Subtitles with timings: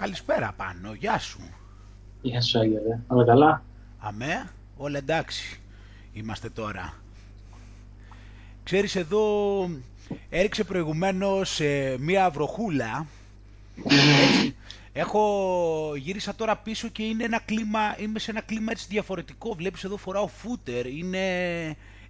[0.00, 1.40] Καλησπέρα πάνω, γεια σου.
[2.22, 3.64] Γεια σου Άγγελε, όλα καλά;
[3.98, 5.60] Αμέ, όλα εντάξει
[6.12, 6.94] είμαστε τώρα.
[8.64, 9.24] Ξέρεις εδώ
[10.30, 13.06] έριξε προηγουμένως ε, μία βροχούλα.
[13.84, 14.56] Έτσι,
[14.92, 19.54] έχω γύρισα τώρα πίσω και είναι ένα κλίμα, είμαι σε ένα κλίμα έτσι διαφορετικό.
[19.54, 21.26] Βλέπεις εδώ φοράω φούτερ, είναι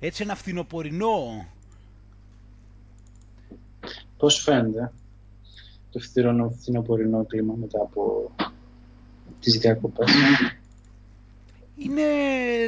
[0.00, 1.46] έτσι ένα φθινοπορεινό.
[4.16, 4.92] Πώς φαίνεται;
[5.90, 6.00] Το
[6.60, 8.30] φθινοπορεινό κλίμα μετά από
[9.40, 10.10] τις διακοπές.
[11.76, 12.02] Είναι,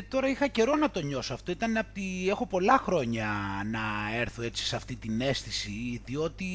[0.08, 3.26] τώρα είχα καιρό να το νιώσω αυτό, ήταν από τη, έχω πολλά χρόνια
[3.70, 3.80] να
[4.20, 6.46] έρθω έτσι σε αυτή την αίσθηση, διότι,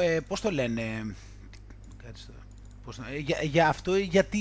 [0.00, 1.14] ε, πώς το λένε,
[2.84, 4.38] πώς, ε, για, για, αυτό, γιατί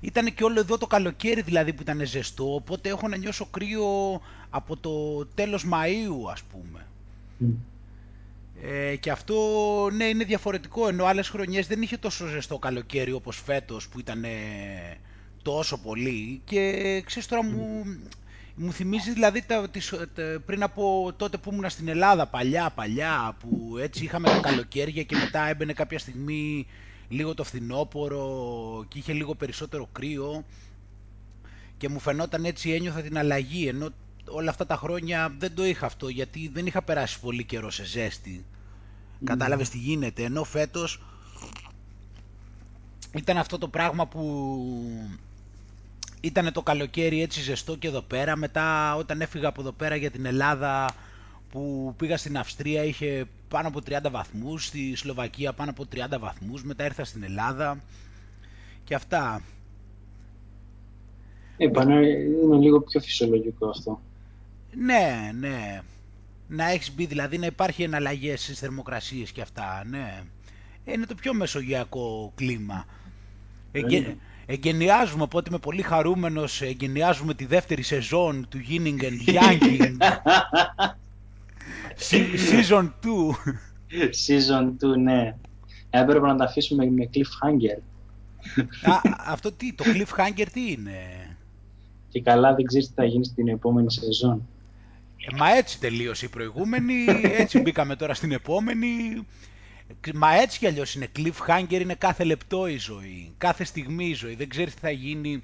[0.00, 4.20] ήταν και όλο εδώ το καλοκαίρι δηλαδή που ήταν ζεστό, οπότε έχω να νιώσω κρύο
[4.50, 6.86] από το τέλος Μαΐου ας πούμε.
[8.62, 9.36] Ε, και αυτό
[9.92, 14.24] ναι είναι διαφορετικό, ενώ άλλες χρονιές δεν είχε τόσο ζεστό καλοκαίρι όπως φέτος που ήταν
[15.42, 16.40] τόσο πολύ.
[16.44, 17.84] Και ξέρεις τώρα μου,
[18.54, 19.94] μου θυμίζεις δηλαδή τα, τις,
[20.46, 25.16] πριν από τότε που ήμουν στην Ελλάδα παλιά παλιά που έτσι είχαμε τα καλοκαίρια και
[25.16, 26.66] μετά έμπαινε κάποια στιγμή
[27.08, 30.44] λίγο το φθινόπωρο και είχε λίγο περισσότερο κρύο
[31.76, 33.90] και μου φαινόταν έτσι ένιωθα την αλλαγή ενώ
[34.32, 37.84] όλα αυτά τα χρόνια δεν το είχα αυτό γιατί δεν είχα περάσει πολύ καιρό σε
[37.84, 38.44] ζέστη.
[38.44, 39.24] Mm.
[39.24, 41.02] Κατάλαβες τι γίνεται ενώ φέτος
[43.14, 44.22] ήταν αυτό το πράγμα που
[46.20, 48.36] ήταν το καλοκαίρι έτσι ζεστό και εδώ πέρα.
[48.36, 50.94] Μετά όταν έφυγα από εδώ πέρα για την Ελλάδα
[51.50, 56.64] που πήγα στην Αυστρία είχε πάνω από 30 βαθμούς, στη Σλοβακία πάνω από 30 βαθμούς,
[56.64, 57.78] μετά ήρθα στην Ελλάδα
[58.84, 59.42] και αυτά.
[61.56, 64.00] Είπανε, είναι λίγο πιο φυσιολογικό αυτό.
[64.74, 65.80] Ναι, ναι.
[66.48, 70.22] Να έχεις μπει δηλαδή να υπάρχει εναλλαγές στις θερμοκρασίες και αυτά, ναι.
[70.84, 72.84] Είναι το πιο μεσογειακό κλίμα.
[73.72, 74.16] Εγγε...
[74.46, 79.96] Εγκαινιάζουμε, οπότε είμαι πολύ χαρούμενος, εγκαινιάζουμε τη δεύτερη σεζόν του Yinning and Yang.
[82.10, 83.34] season 2.
[84.26, 85.34] season 2, ναι.
[85.90, 87.82] Έπρεπε να τα αφήσουμε με cliffhanger.
[88.90, 90.98] Α, αυτό τι, το cliffhanger τι είναι;
[92.08, 94.48] Και καλά δεν ξέρεις τι θα γίνει στην επόμενη σεζόν.
[95.26, 98.88] Ε, μα έτσι τελείωσε η προηγούμενη, έτσι μπήκαμε τώρα στην επόμενη.
[100.14, 101.08] Μα έτσι κι αλλιώς είναι.
[101.16, 103.34] Cliffhanger είναι κάθε λεπτό η ζωή.
[103.38, 104.34] Κάθε στιγμή η ζωή.
[104.34, 105.42] Δεν ξέρεις τι θα γίνει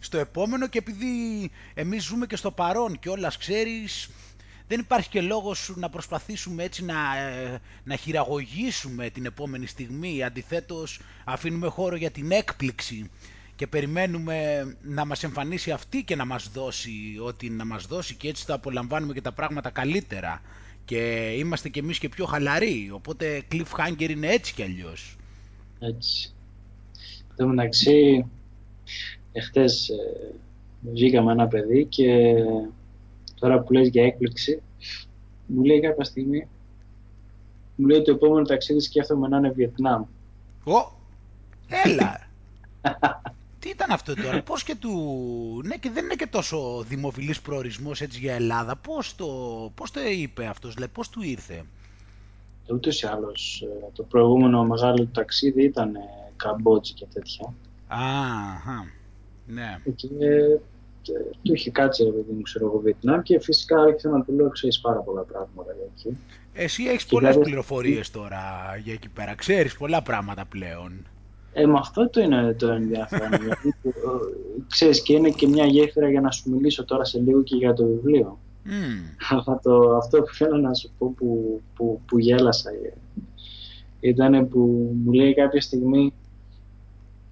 [0.00, 4.10] στο επόμενο και επειδή εμείς ζούμε και στο παρόν και όλας ξέρεις
[4.68, 10.22] δεν υπάρχει και λόγος να προσπαθήσουμε έτσι να, ε, να χειραγωγήσουμε την επόμενη στιγμή.
[10.22, 13.10] Αντιθέτως αφήνουμε χώρο για την έκπληξη
[13.56, 16.90] και περιμένουμε να μας εμφανίσει αυτή και να μας δώσει
[17.24, 20.42] ό,τι να μας δώσει και έτσι θα απολαμβάνουμε και τα πράγματα καλύτερα
[20.84, 25.16] και είμαστε κι εμείς και πιο χαλαροί, οπότε cliffhanger είναι έτσι κι αλλιώς.
[25.78, 26.34] Έτσι.
[27.30, 28.26] Εν τω μεταξύ,
[29.32, 30.34] εχθές ε,
[30.80, 32.34] βγήκαμε ένα παιδί και
[33.34, 34.62] τώρα που λες για έκπληξη,
[35.46, 36.48] μου λέει κάποια στιγμή,
[37.76, 40.02] μου λέει το επόμενο ταξίδι σκέφτομαι να είναι Βιετνάμ.
[40.64, 40.92] Ω,
[41.84, 42.28] έλα!
[43.66, 44.92] Τι ήταν αυτό τώρα, πώς και του...
[45.64, 48.76] Ναι και δεν είναι και τόσο δημοφιλής προορισμός έτσι για Ελλάδα.
[48.76, 49.26] Πώς το,
[49.74, 51.64] πώς το είπε αυτός, δηλαδή πώς του ήρθε;
[52.70, 53.62] Ούτε ή άλλως.
[53.62, 56.00] Ε, το προηγούμενο μεγάλο ταξίδι ήταν ε,
[56.36, 57.54] Καμπότζη και τέτοια.
[57.86, 58.92] Αχα,
[59.46, 59.80] ναι.
[59.94, 60.60] Και ε,
[61.42, 64.48] του είχε κάτσει ρε παιδί μου, ξέρω εγώ, Βιετνάμ και φυσικά άρχισα να του λέω,
[64.48, 66.16] ξέρεις πάρα πολλά πράγματα για εκεί.
[66.52, 71.06] Εσύ έχεις και πολλές πληροφορίες τώρα για εκεί πέρα, ξέρεις πολλά πράγματα πλέον.
[71.58, 73.30] Ε, με αυτό το είναι το ενδιαφέρον.
[73.46, 73.90] γιατί, ε,
[74.68, 77.72] ξέρεις, και είναι και μια γέφυρα για να σου μιλήσω τώρα σε λίγο και για
[77.72, 78.38] το βιβλίο.
[78.64, 79.56] Mm.
[79.62, 82.92] το, αυτό που θέλω να σου πω που, που, που γέλασα ε,
[84.00, 84.58] ήταν που
[85.04, 86.12] μου λέει κάποια στιγμή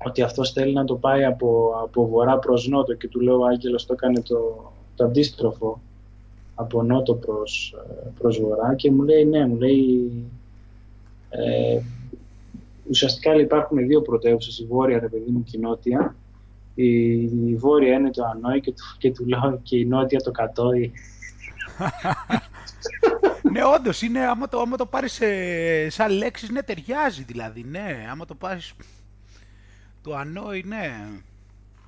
[0.06, 3.46] ότι αυτός θέλει να το πάει από, από βορρά προς νότο και του λέω ο
[3.46, 5.80] Άγγελος το έκανε το, το αντίστροφο
[6.54, 10.12] από νότο προς, ε, προς βορρά και μου λέει ναι, μου λέει
[11.30, 11.80] ε,
[12.88, 16.16] ουσιαστικά υπάρχουν δύο πρωτεύουσες, η βόρεια ρε παιδί μου και η νότια.
[16.74, 20.30] Η, η βόρεια είναι το Ανόη και, του, και του λέω και η νότια το
[20.30, 20.92] Κατόη.
[23.52, 25.20] ναι, όντως είναι, άμα το, άμα το πάρεις
[25.88, 27.62] σαν λέξεις, ναι, ταιριάζει δηλαδή.
[27.62, 28.74] Ναι, άμα το πάρεις.
[30.02, 31.08] Το Ανόη, ναι.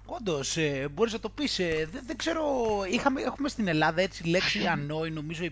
[0.07, 1.59] Όντως, ε, μπορείς να το πεις.
[1.59, 2.45] Ε, δεν, δεν, ξέρω,
[2.91, 5.45] είχαμε, έχουμε στην Ελλάδα έτσι λέξη Ανόη, νομίζω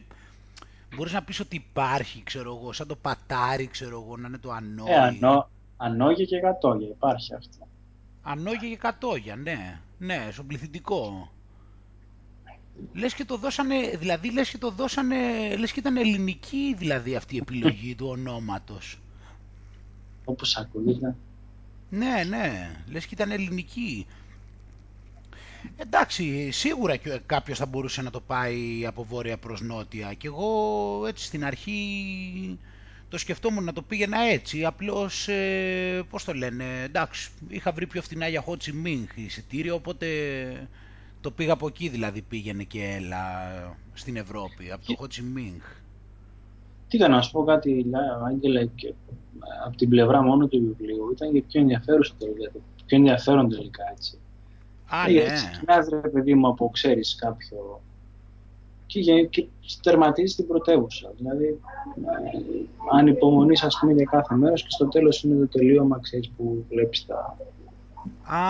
[0.96, 4.50] Μπορείς να πεις ότι υπάρχει, ξέρω εγώ, σαν το πατάρι, ξέρω εγώ, να είναι το
[4.50, 4.90] ανώγι.
[4.90, 7.68] Ε, ανώ, ανώγια και γατόγια, υπάρχει αυτό.
[8.22, 9.80] Ανώγια και κατόγια, ναι.
[9.98, 11.28] Ναι, στον πληθυντικό.
[12.92, 15.16] Λες και το δώσανε, δηλαδή λες και το δώσανε,
[15.56, 18.98] λες και ήταν ελληνική δηλαδή αυτή η επιλογή του ονόματος.
[20.24, 21.16] όπως ακούγεται.
[21.90, 24.06] Ναι, ναι, λες και ήταν ελληνική.
[25.76, 26.96] Εντάξει, σίγουρα
[27.26, 32.58] κάποιος θα μπορούσε να το πάει από βόρεια προς νότια και εγώ έτσι στην αρχή
[33.08, 38.02] το σκεφτόμουν να το πήγαινα έτσι, απλώς, ε, πώς το λένε, εντάξει, είχα βρει πιο
[38.02, 40.06] φθηνά για Ho Chi Minh εισιτήριο, οπότε
[41.20, 43.22] το πήγα από εκεί δηλαδή πήγαινε και έλα
[43.92, 45.60] στην Ευρώπη, από το Ho Chi Minh.
[46.88, 47.86] Τι να σου πω κάτι,
[48.26, 48.94] Άγγελε, και
[49.66, 52.50] από την πλευρά μόνο του βιβλίου, ήταν και πιο ενδιαφέρον τελικά,
[52.86, 54.18] πιο ενδιαφέρον τελικά έτσι.
[54.88, 55.12] Α, ε, ναι.
[55.12, 57.80] Γιατί ξεκινάς ρε παιδί μου από ξέρεις κάποιο
[58.86, 59.46] και, και
[59.82, 61.12] τερματίζει την πρωτεύουσα.
[61.16, 65.98] Δηλαδή, ε, αν υπομονείς ας πούμε για κάθε μέρος και στο τέλος είναι το τελείωμα
[66.02, 67.36] ξέρεις, που βλέπεις τα...
[68.34, 68.40] Α,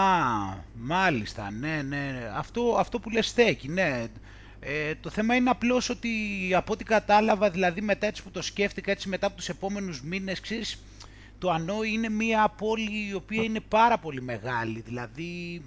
[0.74, 4.06] μάλιστα, ναι, ναι, αυτό, αυτό που λες στέκει, ναι.
[4.60, 6.08] Ε, το θέμα είναι απλώς ότι
[6.54, 10.40] από ό,τι κατάλαβα, δηλαδή μετά έτσι που το σκέφτηκα, έτσι μετά από τους επόμενους μήνες,
[10.40, 10.82] ξέρεις,
[11.38, 15.62] το Ανόη είναι μια πόλη η οποία είναι πάρα πολύ μεγάλη, δηλαδή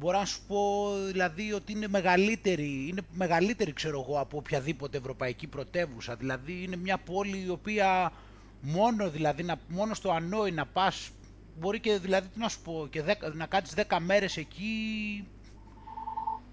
[0.00, 5.46] μπορώ να σου πω δηλαδή ότι είναι μεγαλύτερη, είναι μεγαλύτερη ξέρω εγώ από οποιαδήποτε ευρωπαϊκή
[5.46, 8.12] πρωτεύουσα, δηλαδή είναι μια πόλη η οποία
[8.60, 11.10] μόνο, δηλαδή, να, μόνο στο Ανόη να πας,
[11.58, 13.02] μπορεί και δηλαδή να σου πω, και
[13.32, 14.74] να κάτσεις 10 μέρες εκεί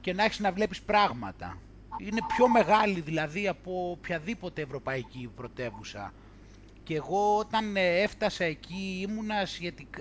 [0.02, 1.58] και να έχεις να βλέπεις πράγματα.
[2.00, 6.14] Είναι πιο μεγάλη δηλαδή από οποιαδήποτε ευρωπαϊκή πρωτεύουσα.
[6.84, 9.48] Και εγώ όταν ε, έφτασα εκεί ήμουνα,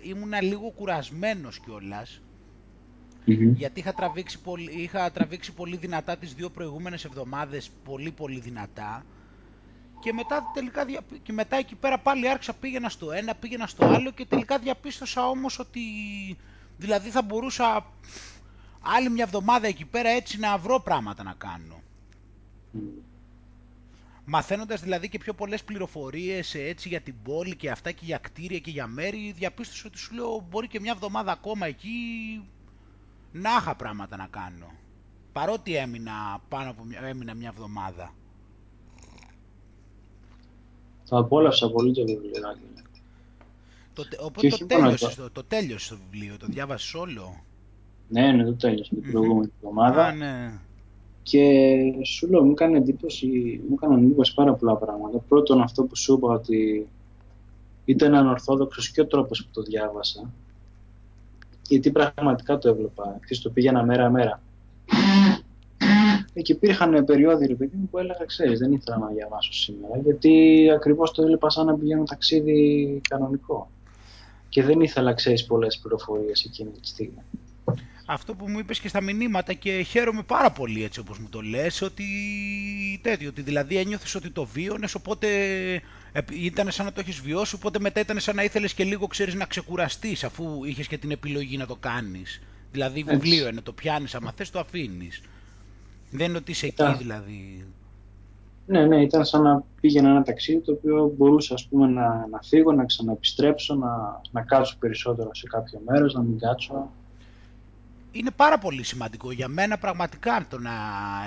[0.02, 2.20] ήμουνα λίγο κουρασμένος κιόλας.
[3.34, 9.04] Γιατί είχα τραβήξει, πολύ, είχα τραβήξει πολύ δυνατά τις δύο προηγούμενες εβδομάδες, πολύ πολύ δυνατά.
[10.00, 10.84] Και μετά, τελικά,
[11.22, 15.28] και μετά εκεί πέρα πάλι άρχισα πήγαινα στο ένα, πήγαινα στο άλλο και τελικά διαπίστωσα
[15.28, 15.80] όμως ότι
[16.78, 17.86] δηλαδή θα μπορούσα
[18.80, 21.82] άλλη μια εβδομάδα εκεί πέρα έτσι να βρω πράγματα να κάνω.
[22.74, 22.78] Mm.
[24.24, 28.58] Μαθαίνοντας δηλαδή και πιο πολλές πληροφορίες έτσι για την πόλη και αυτά και για κτίρια
[28.58, 31.90] και για μέρη, διαπίστωσα ότι σου λέω μπορεί και μια εβδομάδα ακόμα εκεί
[33.42, 34.70] να είχα πράγματα να κάνω.
[35.32, 36.12] Παρότι έμεινα
[36.48, 38.14] πάνω από μια, έμεινα μια εβδομάδα.
[41.04, 42.32] Θα απόλαυσα πολύ το βιβλίο.
[43.92, 47.44] Το, οπότε το τέλειωσες, το, το τέλειωσες το βιβλίο, το διάβασες όλο;
[48.08, 50.06] Ναι, ναι, το τέλειωσα την προηγούμενη εβδομάδα.
[50.06, 50.60] Α, ναι.
[51.22, 55.18] Και σου λέω, μου έκανε εντύπωση, μου έκανε εντύπωση πάρα πολλά πράγματα.
[55.18, 56.88] Πρώτον, αυτό που σου είπα ότι
[57.84, 60.30] ήταν ανορθόδοξος και ο τρόπος που το διάβασα.
[61.68, 63.18] Γιατί πραγματικά το έβλεπα.
[63.22, 64.42] Χθε το πήγαινα μέρα-μέρα.
[66.42, 70.66] Και υπήρχαν περιόδοι, ρε παιδί μου, που έλεγα, ξέρεις, δεν ήθελα να διαβάσω σήμερα, γιατί
[70.74, 73.70] ακριβώς το έβλεπα σαν να πηγαίνω ταξίδι κανονικό.
[74.48, 77.22] Και δεν ήθελα, ξέρεις, πολλές πληροφορίες εκείνη τη στιγμή
[78.06, 81.40] αυτό που μου είπες και στα μηνύματα και χαίρομαι πάρα πολύ έτσι όπως μου το
[81.40, 82.04] λες ότι
[83.02, 85.28] τέτοιο, ότι δηλαδή ένιωθες ότι το βίωνες οπότε
[86.32, 89.34] ήταν σαν να το έχεις βιώσει οπότε μετά ήταν σαν να ήθελες και λίγο ξέρεις
[89.34, 92.40] να ξεκουραστείς αφού είχες και την επιλογή να το κάνεις.
[92.72, 93.14] Δηλαδή έτσι.
[93.14, 95.22] βιβλίο είναι, το πιάνεις άμα θες το αφήνεις.
[96.10, 97.66] Δεν είναι ότι είσαι εκεί δηλαδή.
[98.66, 102.40] Ναι, ναι, ήταν σαν να πήγαινα ένα ταξίδι το οποίο μπορούσα ας πούμε να, να
[102.42, 106.90] φύγω, να ξαναεπιστρέψω, να, να κάτσω περισσότερο σε κάποιο μέρος, να μην κάτσω
[108.12, 110.72] είναι πάρα πολύ σημαντικό για μένα πραγματικά το να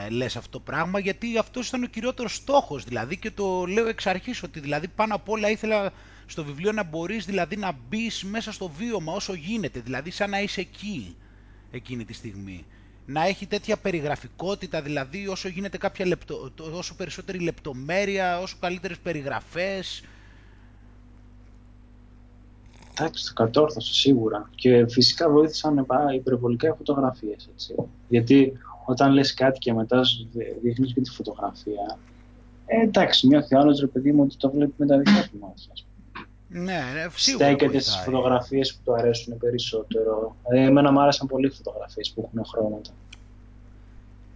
[0.09, 2.83] λες αυτό το πράγμα γιατί αυτός ήταν ο κυριότερος στόχος.
[2.83, 5.91] Δηλαδή και το λέω εξ αρχής ότι δηλαδή πάνω απ' όλα ήθελα
[6.25, 10.41] στο βιβλίο να μπορείς δηλαδή να μπεις μέσα στο βίωμα όσο γίνεται δηλαδή σαν να
[10.41, 11.15] είσαι εκεί
[11.71, 12.65] εκείνη τη στιγμή.
[13.05, 20.03] Να έχει τέτοια περιγραφικότητα δηλαδή όσο γίνεται κάποια λεπτο, όσο περισσότερη λεπτομέρεια όσο καλύτερες περιγραφές
[22.99, 24.49] Εντάξει, το κατόρθωσε σίγουρα.
[24.55, 27.35] Και φυσικά βοήθησαν υπερβολικά οι φωτογραφίε.
[28.07, 30.01] Γιατί όταν λες κάτι και μετά
[30.61, 31.97] δείχνεις και τη φωτογραφία,
[32.65, 35.73] ε, εντάξει, νιώθει άλλος ρε παιδί μου ότι το βλέπει με τα δικά του μάτια.
[36.51, 37.45] Ναι, ναι, σίγουρα.
[37.45, 40.35] Στέκεται στις φωτογραφίες που του αρέσουν περισσότερο.
[40.47, 42.89] Δηλαδή, εμένα μου άρεσαν πολύ οι φωτογραφίες που έχουν χρώματα.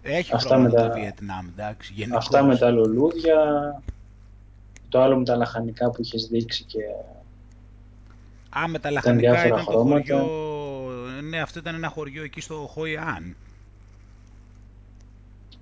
[0.02, 0.88] Έχει αυτά χρώματα με τα...
[0.88, 1.92] το Βιετνάμ, εντάξει.
[1.96, 2.24] Γενικώς.
[2.24, 3.38] Αυτά με τα λουλούδια,
[4.88, 6.80] το άλλο με τα λαχανικά που είχες δείξει και
[8.58, 10.28] Α, με τα λαχανικά ήταν, το χωριό...
[11.22, 13.36] Ναι, αυτό ήταν ένα χωριό εκεί στο Χοϊάν.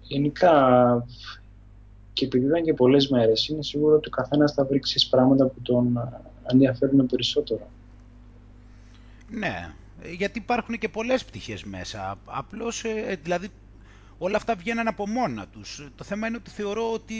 [0.02, 1.06] Γενικά,
[2.12, 4.80] και επειδή ήταν και πολλές μέρες, είναι σίγουρο ότι ο καθένας θα βρει
[5.10, 6.10] πράγματα που τον
[6.46, 7.70] ενδιαφέρουν περισσότερο.
[9.30, 9.74] Ναι,
[10.16, 12.18] γιατί υπάρχουν και πολλές πτυχές μέσα.
[12.24, 13.48] Απλώς, ε, δηλαδή,
[14.18, 15.90] όλα αυτά βγαίνουν από μόνα τους.
[15.96, 17.14] Το θέμα είναι ότι θεωρώ ότι,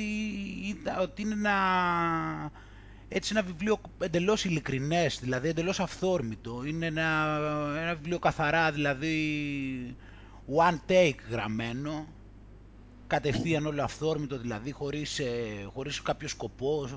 [1.03, 1.57] ότι είναι ένα
[3.15, 6.65] έτσι ένα βιβλίο εντελώς ειλικρινές, δηλαδή εντελώς αυθόρμητο.
[6.65, 7.39] Είναι ένα,
[7.81, 9.17] ένα βιβλίο καθαρά, δηλαδή
[10.57, 12.07] one take γραμμένο,
[13.07, 16.89] κατευθείαν όλο αυθόρμητο, δηλαδή χωρίς, ε, χωρίς κάποιο σκοπό.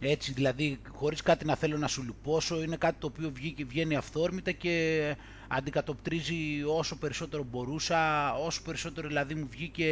[0.00, 3.32] Έτσι δηλαδή χωρίς κάτι να θέλω να σου λυπώσω είναι κάτι το οποίο
[3.66, 5.14] βγαίνει αυθόρμητα και
[5.48, 9.88] αντικατοπτρίζει όσο περισσότερο μπορούσα, όσο περισσότερο δηλαδή μου βγήκε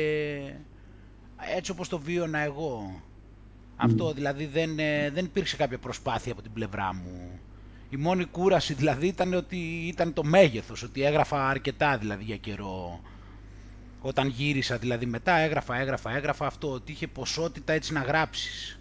[1.57, 3.03] έτσι όπως το βίωνα εγώ.
[3.77, 7.41] Αυτό δηλαδή δεν, ε, δεν υπήρξε κάποια προσπάθεια από την πλευρά μου.
[7.91, 9.57] Η μόνη κούραση δηλαδή ήταν ότι
[9.87, 13.01] ήταν το μέγεθος, ότι έγραφα αρκετά δηλαδή για καιρό.
[14.01, 18.81] Όταν γύρισα δηλαδή μετά έγραφα, έγραφα, έγραφα αυτό, ότι είχε ποσότητα έτσι να γράψεις.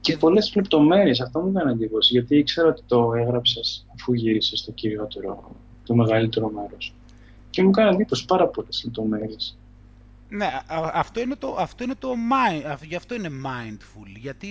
[0.00, 4.64] Και, και πολλές λεπτομέρειες, αυτό μου έκανε εντύπωση, γιατί ήξερα ότι το έγραψες αφού γύρισες
[4.64, 5.50] το κυριότερο,
[5.84, 6.94] το μεγαλύτερο μέρος.
[7.50, 9.58] Και μου έκανε εντύπωση πάρα πολλές λεπτομέρειες.
[10.28, 10.48] Ναι,
[10.92, 14.48] αυτό είναι το, αυτό είναι το mind, γι' αυτό είναι mindful, γιατί,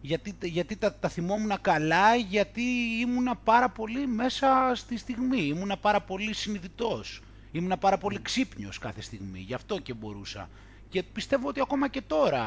[0.00, 2.62] γιατί, γιατί τα, τα θυμόμουν καλά, γιατί
[3.00, 9.00] ήμουνα πάρα πολύ μέσα στη στιγμή, ήμουνα πάρα πολύ συνειδητός, ήμουνα πάρα πολύ ξύπνιος κάθε
[9.00, 10.48] στιγμή, γι' αυτό και μπορούσα.
[10.88, 12.44] Και πιστεύω ότι ακόμα και τώρα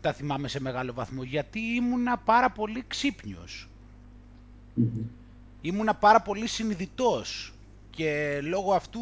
[0.00, 3.68] τα θυμάμαι σε μεγάλο βαθμό, γιατί ήμουνα πάρα πολύ ξύπνιος.
[5.60, 7.52] Ήμουνα πάρα πολύ συνειδητός
[7.90, 9.00] και λόγω αυτού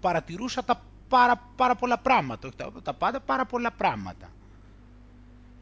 [0.00, 0.82] παρατηρούσα τα
[1.14, 4.32] πάρα, πάρα πολλά πράγματα, όχι τα, τα πάντα, πάρα πολλά πράγματα.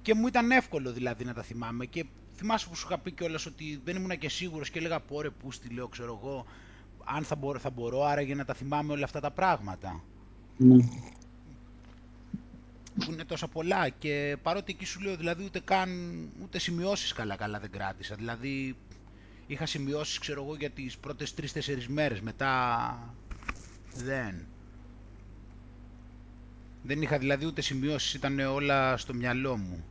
[0.02, 2.04] Και μου ήταν εύκολο δηλαδή να τα θυμάμαι και
[2.36, 5.30] θυμάσαι που σου είχα πει κιόλας ότι δεν ήμουν και σίγουρος και έλεγα πω ρε
[5.30, 6.46] πούστη λέω ξέρω εγώ
[7.04, 10.00] αν θα μπορώ, θα μπορώ άραγε να τα θυμάμαι όλα αυτά τα πράγματα.
[10.60, 10.84] Mm.
[13.04, 15.90] Που είναι τόσα πολλά και παρότι εκεί σου λέω δηλαδή ούτε καν
[16.42, 18.14] ούτε σημειώσεις καλά καλά δεν κράτησα.
[18.14, 18.76] Δηλαδή
[19.46, 23.14] είχα σημειώσεις ξέρω εγώ για τις πρώτες τρεις-τέσσερις μέρες μετά
[23.94, 24.46] δεν.
[26.82, 29.84] Δεν είχα δηλαδή ούτε σημειώσεις, ήταν όλα στο μυαλό μου.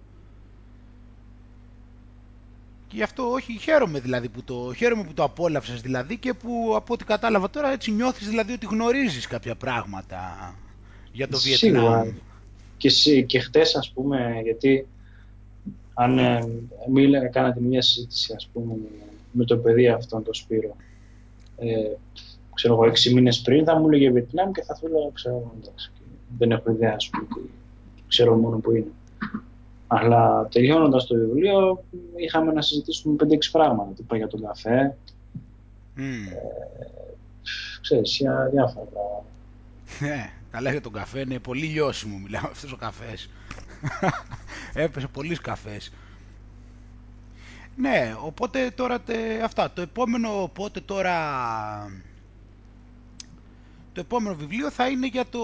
[2.88, 6.74] Και γι' αυτό όχι, χαίρομαι δηλαδή που το, χαίρομαι που το απόλαυσες δηλαδή και που
[6.76, 10.54] από ό,τι κατάλαβα τώρα έτσι νιώθεις δηλαδή ότι γνωρίζεις κάποια πράγματα
[11.12, 12.10] για το Βιετνάμ.
[12.78, 14.88] Και, και χτες ας πούμε, γιατί
[15.94, 16.40] αν ε,
[16.92, 18.74] μίλα, κάνατε μια συζήτηση ας πούμε
[19.32, 20.76] με το παιδί αυτόν το Σπύρο
[21.58, 21.96] ε,
[22.54, 25.92] ξέρω εγώ έξι μήνες πριν θα μου έλεγε Βιετνάμ και θα του έλεγα ξέρω εντάξει
[26.38, 27.28] δεν έχω ιδέα, ας πούμε,
[28.08, 28.92] ξέρω μόνο που είναι.
[29.88, 31.84] Αλλά τελειώνοντας το βιβλίο,
[32.16, 33.92] είχαμε να συζητήσουμε 5-6 πράγματα.
[33.96, 34.98] Τύπα για τον καφέ.
[35.98, 36.02] Mm.
[36.02, 36.86] Ε,
[37.82, 39.26] ξέρεις, για διάφορα πράγματα.
[40.00, 43.30] Ναι, καλά για τον καφέ, είναι πολύ λιώσιμο μιλάω αυτός ο καφές.
[44.74, 45.92] Έπεσε πολλοί καφές.
[47.76, 49.72] Ναι, οπότε τώρα τε, αυτά.
[49.72, 51.16] Το επόμενο, οπότε τώρα
[53.94, 55.40] το επόμενο βιβλίο θα είναι για, το,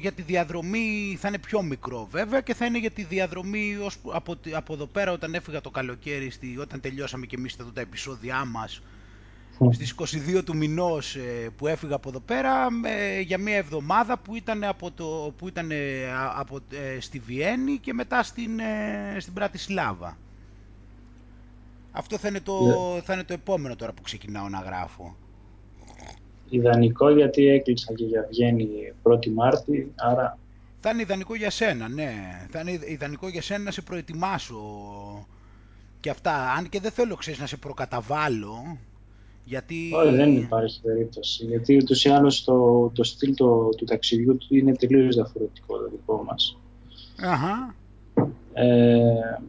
[0.00, 3.96] για τη διαδρομή, θα είναι πιο μικρό βέβαια και θα είναι για τη διαδρομή ως,
[4.12, 7.80] από, από εδώ πέρα όταν έφυγα το καλοκαίρι, στη, όταν τελειώσαμε και εμείς εδώ τα
[7.80, 8.82] επεισόδια μας,
[9.70, 9.94] στις
[10.36, 12.68] 22 του μηνός ε, που έφυγα από εδώ πέρα
[13.22, 15.70] για μια εβδομάδα που ήταν, από το, που ήταν
[16.36, 20.16] από, ε, στη Βιέννη και μετά στην, ε, στην Πρατισλάβα.
[21.92, 23.00] Αυτό θα είναι, το, ναι.
[23.00, 25.16] θα είναι το επόμενο τώρα που ξεκινάω να γράφω
[26.56, 30.38] ιδανικό γιατί έκλεισα και για Βιέννη 1η Μάρτη, άρα...
[30.80, 32.12] Θα είναι ιδανικό για σένα, ναι.
[32.50, 34.56] Θα είναι ιδανικό για σένα να σε προετοιμάσω
[36.00, 36.52] και αυτά.
[36.52, 38.78] Αν και δεν θέλω, ξέρεις, να σε προκαταβάλω,
[39.44, 39.90] γιατί...
[39.94, 41.44] Όχι, δεν υπάρχει περίπτωση.
[41.44, 45.88] Γιατί ούτως ή άλλως το, το στυλ το, του ταξιδιού του είναι τελείως διαφορετικό το
[45.88, 46.58] δικό μας.
[47.22, 47.74] Αχα.
[48.52, 49.40] Ε,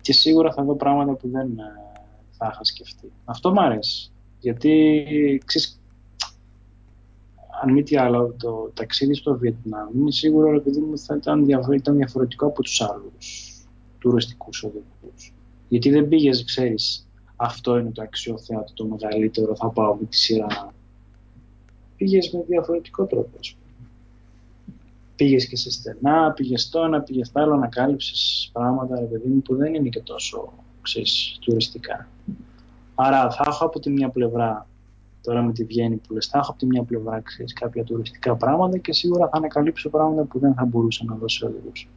[0.00, 1.88] και σίγουρα θα δω πράγματα που δεν ε,
[2.30, 3.12] θα είχα σκεφτεί.
[3.24, 4.10] Αυτό μου αρέσει.
[4.40, 5.77] Γιατί ξέρεις,
[7.62, 11.96] αν μη τι άλλο, το ταξίδι στο Βιετνάμ είναι σίγουρο επειδή μου θα ήταν, ήταν
[11.96, 13.48] διαφορετικό από τους άλλους
[13.98, 15.32] τουριστικούς οδηγούς.
[15.68, 20.74] Γιατί δεν πήγες, ξέρεις, αυτό είναι το αξιοθέατο το μεγαλύτερο, θα πάω με τη σειρά.
[21.96, 23.38] Πήγες με διαφορετικό τρόπο,
[25.16, 29.42] Πήγες και σε στενά, πήγες στο ένα, πήγες στο άλλο, ανακάλυψες πράγματα, ρε παιδί μου,
[29.42, 32.08] που δεν είναι και τόσο, ξέρεις, τουριστικά.
[32.94, 34.66] Άρα θα έχω από τη μια πλευρά
[35.28, 38.36] τώρα με τη Βιέννη που λες, θα έχω από τη μια πλευρά ξέρεις, κάποια τουριστικά
[38.36, 41.88] πράγματα και σίγουρα θα ανακαλύψω πράγματα που δεν θα μπορούσα να δώσω οδηγούς.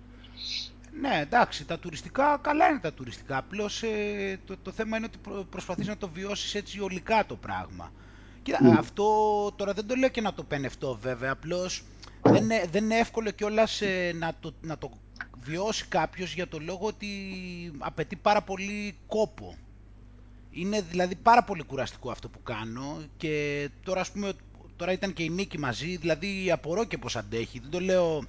[1.01, 3.37] Ναι, εντάξει, τα τουριστικά, καλά είναι τα τουριστικά.
[3.37, 7.91] Απλώς ε, το, το θέμα είναι ότι προσπαθείς να το βιώσεις έτσι ολικά το πράγμα.
[8.43, 8.75] Και mm.
[8.77, 9.05] αυτό
[9.55, 11.83] τώρα δεν το λέω και να το πενευτώ βέβαια, απλώς
[12.21, 14.91] δεν, δεν είναι εύκολο κιόλας ε, να, το, να το
[15.43, 17.07] βιώσει κάποιος για το λόγο ότι
[17.77, 19.55] απαιτεί πάρα πολύ κόπο.
[20.51, 24.33] Είναι δηλαδή πάρα πολύ κουραστικό αυτό που κάνω και τώρα ας πούμε
[24.75, 27.59] τώρα ήταν και η Νίκη μαζί, δηλαδή απορώ και πώς αντέχει.
[27.59, 28.23] Δεν το λέω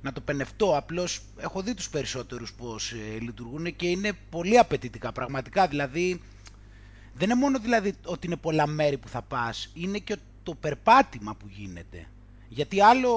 [0.00, 5.12] να το πενευτώ, απλώς έχω δει τους περισσότερους πώς ε, λειτουργούν και είναι πολύ απαιτητικά
[5.12, 6.20] πραγματικά, δηλαδή
[7.14, 11.34] δεν είναι μόνο δηλαδή ότι είναι πολλά μέρη που θα πας, είναι και το περπάτημα
[11.34, 12.06] που γίνεται.
[12.48, 13.12] Γιατί άλλο,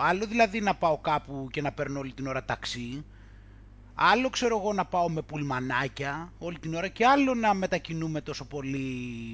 [0.00, 3.04] άλλο δηλαδή να πάω κάπου και να παίρνω όλη την ώρα ταξί,
[4.00, 8.44] Άλλο ξέρω εγώ να πάω με πουλμανάκια όλη την ώρα και άλλο να μετακινούμε τόσο
[8.44, 8.78] πολύ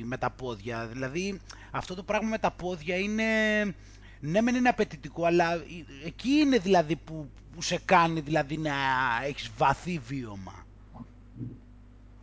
[0.04, 0.87] με τα πόδια.
[0.87, 1.40] Δηλαδή
[1.71, 3.25] αυτό το πράγμα με τα πόδια είναι,
[4.21, 5.62] ναι μεν είναι απαιτητικό, αλλά
[6.04, 8.73] εκεί είναι δηλαδή που, που σε κάνει δηλαδή να
[9.26, 10.66] έχεις βαθύ βίωμα.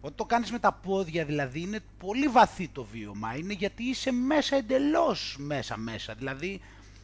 [0.01, 4.11] Όταν το κάνεις με τα πόδια δηλαδή είναι πολύ βαθύ το βίωμα, είναι γιατί είσαι
[4.11, 6.13] μέσα εντελώς μέσα μέσα.
[6.13, 6.61] Δηλαδή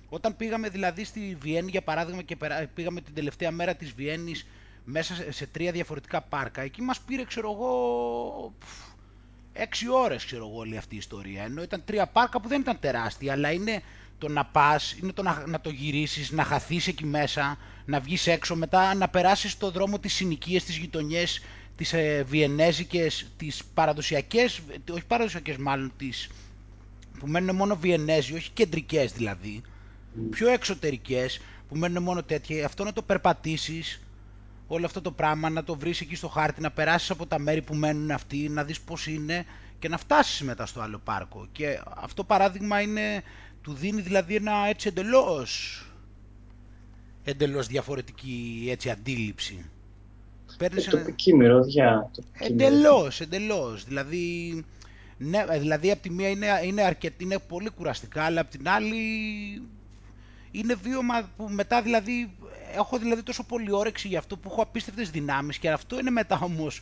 [0.10, 2.38] όταν πήγαμε δηλαδή στη Βιέννη για παράδειγμα και
[2.74, 4.46] πήγαμε την τελευταία μέρα της Βιέννης
[4.90, 8.54] μέσα σε τρία διαφορετικά πάρκα, εκεί μας πήρε ξέρω εγώ
[9.54, 11.44] έξι ώρες ξέρω εγώ όλη αυτή η ιστορία.
[11.44, 13.82] Ενώ ήταν τρία πάρκα που δεν ήταν τεράστια, αλλά είναι
[14.18, 18.28] το να πας, είναι το να, να το γυρίσεις, να χαθείς εκεί μέσα, να βγεις
[18.28, 21.44] έξω, μετά να περάσεις το δρόμο της συνοικίες, τις γειτονιές,
[21.76, 26.30] τις ε, βιενέζικες, τις παραδοσιακές, όχι παραδοσιακές μάλλον, τις
[27.20, 29.62] που μένουν μόνο βιενέζοι, όχι κεντρικές δηλαδή,
[30.30, 34.02] πιο εξωτερικές, που μένουν μόνο τέτοια, αυτό να το περπατήσεις,
[34.68, 37.62] όλο αυτό το πράγμα, να το βρεις εκεί στο χάρτη, να περάσεις από τα μέρη
[37.62, 39.46] που μένουν αυτοί, να δεις πώς είναι
[39.80, 41.48] και να φτάσεις μετά στο άλλο πάρκο.
[41.52, 43.24] Και αυτό παράδειγμα είναι,
[43.62, 45.82] του δίνει δηλαδή ένα έτσι εντελώς,
[47.24, 49.66] εντελώς διαφορετική έτσι αντίληψη.
[50.58, 51.38] Παίρνεις ε, τοπική ένα...
[51.38, 52.12] μυρωδιά.
[52.40, 53.86] Εντελώς, εντελώς.
[53.86, 54.64] Δηλαδή,
[55.18, 58.98] ναι, δηλαδή από τη μία είναι, είναι, αρκετή, είναι πολύ κουραστικά, αλλά από την άλλη
[60.52, 62.32] είναι βίωμα που μετά δηλαδή
[62.76, 66.40] έχω δηλαδή τόσο πολύ όρεξη για αυτό που έχω απίστευτες δυνάμεις και αυτό είναι μετά
[66.40, 66.82] όμως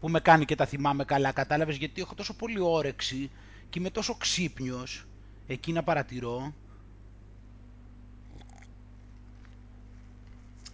[0.00, 3.30] που με κάνει και τα θυμάμαι καλά, κατάλαβες, γιατί έχω τόσο πολύ όρεξη
[3.70, 5.04] και είμαι τόσο ξύπνιος
[5.46, 6.54] εκεί να παρατηρώ.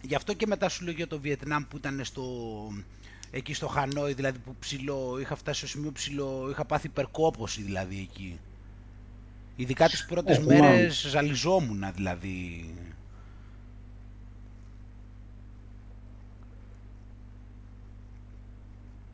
[0.01, 2.23] Γι' αυτό και μετά σου λέω για το Βιετνάμ που ήταν στο,
[3.31, 7.99] εκεί στο Χανόι, δηλαδή που ψηλό, είχα φτάσει στο σημείο ψηλό, είχα πάθει υπερκόπωση δηλαδή
[8.11, 8.39] εκεί.
[9.55, 12.73] Ειδικά τις πρώτες ε, μέρες ζαλιζόμουν δηλαδή.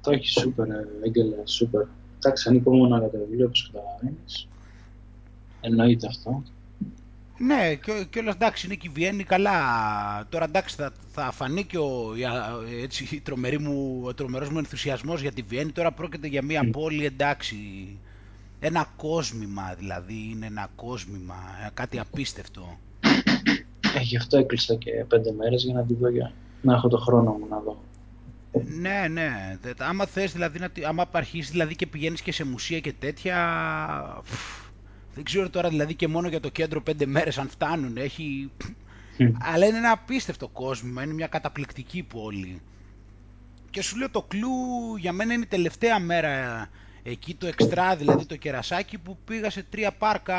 [0.01, 0.67] Το έχει σούπερ,
[1.05, 1.83] Έγγελε, σούπερ.
[2.17, 4.47] Εντάξει, ανυπομονώ για το βιβλίο, όπως καταλαβαίνεις.
[5.61, 6.43] Εννοείται αυτό.
[7.37, 9.59] Ναι, και, και όλα εντάξει είναι και η Βιέννη καλά.
[10.29, 12.13] Τώρα εντάξει θα, θα φανεί και ο,
[12.83, 15.71] έτσι, τρομερή μου, ο τρομερός μου ενθουσιασμός για τη Βιέννη.
[15.71, 17.57] Τώρα πρόκειται για μια πόλη εντάξει
[18.59, 22.77] ένα κόσμημα δηλαδή, είναι ένα κόσμημα, ε, κάτι απίστευτο.
[23.95, 26.97] Ε, γι' αυτό έκλεισα και πέντε μέρες για να τη δω, για να έχω το
[26.97, 27.77] χρόνο μου να δω.
[28.65, 29.57] Ναι, ναι.
[29.77, 34.23] Άμα θες δηλαδή, να, άμα αρχίσεις δηλαδή και πηγαίνεις και σε μουσεία και τέτοια,
[35.15, 38.51] δεν ξέρω τώρα δηλαδή και μόνο για το κέντρο πέντε μέρες αν φτάνουν, έχει...
[39.39, 42.61] Αλλά είναι ένα απίστευτο κόσμο, είναι μια καταπληκτική πόλη.
[43.69, 44.49] Και σου λέω το κλου
[44.97, 46.69] για μένα είναι η τελευταία μέρα
[47.03, 50.37] Εκεί το εξτρά, δηλαδή το κερασάκι που πήγα σε τρία πάρκα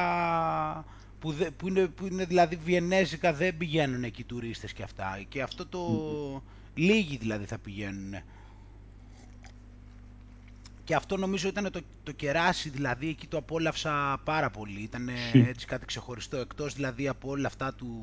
[1.18, 5.20] που, που, είναι, που είναι δηλαδή βιενέζικα, δεν πηγαίνουν εκεί τουρίστες και αυτά.
[5.28, 5.80] Και αυτό το...
[6.80, 8.14] Λίγοι δηλαδή θα πηγαίνουν.
[10.84, 14.80] Και αυτό νομίζω ήταν το, το κεράσι, δηλαδή εκεί το απόλαυσα πάρα πολύ.
[14.80, 17.96] Ήταν έτσι κάτι ξεχωριστό, εκτός δηλαδή από όλα αυτά του,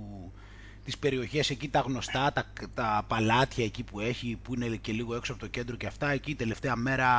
[0.84, 5.16] τις περιοχές εκεί τα γνωστά, τα, τα παλάτια εκεί που έχει, που είναι και λίγο
[5.16, 7.12] έξω από το κέντρο και αυτά, εκεί τελευταία μέρα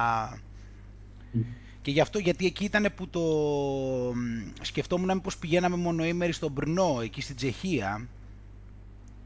[1.82, 3.22] και γι' αυτό γιατί εκεί ήταν που το
[4.60, 8.08] σκεφτόμουν μήπως πηγαίναμε μονοήμερη στον Μπρνό, εκεί στην Τσεχία.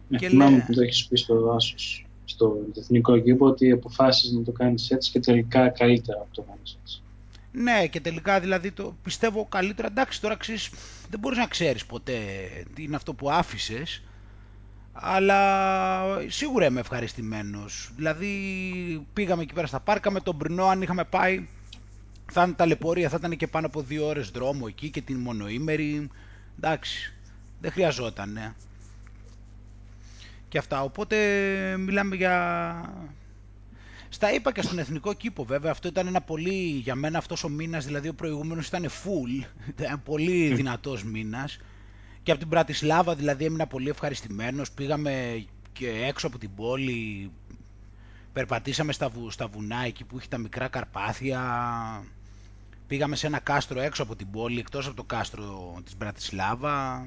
[0.09, 0.63] Ναι, και θυμάμαι λέ...
[0.63, 5.11] που το έχεις πει στο δάσος, στο εθνικό κήπο, ότι αποφάσισες να το κάνεις έτσι
[5.11, 7.03] και τελικά καλύτερα από το κάνεις έτσι.
[7.53, 9.89] Ναι, και τελικά δηλαδή το πιστεύω καλύτερα.
[9.89, 10.71] Εντάξει, τώρα ξέρεις,
[11.11, 12.21] δεν μπορείς να ξέρεις ποτέ
[12.75, 14.03] τι είναι αυτό που άφησες,
[14.93, 15.49] αλλά
[16.29, 17.93] σίγουρα είμαι ευχαριστημένος.
[17.97, 18.29] Δηλαδή
[19.13, 21.49] πήγαμε εκεί πέρα στα πάρκα με τον Μπρνό, αν είχαμε πάει
[22.33, 26.11] θα ήταν ταλαιπωρία, θα ήταν και πάνω από δύο ώρες δρόμο εκεί και την μονοήμερη.
[26.57, 27.13] Εντάξει,
[27.61, 28.33] δεν χρειαζόταν.
[28.33, 28.55] Ναι.
[30.53, 31.17] Και αυτά, οπότε
[31.79, 32.95] μιλάμε για...
[34.09, 37.49] Στα είπα και στον εθνικό κήπο βέβαια, αυτό ήταν ένα πολύ, για μένα αυτός ο
[37.49, 39.47] μήνας, δηλαδή ο προηγούμενος ήταν full,
[39.79, 41.59] ήταν πολύ δυνατός μήνας.
[42.23, 47.31] Και από την Πρατισλάβα δηλαδή έμεινα πολύ ευχαριστημένος, πήγαμε και έξω από την πόλη,
[48.33, 51.41] περπατήσαμε στα, βου, στα βουνά εκεί που έχει τα μικρά Καρπάθια,
[52.87, 57.07] Πήγαμε σε ένα κάστρο έξω από την πόλη, εκτός από το κάστρο της Μπρατισλάβα.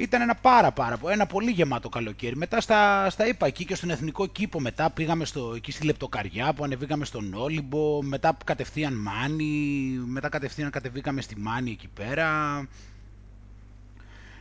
[0.00, 2.36] Ήταν ένα πάρα πάρα ένα πολύ γεμάτο καλοκαίρι.
[2.36, 6.52] Μετά στα, στα είπα εκεί και στον Εθνικό Κήπο μετά πήγαμε στο, εκεί στη Λεπτοκαριά
[6.52, 12.28] που ανεβήκαμε στον Όλυμπο, μετά κατευθείαν Μάνη, μετά κατευθείαν κατεβήκαμε στη Μάνη εκεί πέρα.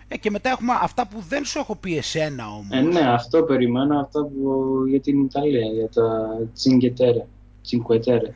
[0.08, 2.78] Ε, και μετά έχουμε αυτά που δεν σου έχω πει εσένα όμως.
[2.78, 7.28] Ε, ναι, αυτό περιμένω, αυτά που για την Ιταλία, για τα Τσιγκετέρα.
[7.72, 8.32] Cinque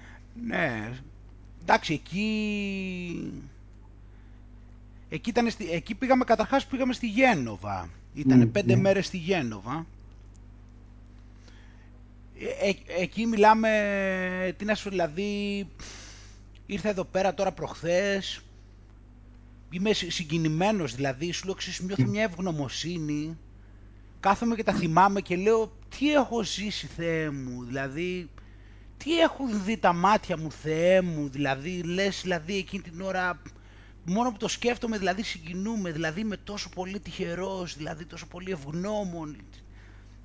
[0.47, 0.91] Ναι.
[1.61, 3.50] Εντάξει, εκεί...
[5.13, 7.89] Εκεί, ήταν, εκεί πήγαμε, καταρχάς πήγαμε στη Γένοβα.
[8.13, 8.81] Ήτανε πέντε ναι.
[8.81, 9.85] μέρες στη Γένοβα.
[12.39, 15.67] Ε, ε, εκεί μιλάμε, τι να σου δηλαδή,
[16.65, 18.41] ήρθα εδώ πέρα τώρα προχθές,
[19.69, 23.37] είμαι συγκινημένος δηλαδή, σου λέω νιώθω μια ευγνωμοσύνη,
[24.19, 28.29] κάθομαι και τα θυμάμαι και λέω τι έχω ζήσει Θεέ μου, δηλαδή
[28.97, 33.41] τι έχουν δει τα μάτια μου Θεέ μου, δηλαδή λες δηλαδή εκείνη την ώρα
[34.05, 39.35] μόνο που το σκέφτομαι δηλαδή συγκινούμε, δηλαδή είμαι τόσο πολύ τυχερός, δηλαδή τόσο πολύ ευγνώμων.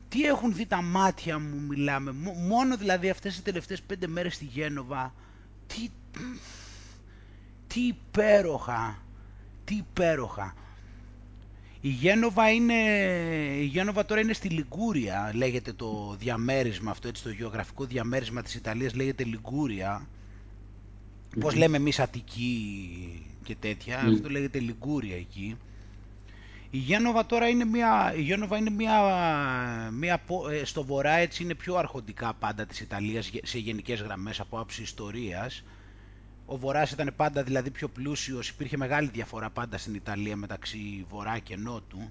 [0.08, 2.12] Τι έχουν δει τα μάτια μου μιλάμε,
[2.48, 5.14] μόνο δηλαδή αυτές τις τελευταίες πέντε μέρες στη Γένοβα,
[5.66, 5.88] τι,
[7.66, 8.98] τι υπέροχα,
[9.64, 10.54] τι υπέροχα.
[11.80, 12.74] Η Γένοβα, είναι,
[13.58, 18.54] η Γένοβα τώρα είναι στη Λιγκούρια, λέγεται το διαμέρισμα αυτό, έτσι το γεωγραφικό διαμέρισμα της
[18.54, 20.06] Ιταλίας λέγεται Λιγκούρια.
[21.36, 21.40] Mm-hmm.
[21.40, 24.12] Πώς λέμε εμείς Αττική και τέτοια, mm.
[24.12, 25.56] αυτό λέγεται Λιγκούρια εκεί.
[26.70, 29.00] Η Γένοβα τώρα είναι μια, η Γένοβα είναι μια,
[29.92, 34.58] μια, ε, στο βορρά έτσι είναι πιο αρχοντικά πάντα της Ιταλίας σε γενικές γραμμές από
[34.58, 35.64] άψη ιστορίας.
[36.46, 41.38] Ο Βορράς ήταν πάντα δηλαδή πιο πλούσιος, υπήρχε μεγάλη διαφορά πάντα στην Ιταλία μεταξύ Βορρά
[41.38, 42.10] και Νότου.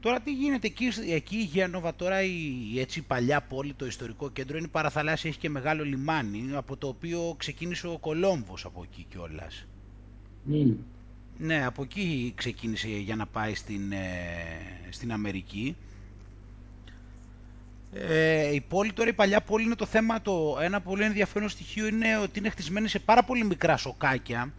[0.00, 4.58] Τώρα τι γίνεται εκεί, εκεί η Γένοβα, τώρα η έτσι παλιά πόλη, το ιστορικό κέντρο
[4.58, 9.66] είναι παραθαλάσσια, έχει και μεγάλο λιμάνι από το οποίο ξεκίνησε ο Κολόμβος από εκεί κιόλας.
[10.50, 10.74] Mm.
[11.38, 13.98] Ναι, από εκεί ξεκίνησε για να πάει στην, ε,
[14.90, 15.76] στην Αμερική.
[17.92, 21.86] Ε, η πόλη τώρα, η παλιά πόλη είναι το θέμα, το ένα πολύ ενδιαφέρον στοιχείο
[21.86, 24.52] είναι ότι είναι χτισμένη σε πάρα πολύ μικρά σοκάκια,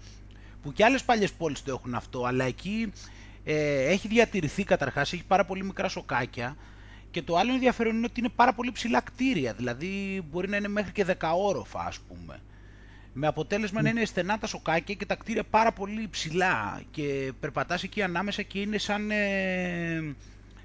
[0.62, 2.92] που και άλλες παλιές πόλεις το έχουν αυτό, αλλά εκεί
[3.44, 6.56] ε, έχει διατηρηθεί καταρχάς, έχει πάρα πολύ μικρά σοκάκια
[7.12, 10.68] και το άλλο ενδιαφέρον είναι ότι είναι πάρα πολύ ψηλά κτίρια, δηλαδή μπορεί να είναι
[10.68, 12.40] μέχρι και δεκαόροφα ας πούμε.
[13.14, 17.84] Με αποτέλεσμα να είναι στενά τα σοκάκια και τα κτίρια πάρα πολύ ψηλά και περπατάς
[17.84, 20.16] εκεί ανάμεσα και είναι σαν, ε,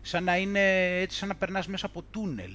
[0.03, 0.61] σαν να είναι
[1.01, 2.53] έτσι σαν να περνάς μέσα από τούνελ.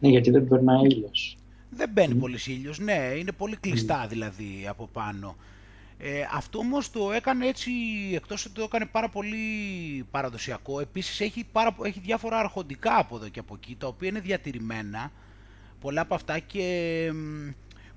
[0.00, 1.36] Ναι, γιατί δεν περνάει ήλιος.
[1.70, 2.20] Δεν μπαίνει mm.
[2.20, 5.36] πολύς ήλιος, ναι, είναι πολύ κλειστά δηλαδή από πάνω.
[6.00, 7.70] Ε, αυτό όμως το έκανε έτσι,
[8.14, 9.36] εκτός ότι το έκανε πάρα πολύ
[10.10, 14.20] παραδοσιακό, επίσης έχει, πάρα, έχει διάφορα αρχοντικά από εδώ και από εκεί, τα οποία είναι
[14.20, 15.12] διατηρημένα,
[15.80, 17.12] πολλά από αυτά και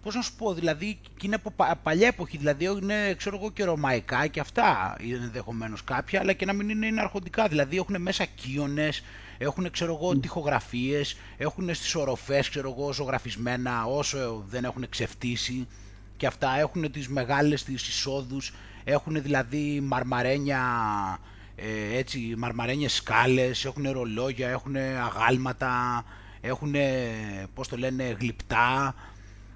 [0.02, 3.64] πώς να σου πω, δηλαδή και είναι από παλιά εποχή, δηλαδή είναι ξέρω εγώ και
[3.64, 8.02] ρωμαϊκά και αυτά είναι ενδεχομένως κάποια, αλλά και να μην είναι, είναι αρχοντικά, δηλαδή έχουν
[8.02, 9.04] μέσα κύονες,
[9.38, 15.68] έχουν ξέρω εγώ τοιχογραφίες, έχουν στις οροφές ξέρω εγώ ζωγραφισμένα όσο δεν έχουν ξεφτύσει
[16.21, 18.53] και αυτά έχουν τις μεγάλες τις εισόδους,
[18.84, 20.62] έχουν δηλαδή μαρμαρένια,
[21.55, 26.05] ε, έτσι, μαρμαρένιες σκάλες, έχουν ρολόγια, έχουν αγάλματα,
[26.41, 26.75] έχουν,
[27.53, 28.95] πώς το λένε, γλυπτά,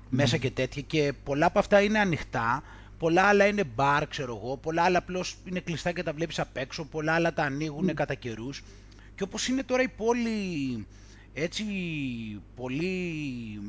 [0.10, 0.82] μέσα και τέτοια.
[0.82, 2.64] Και πολλά από αυτά είναι ανοιχτά,
[2.98, 6.58] πολλά άλλα είναι μπαρ, ξέρω εγώ, πολλά άλλα απλώς είναι κλειστά και τα βλέπεις απ'
[6.58, 8.64] έξω, πολλά άλλα τα ανοίγουν κατά καιρούς.
[9.16, 10.88] Και όπως είναι τώρα η πόλη
[11.38, 11.64] έτσι
[12.56, 12.94] πολύ,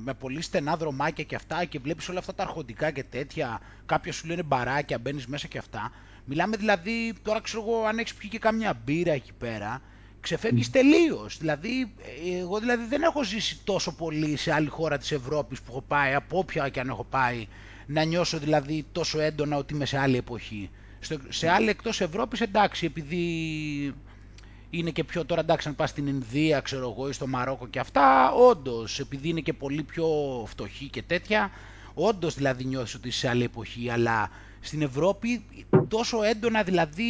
[0.05, 4.13] με πολύ στενά δρομάκια και αυτά και βλέπεις όλα αυτά τα αρχοντικά και τέτοια, κάποια
[4.13, 5.93] σου λένε μπαράκια, μπαίνεις μέσα και αυτά.
[6.25, 9.83] Μιλάμε δηλαδή, τώρα ξέρω εγώ αν έχεις πιει και κάμια μπύρα εκεί πέρα,
[10.21, 11.39] ξεφεύγεις τελείως.
[11.39, 11.95] Δηλαδή,
[12.41, 16.15] εγώ δηλαδή δεν έχω ζήσει τόσο πολύ σε άλλη χώρα της Ευρώπης που έχω πάει,
[16.15, 17.47] από όποια και αν έχω πάει,
[17.87, 20.71] να νιώσω δηλαδή τόσο έντονα ότι είμαι σε άλλη εποχή.
[21.29, 23.95] σε άλλη εκτός Ευρώπης εντάξει, επειδή
[24.71, 27.79] είναι και πιο τώρα εντάξει αν πας στην Ινδία ξέρω εγώ ή στο Μαρόκο και
[27.79, 30.07] αυτά, όντως επειδή είναι και πολύ πιο
[30.47, 31.51] φτωχή και τέτοια,
[31.95, 35.45] όντως δηλαδή νιώθεις ότι είσαι σε άλλη εποχή, αλλά στην Ευρώπη
[35.89, 37.05] τόσο έντονα δηλαδή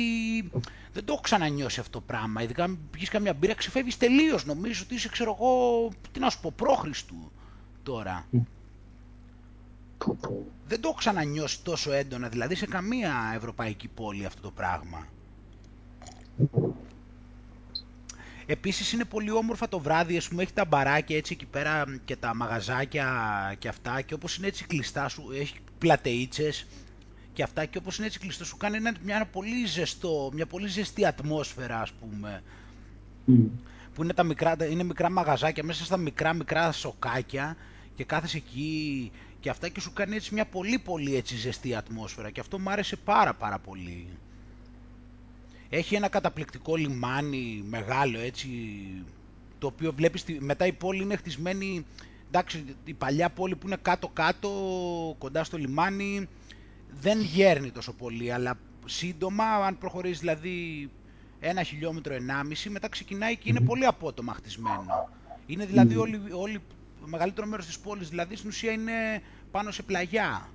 [0.92, 2.42] δεν το έχω ξανανιώσει αυτό το πράγμα.
[2.42, 4.44] Ειδικά αν πηγείς καμιά μπύρα ξεφεύγεις τελείως.
[4.44, 7.32] Νομίζω ότι είσαι ξέρω εγώ, τι να σου πω, πρόχριστου
[7.82, 8.26] τώρα.
[10.66, 15.06] Δεν το έχω ξανανιώσει τόσο έντονα δηλαδή σε καμία ευρωπαϊκή πόλη αυτό το πράγμα.
[18.46, 22.16] Επίσης είναι πολύ όμορφα το βράδυ, ας πούμε έχει τα μπαράκια έτσι εκεί πέρα και
[22.16, 23.06] τα μαγαζάκια
[23.58, 26.66] και αυτά και όπως είναι έτσι κλειστά σου, έχει πλατεΐτσες
[27.32, 30.68] και αυτά και όπως είναι έτσι κλειστό σου κάνει ένα, μια πολύ ζεστό, μια πολύ
[30.68, 32.42] ζεστή ατμόσφαιρα ας πούμε.
[33.94, 37.56] Που είναι, τα μικρά, είναι μικρά μαγαζάκια μέσα στα μικρά μικρά σοκάκια
[37.94, 42.30] και κάθεσαι εκεί και αυτά και σου κάνει έτσι μια πολύ πολύ έτσι ζεστή ατμόσφαιρα
[42.30, 44.08] και αυτό μου άρεσε πάρα πάρα πολύ.
[45.76, 48.48] Έχει ένα καταπληκτικό λιμάνι μεγάλο έτσι,
[49.58, 51.86] το οποίο βλέπεις, μετά η πόλη είναι χτισμένη,
[52.28, 54.50] εντάξει η παλιά πόλη που είναι κάτω κάτω
[55.18, 56.28] κοντά στο λιμάνι
[57.00, 60.90] δεν γέρνει τόσο πολύ, αλλά σύντομα αν προχωρείς δηλαδή
[61.40, 65.08] ένα χιλιόμετρο ενάμιση μετά ξεκινάει και είναι πολύ απότομα χτισμένο.
[65.46, 66.60] Είναι δηλαδή όλη, όλη,
[67.00, 70.48] το μεγαλύτερο μέρος της πόλης δηλαδή στην ουσία είναι πάνω σε πλαγιά.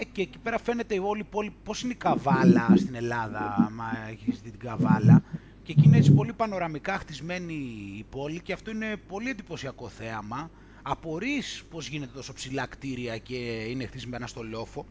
[0.00, 3.84] Ε, και εκεί πέρα φαίνεται η όλη πόλη, πώς είναι η Καβάλα στην Ελλάδα, άμα
[4.10, 5.22] έχεις δει την Καβάλα.
[5.62, 7.54] Και εκεί είναι έτσι πολύ πανοραμικά χτισμένη
[7.98, 10.50] η πόλη και αυτό είναι πολύ εντυπωσιακό θέαμα.
[10.82, 13.34] Απορείς πώς γίνεται τόσο ψηλά κτίρια και
[13.68, 14.86] είναι χτισμένα στο λόφο.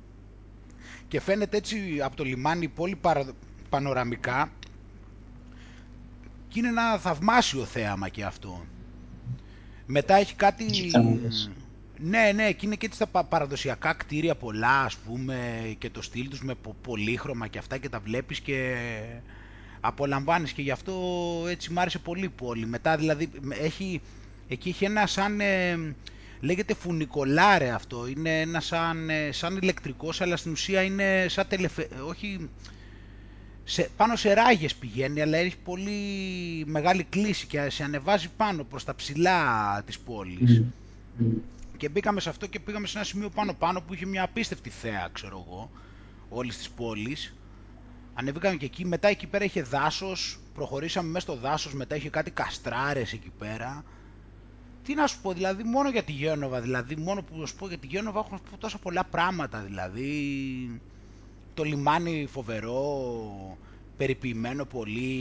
[1.08, 3.26] Και φαίνεται έτσι από το λιμάνι η πόλη παρα...
[3.70, 4.52] πανοραμικά
[6.48, 8.66] και είναι ένα θαυμάσιο θέαμα και αυτό.
[9.86, 10.66] Μετά έχει κάτι...
[12.00, 15.38] Ναι, ναι, και είναι και έτσι τα παραδοσιακά κτίρια πολλά, ας πούμε,
[15.78, 18.76] και το στυλ τους με πολύχρωμα και αυτά και τα βλέπεις και
[19.80, 20.94] απολαμβάνεις και γι' αυτό
[21.50, 22.66] έτσι μ' άρεσε πολύ η πόλη.
[22.66, 23.30] Μετά δηλαδή
[23.62, 24.02] έχει,
[24.48, 25.96] εκεί έχει ένα σαν, ε,
[26.40, 31.88] λέγεται φουνικολάρε αυτό, είναι ένα σαν, ε, σαν ηλεκτρικός αλλά στην ουσία είναι σαν τελεφε...
[32.08, 32.50] όχι...
[33.70, 35.92] Σε, πάνω σε ράγες πηγαίνει, αλλά έχει πολύ
[36.66, 40.64] μεγάλη κλίση και σε ανεβάζει πάνω προς τα ψηλά της πόλης.
[41.78, 44.70] Και μπήκαμε σε αυτό και πήγαμε σε ένα σημείο πάνω πάνω που είχε μια απίστευτη
[44.70, 45.72] θέα, ξέρω εγώ,
[46.30, 47.36] όλης της πόλης.
[48.14, 52.32] Ανεβήκαμε και εκεί, μετά εκεί πέρα είχε δάσος, προχωρήσαμε μέσα στο δάσος, μετά είχε κάτι
[52.32, 53.84] καστράρες εκεί πέρα.
[54.84, 57.78] Τι να σου πω, δηλαδή μόνο για τη Γένοβα, δηλαδή μόνο που σου πω για
[57.78, 60.82] τη Γένοβα έχω τόσα πολλά πράγματα, δηλαδή.
[61.54, 63.58] Το λιμάνι φοβερό,
[63.98, 65.18] περιποιημένο πολύ,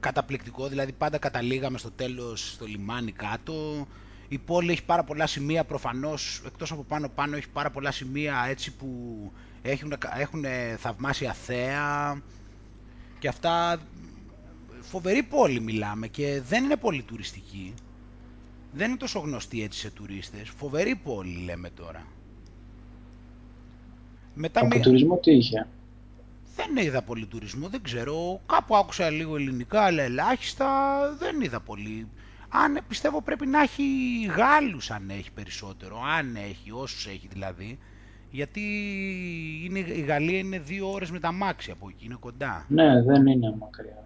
[0.00, 3.86] καταπληκτικό, δηλαδή πάντα καταλήγαμε στο τέλος στο λιμάνι κάτω,
[4.28, 8.44] η πόλη έχει πάρα πολλά σημεία προφανώς, εκτός από πάνω πάνω έχει πάρα πολλά σημεία
[8.48, 8.88] έτσι που
[9.62, 10.44] έχουν, έχουν
[10.78, 12.22] θαυμάσια θέα
[13.18, 13.78] και αυτά
[14.80, 17.74] φοβερή πόλη μιλάμε και δεν είναι πολύ τουριστική.
[18.72, 20.48] Δεν είναι τόσο γνωστή έτσι σε τουρίστες.
[20.48, 22.06] Φοβερή πόλη λέμε τώρα.
[24.34, 25.68] Μετά από τουρισμό τι είχε;
[26.56, 28.40] Δεν είδα πολύ τουρισμό, δεν ξέρω.
[28.46, 30.66] Κάπου άκουσα λίγο ελληνικά, αλλά ελάχιστα
[31.18, 32.08] δεν είδα πολύ.
[32.48, 33.82] Αν πιστεύω πρέπει να έχει
[34.36, 37.78] Γάλλους αν έχει περισσότερο, αν έχει, όσους έχει δηλαδή.
[38.30, 38.60] Γιατί
[39.64, 42.64] είναι, η Γαλλία είναι δύο ώρες με τα μάξι από εκεί, είναι κοντά.
[42.68, 44.04] Ναι, δεν είναι μακριά.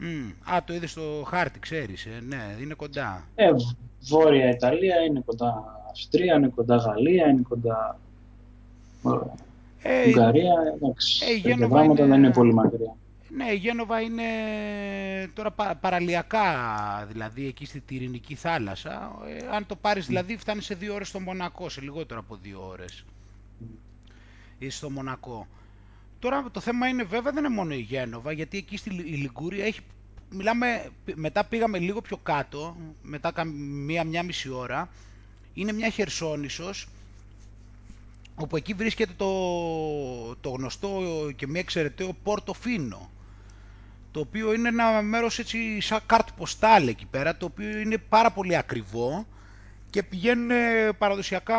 [0.00, 0.52] Mm.
[0.54, 3.24] Α, το είδες στο χάρτη, ξέρεις, ε, ναι, είναι κοντά.
[3.34, 3.50] Ε,
[4.00, 7.98] Βόρεια Ιταλία είναι κοντά Αυστρία, είναι κοντά Γαλλία, είναι κοντά
[9.82, 12.10] ε, Ουγγαρία, εντάξει, ε, η πράγματα είναι...
[12.10, 12.96] δεν είναι πολύ μακριά.
[13.36, 14.24] Ναι, η Γένοβα είναι
[15.34, 16.44] τώρα παραλιακά,
[17.12, 19.18] δηλαδή εκεί στη Τυρινική θάλασσα.
[19.26, 22.66] Ε, αν το πάρεις δηλαδή φτάνει σε δύο ώρες στο Μονακό, σε λιγότερο από δύο
[22.66, 23.04] ώρες.
[24.58, 25.46] Είσαι στο Μονακό.
[26.18, 29.80] Τώρα το θέμα είναι βέβαια δεν είναι μόνο η Γένοβα, γιατί εκεί στη Λιγκούρια έχει,
[30.30, 34.88] μιλάμε, μετά πήγαμε λίγο πιο κάτω, μετά μία-μία μισή ώρα,
[35.54, 36.88] είναι μια Χερσόνησος,
[38.34, 41.02] όπου εκεί βρίσκεται το, το γνωστό
[41.36, 43.10] και μη εξαιρεταίο Πόρτο Φίνο
[44.16, 48.30] το οποίο είναι ένα μέρος έτσι σαν κάρτ ποστάλ εκεί πέρα, το οποίο είναι πάρα
[48.30, 49.26] πολύ ακριβό
[49.90, 50.50] και πηγαίνουν
[50.98, 51.58] παραδοσιακά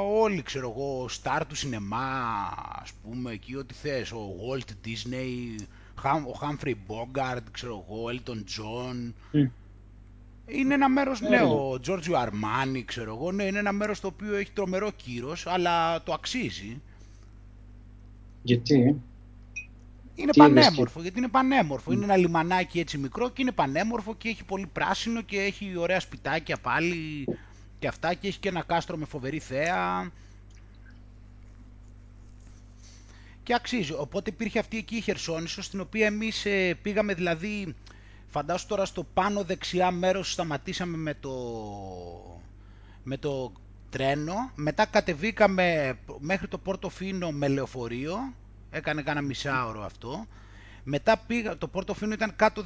[0.00, 2.08] όλοι, ξέρω εγώ, στάρ του σινεμά,
[2.82, 5.62] ας πούμε, εκεί ό,τι θες, ο Walt Disney,
[6.04, 9.12] ο Humphrey Bogart, ξέρω εγώ, Elton John.
[10.46, 14.34] Είναι ένα μέρος, ναι, ο Giorgio Armani, ξέρω εγώ, ναι, είναι ένα μέρος το οποίο
[14.34, 16.80] έχει τρομερό κύρος, αλλά το αξίζει.
[18.42, 19.00] Γιατί;
[20.16, 21.92] Είναι πανέμορφο, γιατί είναι πανέμορφο.
[21.92, 26.00] Είναι ένα λιμανάκι έτσι μικρό και είναι πανέμορφο και έχει πολύ πράσινο και έχει ωραία
[26.00, 27.24] σπιτάκια πάλι
[27.78, 30.12] και αυτά και έχει και ένα κάστρο με φοβερή θέα.
[33.42, 33.92] Και αξίζει.
[33.92, 37.74] Οπότε υπήρχε αυτή εκεί η Χερσόνησο, στην οποία εμείς ε, πήγαμε δηλαδή,
[38.28, 41.32] φαντάσου τώρα στο πάνω δεξιά μέρος σταματήσαμε με το,
[43.02, 43.52] με το
[43.90, 48.34] τρένο, μετά κατεβήκαμε μέχρι το Πόρτο Φίνο με λεωφορείο,
[48.70, 50.26] έκανε κάνα μισάωρο αυτό.
[50.84, 52.64] Μετά πήγα, το Πόρτοφίνο ήταν κάτω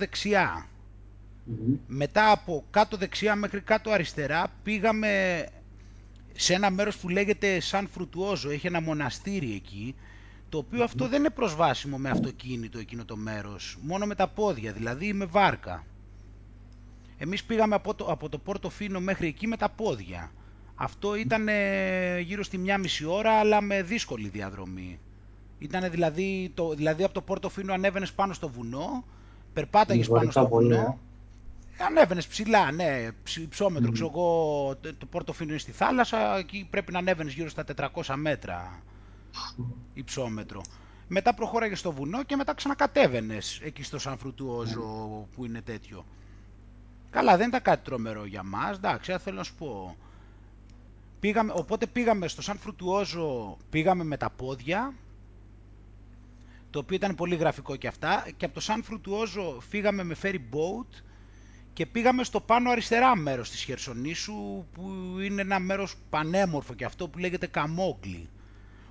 [1.86, 5.46] Μετά από κάτω δεξιά μέχρι κάτω αριστερά πήγαμε
[6.32, 9.94] σε ένα μέρος που λέγεται Σαν Φρουτουόζο, έχει ένα μοναστήρι εκεί,
[10.48, 14.72] το οποιο αυτό δεν είναι προσβάσιμο με αυτοκίνητο εκείνο το μέρος, μόνο με τα πόδια,
[14.72, 15.84] δηλαδή με βάρκα.
[17.18, 20.32] Εμείς πήγαμε από το, από το Πόρτοφίνο μέχρι εκεί με τα πόδια.
[20.74, 21.48] Αυτό ήταν
[22.20, 25.00] γύρω στη μία μισή ώρα, αλλά με δύσκολη διαδρομή.
[25.60, 29.04] Ήταν δηλαδή, το, δηλαδή από το Πόρτο Φίνο ανέβαινες πάνω στο βουνό,
[29.52, 30.74] περπάταγες πάνω στο βουνό.
[30.74, 30.96] Ε.
[31.84, 33.08] Ανέβαινες ψηλά, ναι,
[33.40, 33.88] υψόμετρο.
[33.88, 33.92] Mm.
[33.92, 38.14] Ξέρω εγώ, το Πόρτο Φίνο είναι στη θάλασσα, εκεί πρέπει να ανέβαινες γύρω στα 400
[38.16, 38.82] μέτρα
[39.94, 40.62] υψόμετρο.
[41.08, 46.04] Μετά προχώραγες στο βουνό και μετά ξανακατέβαινες εκεί στο Σαν Φρουτουόζο που είναι τέτοιο.
[47.10, 49.96] Καλά, δεν ήταν κάτι τρομερό για μας, εντάξει, θέλω να σου πω.
[51.20, 54.94] Πήγαμε, οπότε πήγαμε στο Σαν Φρουτουόζο, πήγαμε με τα πόδια,
[56.70, 58.26] το οποίο ήταν πολύ γραφικό και αυτά.
[58.36, 61.02] Και από το Σαν Φρουτουόζο φύγαμε με ferry boat
[61.72, 67.08] και πήγαμε στο πάνω αριστερά μέρος της Χερσονήσου που είναι ένα μέρος πανέμορφο και αυτό
[67.08, 68.28] που λέγεται Καμόγκλη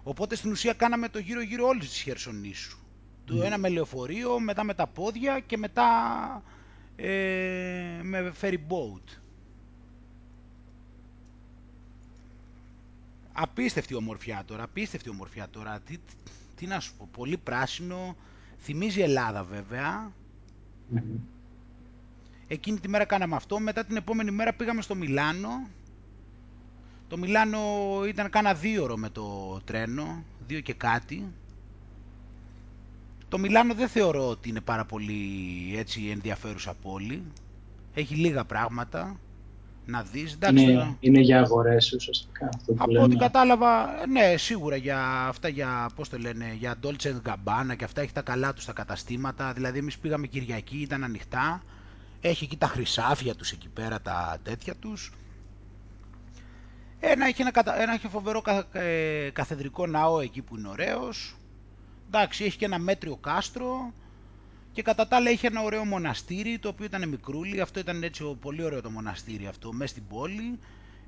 [0.04, 2.78] Οπότε στην ουσία κάναμε το γύρω-γύρω όλης της Χερσονήσου.
[3.26, 5.88] Το ένα με λεωφορείο, μετά με τα πόδια και μετά
[6.96, 9.18] ε, με ferry boat.
[13.34, 15.82] Απίστευτη ομορφιά τώρα, απίστευτη ομορφιά τώρα.
[16.60, 18.16] Τι, τι να σου πω, πολύ πράσινο.
[18.60, 20.12] Θυμίζει Ελλάδα βέβαια.
[22.48, 23.60] Εκείνη τη μέρα κάναμε αυτό.
[23.60, 25.50] Μετά την επόμενη μέρα πήγαμε στο Μιλάνο.
[27.08, 27.60] Το Μιλάνο
[28.08, 31.28] ήταν κάνα δύο ώρο με το τρένο, δύο και κάτι.
[33.30, 35.18] Το Μιλάνο δεν θεωρώ ότι είναι πάρα πολύ
[35.76, 37.24] έτσι ενδιαφέρουσα πόλη.
[37.94, 39.20] Έχει λίγα πράγματα
[39.90, 40.38] να δεις.
[40.50, 45.90] είναι, είναι για αγορές ουσιαστικά αυτό που Από ό,τι κατάλαβα, ναι, σίγουρα για αυτά για,
[45.96, 49.54] πώς το λένε, για Dolce Gabbana και αυτά έχει τα καλά τους τα καταστήματα.
[49.54, 51.64] Δηλαδή εμείς πήγαμε Κυριακή, ήταν ανοιχτά.
[52.22, 55.14] Έχει εκεί τα χρυσάφια τους εκεί πέρα, τα τέτοια τους.
[57.00, 61.38] Ένα έχει, ένα, ένα έχει φοβερό ε, καθεδρικό ναό εκεί που είναι ωραίος.
[62.08, 63.94] Εντάξει, έχει και ένα μέτριο κάστρο.
[64.72, 67.62] Και κατά τα άλλα είχε ένα ωραίο μοναστήρι, το οποίο ήταν μικρούλι.
[67.62, 70.60] Αυτό ήταν έτσι πολύ ωραίο το μοναστήρι αυτό, μέσα στην πόλη.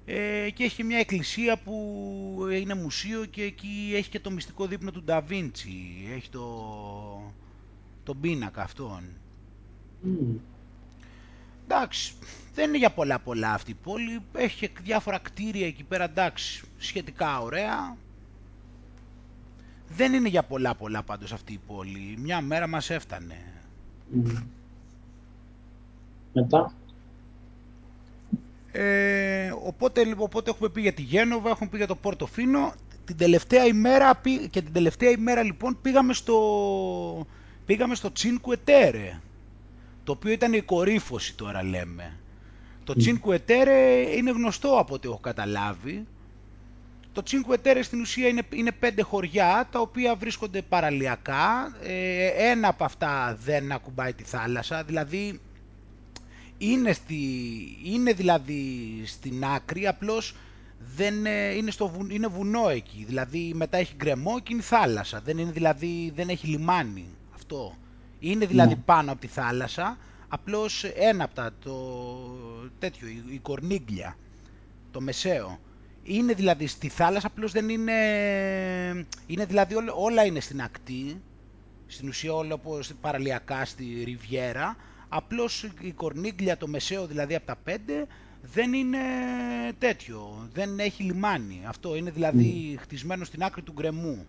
[0.06, 4.92] Ε, και έχει μια εκκλησία που είναι μουσείο και εκεί έχει και το μυστικό δείπνο
[4.92, 6.08] του Νταβίντσι.
[6.16, 7.34] Έχει το,
[8.04, 9.04] το πίνακα αυτόν.
[10.06, 10.40] Mm.
[11.64, 12.14] Εντάξει,
[12.54, 14.20] δεν είναι για πολλά πολλά αυτή η πόλη.
[14.34, 17.98] Έχει και διάφορα κτίρια εκεί πέρα, εντάξει, σχετικά ωραία.
[19.96, 22.16] Δεν είναι για πολλά πολλά πάντως αυτή η πόλη.
[22.18, 23.36] Μια μέρα μας έφτανε.
[26.34, 26.74] Μετά.
[28.72, 32.74] Ε, οπότε, οπότε έχουμε πει για τη Γένοβα, έχουμε πει για το Πόρτο Φίνο.
[33.06, 37.28] Την τελευταία ημέρα, και την τελευταία ημέρα λοιπόν πήγαμε στο,
[37.66, 39.20] πήγαμε στο Τσίνκου Ετέρε.
[40.04, 42.18] Το οποίο ήταν η κορύφωση τώρα λέμε.
[42.84, 46.06] Το Τσίνκου Ετέρε είναι γνωστό από ό,τι έχω καταλάβει.
[47.14, 51.76] Το Cinque Terre στην ουσία είναι, είναι πέντε χωριά τα οποία βρίσκονται παραλιακά.
[51.84, 55.40] Ε, ένα από αυτά δεν ακουμπάει τη θάλασσα, δηλαδή
[56.58, 57.18] είναι, στη,
[57.84, 58.64] είναι δηλαδή
[59.06, 60.36] στην άκρη, απλώς
[60.96, 65.38] δεν ε, είναι, στο, είναι βουνό εκεί, δηλαδή μετά έχει γκρεμό και είναι θάλασσα, δεν,
[65.38, 67.76] είναι δηλαδή, δεν έχει λιμάνι αυτό.
[68.20, 68.82] Είναι δηλαδή ναι.
[68.86, 69.98] πάνω από τη θάλασσα,
[70.28, 71.76] απλώς ένα από τα, το,
[72.80, 74.18] τέτοιο, η, η κορνίγκλια,
[74.92, 75.60] το μεσαίο.
[76.04, 77.94] Είναι δηλαδή στη θάλασσα, απλώς δεν είναι...
[79.28, 81.22] Είναι δηλαδή όλα, είναι στην ακτή,
[81.88, 84.76] στην ουσία όλα όπως παραλιακά στη Ριβιέρα,
[85.10, 88.08] απλώς η κορνίγκλια, το μεσαίο δηλαδή από τα πέντε,
[88.42, 88.98] δεν είναι
[89.78, 91.62] τέτοιο, δεν έχει λιμάνι.
[91.66, 94.26] Αυτό είναι δηλαδή χτισμένο στην άκρη του γκρεμού.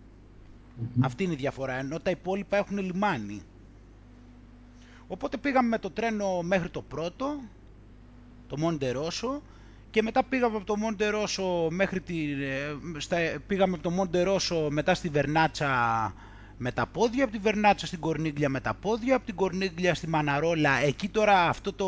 [1.01, 3.43] Αυτή είναι η διαφορά, ενώ τα υπόλοιπα έχουν λιμάνι.
[5.07, 7.41] Οπότε πήγαμε με το τρένο μέχρι το πρώτο,
[8.47, 9.43] το Μοντερόσο,
[9.93, 14.23] και μετά πήγαμε από το Μοντε Ρόσο μέχρι τη, ε, στα, πήγαμε από το Μοντε
[14.23, 15.69] Ρόσο μετά στη Βερνάτσα
[16.57, 20.09] με τα πόδια, από τη Βερνάτσα στην Κορνίγλια με τα πόδια, από την Κορνίγλια στη
[20.09, 20.71] Μαναρόλα.
[20.83, 21.87] Εκεί τώρα αυτό το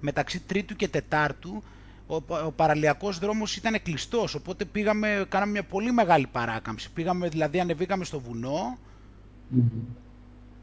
[0.00, 1.62] μεταξύ τρίτου και τετάρτου
[2.06, 2.14] ο,
[2.46, 6.90] ο παραλιακός δρόμος ήταν κλειστός, οπότε πήγαμε, κάναμε μια πολύ μεγάλη παράκαμψη.
[6.92, 8.78] Πήγαμε, δηλαδή ανεβήκαμε στο βουνό,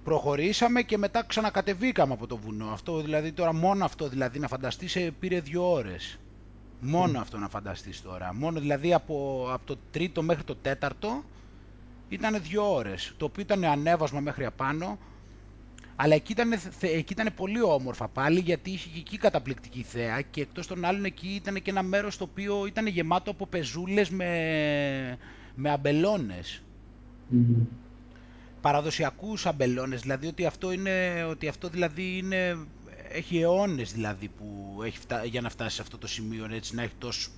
[0.04, 2.70] προχωρήσαμε και μετά ξανακατεβήκαμε από το βουνό.
[2.72, 6.20] Αυτό δηλαδή τώρα μόνο αυτό δηλαδή να φανταστείς πήρε δύο ώρες.
[6.82, 8.34] Μόνο αυτό να φανταστείς τώρα.
[8.34, 11.24] Μόνο δηλαδή από, από το τρίτο μέχρι το τέταρτο
[12.10, 13.14] ήταν δύο ώρες.
[13.18, 14.98] Το οποίο ήταν ανέβασμα μέχρι απάνω.
[15.96, 20.42] Αλλά εκεί ήταν, εκεί ήταν πολύ όμορφα πάλι γιατί είχε και εκεί καταπληκτική θέα και
[20.42, 25.18] εκτός των άλλων εκεί ήταν και ένα μέρος το οποίο ήταν γεμάτο από πεζούλες με,
[25.56, 26.62] με αμπελώνες.
[27.34, 27.66] Mm-hmm.
[28.62, 32.58] Παραδοσιακούς αμπελώνες, δηλαδή ότι αυτό, είναι, ότι αυτό δηλαδή είναι
[33.12, 36.94] έχει αιώνες δηλαδή που έχει για να φτάσει σε αυτό το σημείο έτσι, να έχει
[36.98, 37.30] τόσους,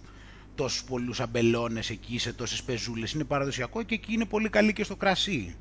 [0.56, 3.12] τόσους πολλούς αμπελώνες εκεί σε τόσες πεζούλες.
[3.12, 5.56] Είναι παραδοσιακό και εκεί είναι πολύ καλή και στο κρασί.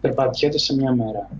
[0.00, 1.30] Περπατιέται σε μια μέρα.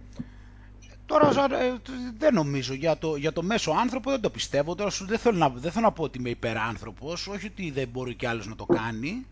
[1.07, 1.75] Τώρα ε,
[2.19, 4.75] δεν νομίζω για το, για το μέσο άνθρωπο δεν το πιστεύω.
[4.75, 8.15] Τώρα δεν θέλω, να, δεν θέλω να πω ότι είμαι υπεράνθρωπος, όχι ότι δεν μπορεί
[8.15, 9.27] κι άλλος να το κάνει.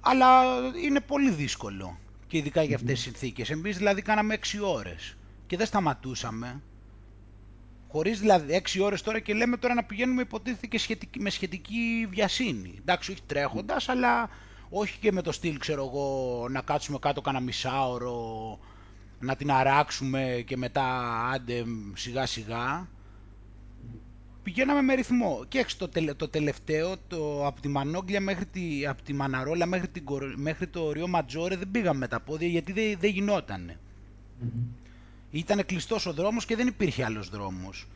[0.00, 0.42] Αλλά
[0.84, 1.98] είναι πολύ δύσκολο
[2.32, 3.50] και ειδικά για αυτές τις συνθήκες.
[3.50, 5.16] Εμείς δηλαδή κάναμε 6 ώρες
[5.46, 6.62] και δεν σταματούσαμε.
[7.88, 12.06] Χωρίς δηλαδή 6 ώρες τώρα και λέμε τώρα να πηγαίνουμε υποτίθεται και σχετική, με σχετική
[12.10, 12.74] βιασύνη.
[12.78, 14.30] Εντάξει, όχι τρέχοντας, αλλά
[14.70, 18.58] όχι και με το στυλ, ξέρω εγώ, να κάτσουμε κάτω κανένα μισάωρο,
[19.20, 20.84] να την αράξουμε και μετά
[21.30, 21.64] άντε
[21.94, 22.88] σιγά σιγά
[24.42, 25.44] πηγαίναμε με ρυθμό.
[25.48, 29.88] Και έξω το, το τελευταίο, το, από τη Μανόγκλια μέχρι τη, από τη Μαναρόλα μέχρι,
[29.88, 30.04] την,
[30.36, 33.78] μέχρι το Ριό Ματζόρε δεν πήγαμε με τα πόδια γιατί δεν, δεν γινότανε.
[34.42, 34.82] Mm-hmm.
[35.30, 37.86] Ήταν κλειστός ο δρόμος και δεν υπήρχε άλλος δρόμος.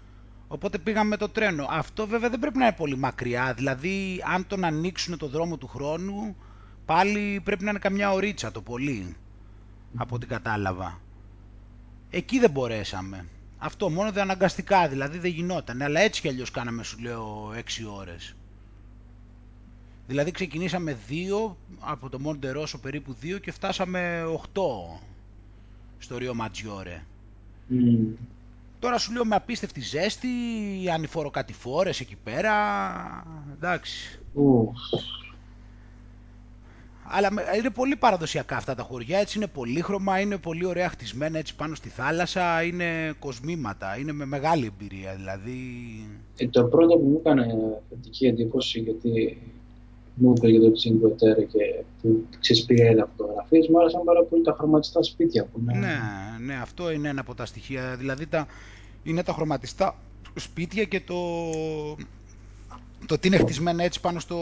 [0.49, 1.66] Οπότε πήγαμε με το τρένο.
[1.70, 3.55] Αυτό βέβαια δεν πρέπει να είναι πολύ μακριά.
[3.55, 6.36] Δηλαδή, αν τον ανοίξουν το δρόμο του χρόνου,
[6.84, 9.16] πάλι πρέπει να είναι καμιά ωρίτσα το πολύ.
[9.97, 11.01] Από ό,τι κατάλαβα.
[12.11, 13.28] Εκεί δεν μπορέσαμε.
[13.59, 15.82] Αυτό μόνο δεν αναγκαστικά, δηλαδή δεν γινόταν.
[15.82, 18.34] Αλλά έτσι κι αλλιώς κάναμε, σου λέω, 6 ώρες.
[20.07, 25.00] Δηλαδή ξεκινήσαμε 2, από το Μοντε Ρώσο περίπου 2 και φτάσαμε 8
[25.98, 27.02] στο Ρίο Ματζιόρε.
[28.78, 30.28] Τώρα σου λέω με απίστευτη ζέστη,
[30.92, 32.54] ανηφοροκατηφόρες εκεί πέρα,
[33.52, 34.20] εντάξει.
[37.11, 37.28] Αλλά
[37.59, 41.74] είναι πολύ παραδοσιακά αυτά τα χωριά, έτσι είναι πολύχρωμα, είναι πολύ ωραία χτισμένα έτσι πάνω
[41.74, 45.59] στη θάλασσα, είναι κοσμήματα, είναι με μεγάλη εμπειρία δηλαδή.
[46.36, 47.46] Ε, το πρώτο που μου έκανε
[47.88, 49.38] θετική εντύπωση, γιατί
[50.14, 54.42] μου είπε για το Cinque Terre και που ξεσπήγα τα φωτογραφίες, μου άρεσαν πάρα πολύ
[54.42, 55.78] τα χρωματιστά σπίτια που είναι.
[55.78, 55.98] Ναι,
[56.44, 58.46] ναι, αυτό είναι ένα από τα στοιχεία, δηλαδή τα,
[59.02, 59.96] είναι τα χρωματιστά
[60.34, 61.14] σπίτια και το,
[63.07, 64.38] το ότι είναι χτισμένα έτσι πάνω στο,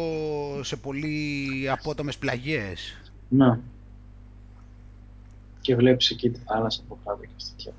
[0.63, 2.97] σε πολύ απότομες πλαγιές.
[3.29, 3.59] Ναι.
[5.61, 7.73] Και βλέπεις εκεί τη θάλασσα από κάτω και τέτοια.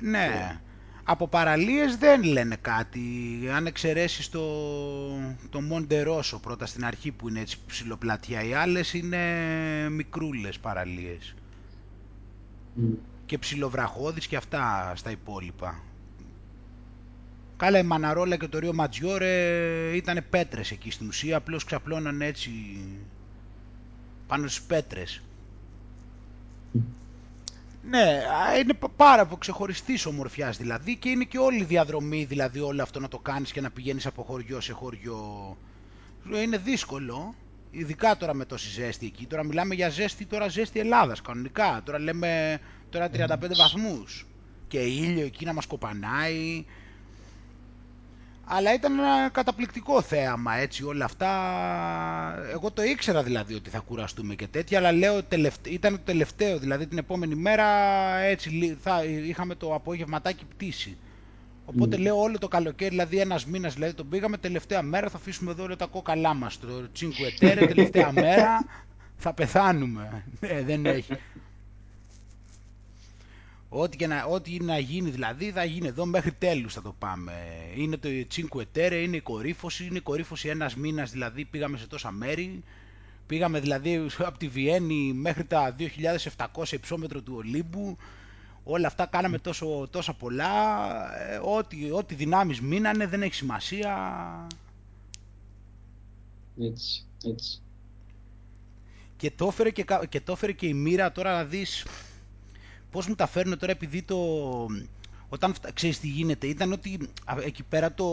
[0.00, 0.60] Ναι.
[1.04, 3.00] Από παραλίες δεν λένε κάτι.
[3.54, 4.42] Αν εξαιρέσεις το,
[5.50, 8.42] το Μοντερόσο πρώτα στην αρχή που είναι έτσι ψηλοπλατιά.
[8.42, 9.18] Οι άλλες είναι
[9.90, 11.34] μικρούλες παραλίες.
[13.26, 15.82] Και ψιλοβραχώδεις και αυτά στα υπόλοιπα.
[17.58, 22.50] Καλά η Μαναρόλα και το Ρίο Ματζιόρε ήταν πέτρες εκεί στην ουσία, απλώς ξαπλώναν έτσι
[24.26, 25.22] πάνω στις πέτρες.
[27.82, 28.20] Ναι,
[28.60, 33.00] είναι πάρα από ξεχωριστής ομορφιάς δηλαδή και είναι και όλη η διαδρομή δηλαδή όλο αυτό
[33.00, 35.56] να το κάνεις και να πηγαίνεις από χωριό σε χωριό.
[36.42, 37.34] Είναι δύσκολο,
[37.70, 39.26] ειδικά τώρα με τόση ζέστη εκεί.
[39.26, 41.80] Τώρα μιλάμε για ζέστη, τώρα ζέστη Ελλάδας κανονικά.
[41.84, 44.26] Τώρα λέμε τώρα 35 βαθμούς
[44.68, 46.64] και ήλιο εκεί να μας κοπανάει
[48.48, 51.30] αλλά ήταν ένα καταπληκτικό θέαμα έτσι όλα αυτά.
[52.52, 55.20] Εγώ το ήξερα δηλαδή ότι θα κουραστούμε και τέτοια, αλλά λέω
[55.68, 57.66] ήταν το τελευταίο, δηλαδή την επόμενη μέρα
[58.16, 59.04] έτσι θα...
[59.04, 60.96] είχαμε το απόγευματάκι πτήση.
[61.64, 62.00] Οπότε mm.
[62.00, 65.62] λέω όλο το καλοκαίρι, δηλαδή ένας μήνας δηλαδή τον πήγαμε, τελευταία μέρα θα αφήσουμε εδώ
[65.62, 68.64] όλα τα κόκαλά μας, το Τσίνκου Ετέρε, τελευταία μέρα
[69.16, 70.24] θα πεθάνουμε.
[70.40, 71.12] Ε, δεν έχει.
[73.68, 77.32] Ό,τι, και να, ό,τι να γίνει δηλαδή θα γίνει εδώ μέχρι τέλους θα το πάμε.
[77.76, 81.86] Είναι το Cinque Terre, είναι η κορύφωση, είναι η κορύφωση ένας μήνας δηλαδή πήγαμε σε
[81.86, 82.62] τόσα μέρη.
[83.26, 85.76] Πήγαμε δηλαδή από τη Βιέννη μέχρι τα
[86.36, 87.96] 2700 υψόμετρο του Ολύμπου.
[88.64, 90.50] Όλα αυτά κάναμε τόσο, τόσα πολλά.
[91.32, 94.46] Ε, ό,τι, ό,τι δυνάμεις μείνανε δεν έχει σημασία.
[96.60, 97.62] Έτσι, έτσι.
[99.16, 101.86] Και το έφερε και, και, το έφερε και η μοίρα τώρα να δεις
[102.98, 104.16] πώς μου τα φέρνουν τώρα επειδή το...
[105.28, 107.08] Όταν ξέρεις τι γίνεται, ήταν ότι
[107.44, 108.04] εκεί πέρα το,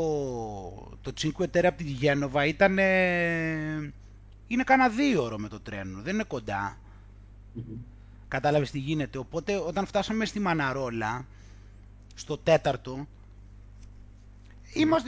[1.01, 2.77] το Cinque Terre από τη Γένοβα ήταν...
[4.47, 6.77] Είναι κανένα δύο ώρο με το τρένο, δεν είναι κοντά.
[7.57, 7.77] Mm-hmm.
[8.27, 9.17] Κατάλαβες τι γίνεται.
[9.17, 11.25] Οπότε όταν φτάσαμε στη Μαναρόλα,
[12.15, 13.07] στο τέταρτο,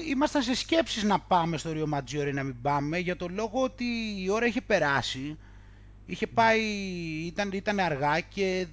[0.09, 3.85] ήμασταν σε σκέψεις να πάμε στο Ρίο Ματζιόρι να μην πάμε, για το λόγο ότι
[4.17, 5.37] η ώρα είχε περάσει,
[6.05, 6.61] είχε πάει,
[7.25, 8.67] ήταν, ήταν αργά και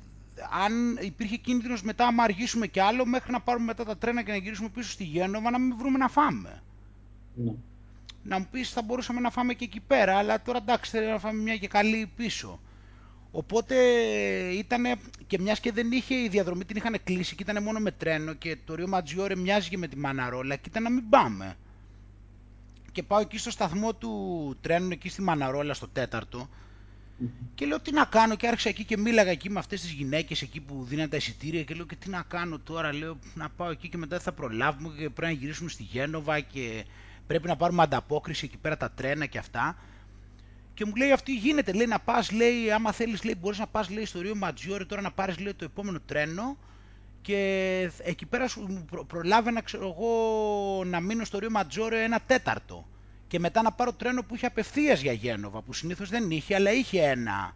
[0.64, 4.30] αν υπήρχε κίνδυνος μετά άμα αργήσουμε κι άλλο μέχρι να πάρουμε μετά τα τρένα και
[4.30, 6.62] να γυρίσουμε πίσω στη Γένοβα να μην βρούμε να φάμε.
[7.34, 7.52] Ναι.
[8.22, 11.18] Να μου πεις θα μπορούσαμε να φάμε και εκεί πέρα, αλλά τώρα εντάξει θέλει να
[11.18, 12.60] φάμε μια και καλή πίσω.
[13.30, 13.74] Οπότε
[14.52, 14.84] ήταν
[15.26, 18.32] και μιας και δεν είχε η διαδρομή την είχαν κλείσει και ήταν μόνο με τρένο
[18.32, 21.56] και το Ρίο Ματζιόρε μοιάζει με τη Μαναρόλα και ήταν να μην πάμε.
[22.92, 26.48] Και πάω εκεί στο σταθμό του τρένου εκεί στη Μαναρόλα στο τέταρτο
[27.54, 30.42] και λέω τι να κάνω και άρχισα εκεί και μίλαγα εκεί με αυτές τις γυναίκες
[30.42, 33.70] εκεί που δίναν τα εισιτήρια και λέω και τι να κάνω τώρα, λέω να πάω
[33.70, 36.84] εκεί και μετά θα προλάβουμε και πρέπει να γυρίσουμε στη Γένοβα και
[37.26, 39.76] πρέπει να πάρουμε ανταπόκριση εκεί πέρα τα τρένα και αυτά.
[40.74, 43.90] Και μου λέει αυτή γίνεται, λέει να πας, λέει άμα θέλεις λέει μπορείς να πας
[43.90, 46.56] λέει στο Ρίο Ματζιόρι τώρα να πάρεις λέει το επόμενο τρένο
[47.22, 52.86] και εκεί πέρα σου προλάβαινα ξέρω εγώ να μείνω στο Ρίο Ματζόρε ένα τέταρτο
[53.34, 56.72] και μετά να πάρω τρένο που είχε απευθείας για Γένοβα, που συνήθως δεν είχε, αλλά
[56.72, 57.54] είχε ένα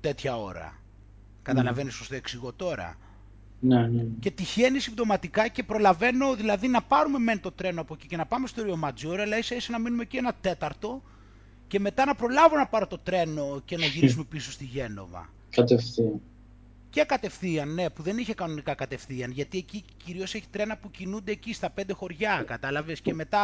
[0.00, 0.80] τέτοια ώρα.
[1.42, 1.98] Καταλαβαίνεις mm.
[1.98, 2.96] πώς το εξηγώ τώρα.
[3.60, 4.06] Ναι, ναι, ναι.
[4.20, 8.26] Και τυχαίνει συμπτωματικά και προλαβαίνω δηλαδή να πάρουμε μεν το τρένο από εκεί και να
[8.26, 11.02] πάμε στο Ρίο Ματζόρε, αλλά ίσα ίσα να μείνουμε εκεί ένα τέταρτο
[11.66, 15.32] και μετά να προλάβω να πάρω το τρένο και να γυρίσουμε πίσω στη Γένοβα.
[15.50, 16.20] Κατευθείαν.
[16.90, 21.32] Και κατευθείαν, ναι, που δεν είχε κανονικά κατευθείαν, γιατί εκεί κυρίως έχει τρένα που κινούνται
[21.32, 23.40] εκεί στα πέντε χωριά, κατάλαβες, και μετά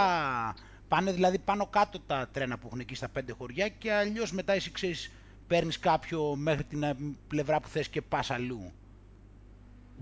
[0.92, 4.52] Πάνε δηλαδή πάνω κάτω τα τρένα που έχουν εκεί στα πέντε χωριά και αλλιώς μετά
[4.52, 5.10] εσύ ξέρεις
[5.46, 6.96] παίρνεις κάποιο μέχρι την ε,
[7.28, 8.70] πλευρά που θες και πας αλλού.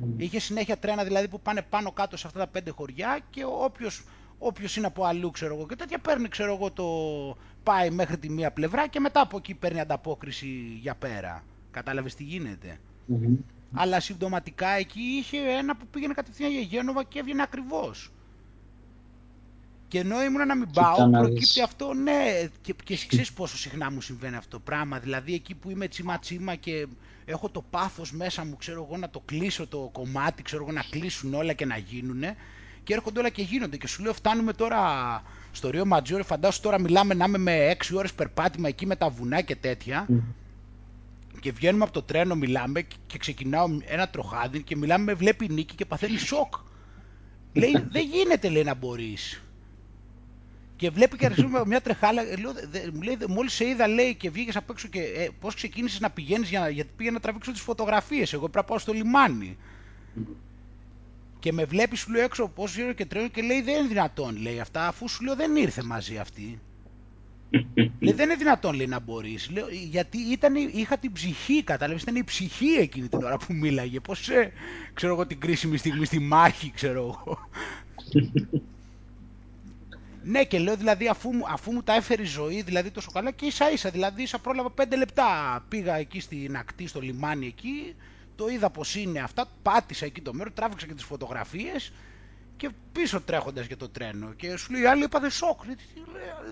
[0.02, 0.06] Mm.
[0.16, 4.04] Είχε συνέχεια τρένα δηλαδή που πάνε πάνω κάτω σε αυτά τα πέντε χωριά και όποιος,
[4.38, 6.86] όποιος είναι από αλλού, ξέρω εγώ, και τέτοια παίρνει, ξέρω εγώ, το
[7.62, 11.44] πάει μέχρι τη μία πλευρά και μετά από εκεί παίρνει ανταπόκριση για πέρα.
[11.70, 12.80] Κατάλαβες τι γίνεται;
[13.72, 18.10] Αλλά συμπτωματικά εκεί είχε ένα που πήγαινε κατευθείαν για Γένοβα και έβγαινε ακριβώς.
[19.90, 24.00] Και ενώ ήμουν να μην πάω, προκύπτει αυτό, ναι, και, και ξέρεις πόσο συχνά μου
[24.00, 24.98] συμβαίνει αυτό το πράγμα.
[24.98, 26.86] Δηλαδή εκεί που είμαι τσίμα τσίμα και
[27.24, 30.84] έχω το πάθος μέσα μου, ξέρω εγώ, να το κλείσω το κομμάτι, ξέρω εγώ, να
[30.90, 32.36] κλείσουν όλα και να γίνουνε.
[32.84, 33.76] Και έρχονται όλα και γίνονται.
[33.76, 34.80] Και σου λέω, φτάνουμε τώρα
[35.52, 39.08] στο Ρίο Ματζόρε, φαντάσου τώρα μιλάμε να είμαι με 6 ώρες περπάτημα εκεί με τα
[39.08, 40.06] βουνά και τέτοια.
[41.40, 45.74] Και βγαίνουμε από το τρένο, μιλάμε και ξεκινάω ένα τροχάδι και μιλάμε με βλέπει νίκη
[45.74, 46.54] και παθαίνει σοκ.
[47.52, 49.42] λέει, δεν γίνεται λέει να μπορείς.
[50.80, 52.22] Και βλέπει και αρχίζουμε μια τρεχάλα.
[52.22, 55.54] Λέω, δε, μου λέει, μόλις σε είδα, λέει, και βγήκες απ' έξω και ε, πώς
[55.54, 58.32] ξεκίνησες να πηγαίνεις, για, γιατί πήγα να τραβήξω τις φωτογραφίες.
[58.32, 59.56] Εγώ πρέπει να πάω στο λιμάνι.
[61.38, 64.36] Και με βλέπει, σου λέω έξω πώς γύρω και τρένο και λέει: Δεν είναι δυνατόν,
[64.36, 66.60] λέει αυτά, αφού σου λέω δεν ήρθε μαζί αυτή.
[67.98, 69.50] λέει, δεν είναι δυνατόν, λέει, να μπορείς.
[69.90, 72.02] Γιατί ήταν, είχα την ψυχή, κατάλαβες.
[72.02, 74.00] Ήταν η ψυχή εκείνη την ώρα που μίλαγε.
[74.00, 74.52] Πώς, ε,
[74.94, 77.38] ξέρω εγώ, την κρίσιμη στιγμή στη μάχη, ξέρω εγώ.
[80.22, 83.46] Ναι, και λέω δηλαδή αφού, αφού μου τα έφερε η ζωή δηλαδή τόσο καλά και
[83.46, 85.64] ίσα ίσα, δηλαδή ίσα πρόλαβα πέντε λεπτά.
[85.68, 87.94] Πήγα εκεί στην ακτή, στο λιμάνι εκεί,
[88.36, 91.92] το είδα πως είναι αυτά, πάτησα εκεί το μέρος, τράβηξα και τις φωτογραφίες
[92.56, 94.32] και πίσω τρέχοντας για το τρένο.
[94.32, 95.64] Και σου λέει, άλλοι είπατε σοκ.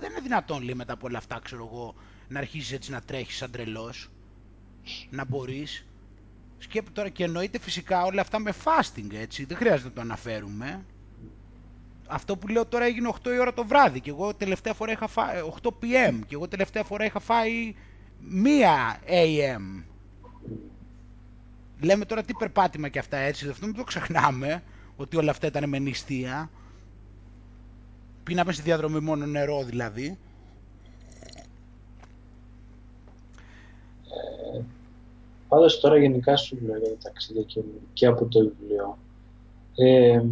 [0.01, 1.95] δεν είναι δυνατόν λέει μετά από όλα αυτά, ξέρω εγώ,
[2.29, 4.11] να αρχίσεις έτσι να τρέχεις σαν τρελός,
[5.11, 5.85] να μπορείς.
[6.59, 10.85] Σκέπτε τώρα και εννοείται φυσικά όλα αυτά με fasting, έτσι, δεν χρειάζεται να το αναφέρουμε
[12.09, 15.07] αυτό που λέω τώρα έγινε 8 η ώρα το βράδυ και εγώ τελευταία φορά είχα
[15.07, 17.75] φάει 8 PM και εγώ τελευταία φορά είχα φάει
[18.31, 19.83] 1 AM.
[21.81, 24.63] Λέμε τώρα τι περπάτημα και αυτά έτσι, αυτό μην το ξεχνάμε,
[24.97, 26.51] ότι όλα αυτά ήταν με νηστεία.
[28.25, 30.19] Πίναμε στη διαδρομή μόνο νερό δηλαδή.
[34.55, 34.61] Ε,
[35.49, 37.61] πάντως τώρα γενικά σου λέω για τα ταξίδια και,
[37.93, 38.99] και από το βιβλίο.
[39.77, 40.23] Ε,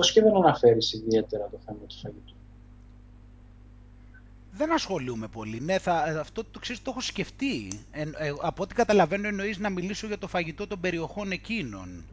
[0.00, 2.34] πώς και δεν αναφέρεις ιδιαίτερα το θέμα του φαγητού;
[4.52, 5.60] Δεν ασχολούμαι πολύ.
[5.60, 7.68] Ναι, θα, αυτό το ξέρεις το έχω σκεφτεί.
[7.90, 12.04] Ε, ε, από ό,τι καταλαβαίνω εννοείς να μιλήσω για το φαγητό των περιοχών εκείνων.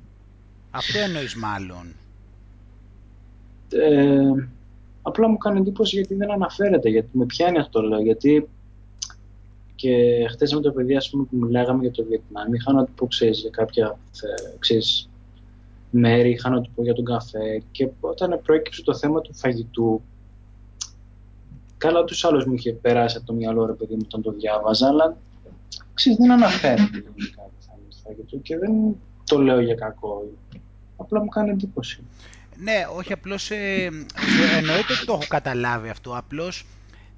[0.72, 1.96] Αυτό εννοείς μάλλον.
[3.70, 4.48] Ε,
[5.02, 8.50] απλά μου κάνει εντύπωση γιατί δεν αναφέρεται, γιατί με πιάνει αυτό το λέω, γιατί
[9.76, 12.92] και χτες με το παιδί ας πούμε, που μιλάγαμε για το Βιετνάμ, είχα να του
[12.94, 14.00] πω, ξέρεις, για κάποια,
[14.60, 15.10] ξέρεις,
[16.00, 17.62] μέρη, είχα να του πω για τον καφέ.
[17.72, 20.02] Και όταν προέκυψε το θέμα του φαγητού
[21.78, 24.88] καλά τους άλλους μου είχε περάσει από το μυαλό ρε παιδί μου όταν το διάβαζα
[24.88, 25.18] αλλά
[25.94, 27.50] ξέρεις δεν αναφέρεται το θέμα
[27.90, 28.72] του φαγητού και δεν
[29.24, 30.32] το λέω για κακό.
[30.98, 32.04] Απλά μου κάνει εντύπωση.
[32.56, 33.84] Ναι, όχι απλώς ε,
[34.58, 36.18] εννοείται ότι το έχω καταλάβει αυτό.
[36.18, 36.66] Απλώς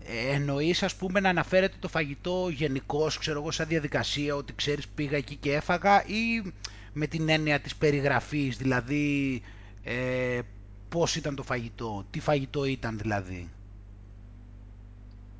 [0.05, 4.87] ε, εννοείς ας πούμε να αναφέρεται το φαγητό γενικώς, ξέρω εγώ σαν διαδικασία ότι ξέρεις
[4.87, 6.53] πήγα εκεί και έφαγα ή
[6.93, 9.41] με την έννοια της περιγραφής, δηλαδή
[9.83, 10.39] ε,
[10.89, 13.49] πώς ήταν το φαγητό, τι φαγητό ήταν δηλαδή;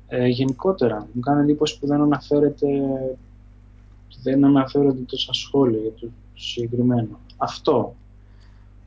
[0.08, 2.66] Ε, γενικότερα, μου κάνει εντύπωση που δεν αναφέρεται,
[4.22, 7.18] δεν αναφέρονται τόσα σχόλια για το συγκεκριμένο.
[7.36, 7.94] Αυτό.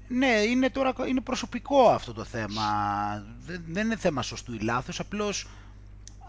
[0.08, 2.64] Ναι, είναι, τώρα, είναι προσωπικό αυτό το θέμα.
[3.46, 5.48] Δεν, δεν είναι θέμα σωστού ή λάθος, απλώς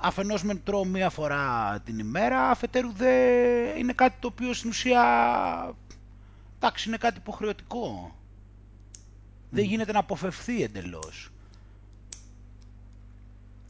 [0.01, 5.03] αφενός με τρώω μία φορά την ημέρα, αφετέρου δεν είναι κάτι το οποίο στην ουσία
[6.65, 8.15] εντάξει είναι κάτι υποχρεωτικό.
[9.51, 11.29] Δεν γίνεται να αποφευθεί εντελώς.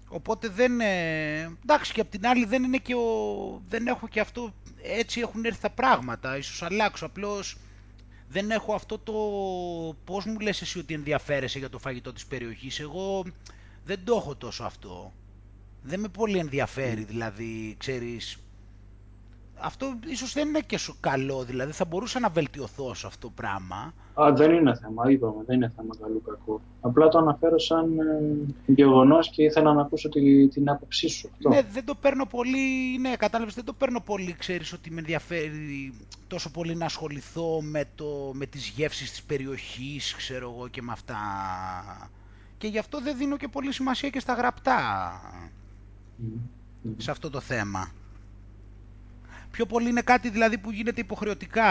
[0.08, 0.80] Οπότε δεν...
[0.80, 3.62] εντάξει και απ' την άλλη δεν είναι και ο...
[3.68, 4.54] δεν έχω και αυτό...
[4.82, 6.36] Έτσι έχουν έρθει τα πράγματα.
[6.36, 7.56] Ίσως αλλάξω απλώς...
[8.28, 9.12] Δεν έχω αυτό το...
[10.04, 12.80] Πώς μου λες εσύ ότι ενδιαφέρεσαι για το φαγητό της περιοχής.
[12.80, 13.24] Εγώ
[13.84, 15.12] δεν το έχω τόσο αυτό.
[15.82, 18.38] Δεν με πολύ ενδιαφέρει δηλαδή, ξέρεις,
[19.58, 23.32] αυτό ίσως δεν είναι και σου καλό, δηλαδή θα μπορούσα να βελτιωθώ σε αυτό το
[23.36, 23.94] πράγμα.
[24.14, 26.60] Α, δεν είναι θέμα, είπαμε, δεν είναι θέμα καλού κακού.
[26.80, 31.30] Απλά το αναφέρω σαν ε, γεγονός και ήθελα να ακούσω τη, την άποψή σου.
[31.32, 31.48] Αυτό.
[31.48, 35.94] Ναι, δεν το παίρνω πολύ, ναι, κατάλαβες, δεν το παίρνω πολύ, ξέρεις ότι με ενδιαφέρει
[36.26, 40.92] τόσο πολύ να ασχοληθώ με, το, με τις γεύσεις της περιοχής, ξέρω εγώ και με
[40.92, 41.16] αυτά.
[42.58, 45.12] Και γι' αυτό δεν δίνω και πολύ σημασία και στα γραπτά
[46.96, 47.92] σε αυτό το θέμα.
[49.54, 51.64] Πιο πολύ είναι κάτι δηλαδή που γίνεται υποχρεωτικά.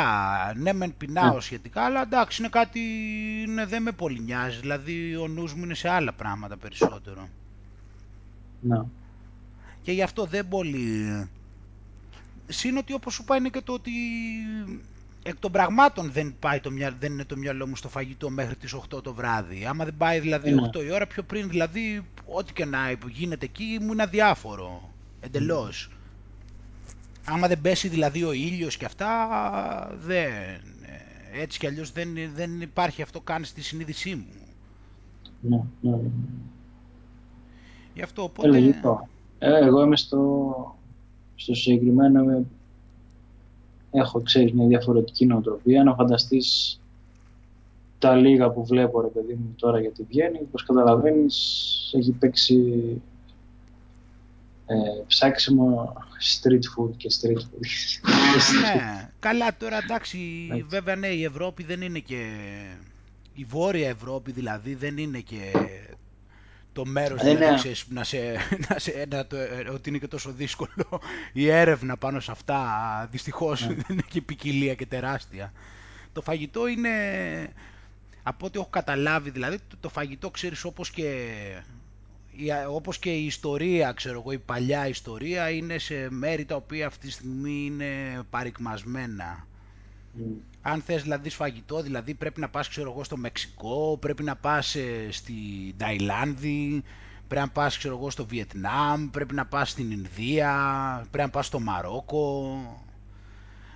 [0.55, 1.41] Ναι, μεν πεινάω ναι.
[1.41, 2.79] σχετικά, αλλά εντάξει, είναι κάτι
[3.47, 4.59] ναι, δεν με πολύ νοιάζει.
[4.59, 7.29] Δηλαδή, ο νους μου είναι σε άλλα πράγματα περισσότερο.
[8.61, 8.81] Ναι.
[9.81, 11.29] Και γι' αυτό δεν πολύ...
[12.47, 13.91] Συν ότι όπως σου πάει είναι και το ότι
[15.23, 16.69] εκ των πραγμάτων δεν, πάει το,
[16.99, 19.65] δεν είναι το μυαλό μου στο φαγητό μέχρι τις 8 το βράδυ.
[19.65, 23.77] Άμα δεν πάει δηλαδή 8 η ώρα πιο πριν, δηλαδή ό,τι και να γίνεται εκεί
[23.81, 24.93] μου είναι αδιάφορο.
[25.19, 25.89] Εντελώς.
[25.91, 25.95] Mm.
[27.25, 29.07] Άμα δεν πέσει δηλαδή ο ήλιος και αυτά,
[30.05, 30.31] δεν,
[31.41, 34.25] έτσι κι αλλιώς δεν, δεν υπάρχει αυτό καν στη συνείδησή μου.
[35.41, 35.95] Ναι, ναι.
[35.95, 36.09] ναι.
[37.93, 38.57] Γι' αυτό οπότε...
[39.39, 40.75] Ε, εγώ είμαι στο,
[41.35, 42.45] στο συγκεκριμένο
[43.91, 46.79] έχω ξέρεις μια διαφορετική νοοτροπία να φανταστείς
[47.99, 53.01] τα λίγα που βλέπω ρε παιδί μου τώρα για τη Βιέννη όπως καταλαβαίνεις έχει παίξει
[54.73, 57.65] ε, ψάξιμο street food και street food.
[58.61, 60.17] ναι, καλά τώρα εντάξει,
[60.67, 62.31] βέβαια ναι η Ευρώπη δεν είναι και
[63.33, 65.51] η Βόρεια Ευρώπη δηλαδή δεν είναι και
[66.73, 67.55] το μέρος ε, δηλαδή, ναι.
[67.55, 68.17] ξέρεις, να σε,
[68.69, 71.01] να σε, να το, ε, ότι είναι και τόσο δύσκολο
[71.33, 72.59] η έρευνα πάνω σε αυτά
[73.11, 73.73] δυστυχώς ναι.
[73.73, 75.53] δεν είναι και ποικιλία και τεράστια
[76.13, 76.89] το φαγητό είναι
[78.23, 81.27] από ό,τι έχω καταλάβει δηλαδή το, το φαγητό ξέρεις όπως και
[82.69, 87.05] όπως και η ιστορία, ξέρω εγώ, η παλιά ιστορία είναι σε μέρη τα οποία αυτή
[87.07, 89.47] τη στιγμή είναι παρικμασμένα.
[90.17, 90.21] Mm.
[90.61, 94.75] Αν θες δηλαδή σφαγητό, δηλαδή πρέπει να πας ξέρω εγώ στο Μεξικό, πρέπει να πας
[94.75, 95.33] ε, στη
[95.77, 96.83] Ταϊλάνδη,
[97.27, 100.53] πρέπει να πας ξέρω εγώ στο Βιετνάμ, πρέπει να πας στην Ινδία,
[101.11, 102.57] πρέπει να πας στο Μαρόκο,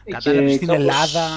[0.04, 1.28] ε, κατάλαβες στην Ελλάδα.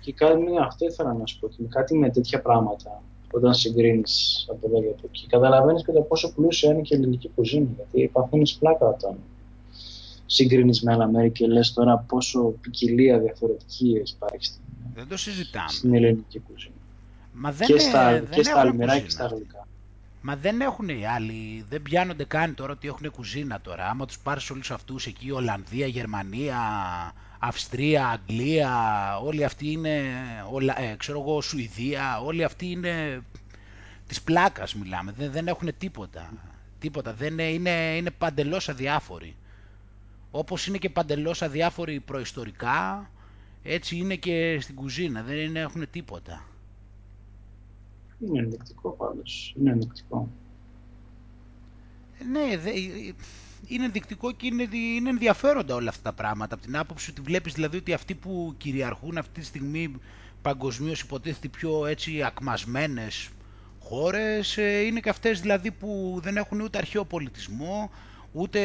[0.00, 3.02] Και κάτι αυτό ήθελα να σου πω, κάτι με τέτοια πράγματα
[3.36, 5.26] όταν συγκρίνεις από εδώ και από εκεί.
[5.26, 7.68] Καταλαβαίνεις και το πόσο πλούσια είναι και η ελληνική κουζίνα.
[7.76, 9.18] Γιατί παθαίνεις πλάκα όταν
[10.26, 14.62] συγκρίνεις με άλλα μέρη και λες τώρα πόσο ποικιλία διαφορετική υπάρχει στην,
[14.94, 15.68] δεν το συζητάμε.
[15.68, 16.74] στην ελληνική κουζίνα.
[17.32, 19.66] Μα δεν και στα, δεν και στα αλμυρά και στα γλυκά.
[20.20, 23.88] Μα δεν έχουν οι άλλοι, δεν πιάνονται καν τώρα ότι έχουν κουζίνα τώρα.
[23.88, 26.58] Άμα τους πάρεις όλους αυτούς εκεί, Ολλανδία, Γερμανία,
[27.46, 28.70] Αυστρία, Αγγλία,
[29.22, 29.96] όλοι αυτοί είναι,
[30.76, 33.22] ε, ξέρω εγώ, Σουηδία, όλοι αυτοί είναι
[34.06, 36.32] της πλάκας μιλάμε, δεν, δεν έχουν τίποτα.
[36.78, 39.36] Τίποτα, δεν είναι, είναι παντελώς αδιάφοροι.
[40.30, 43.10] Όπως είναι και παντελώς αδιάφοροι προϊστορικά,
[43.62, 46.44] έτσι είναι και στην κουζίνα, δεν είναι, έχουν τίποτα.
[48.20, 50.28] Είναι ενδεικτικό πάντως, είναι ενδεικτικό.
[52.30, 52.70] Ναι, δε,
[53.66, 56.54] είναι ενδεικτικό και είναι, είναι ενδιαφέροντα όλα αυτά τα πράγματα.
[56.54, 59.94] Από την άποψη ότι βλέπεις δηλαδή ότι αυτοί που κυριαρχούν αυτή τη στιγμή
[60.42, 63.28] παγκοσμίως υποτίθεται πιο έτσι ακμασμένες
[63.88, 67.90] χώρες ε, είναι και αυτές δηλαδή που δεν έχουν ούτε αρχαίο πολιτισμό,
[68.32, 68.60] ούτε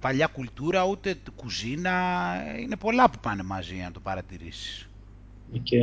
[0.00, 1.92] παλιά κουλτούρα, ούτε κουζίνα.
[2.60, 4.88] Είναι πολλά που πάνε μαζί αν το παρατηρήσεις.
[5.62, 5.78] Και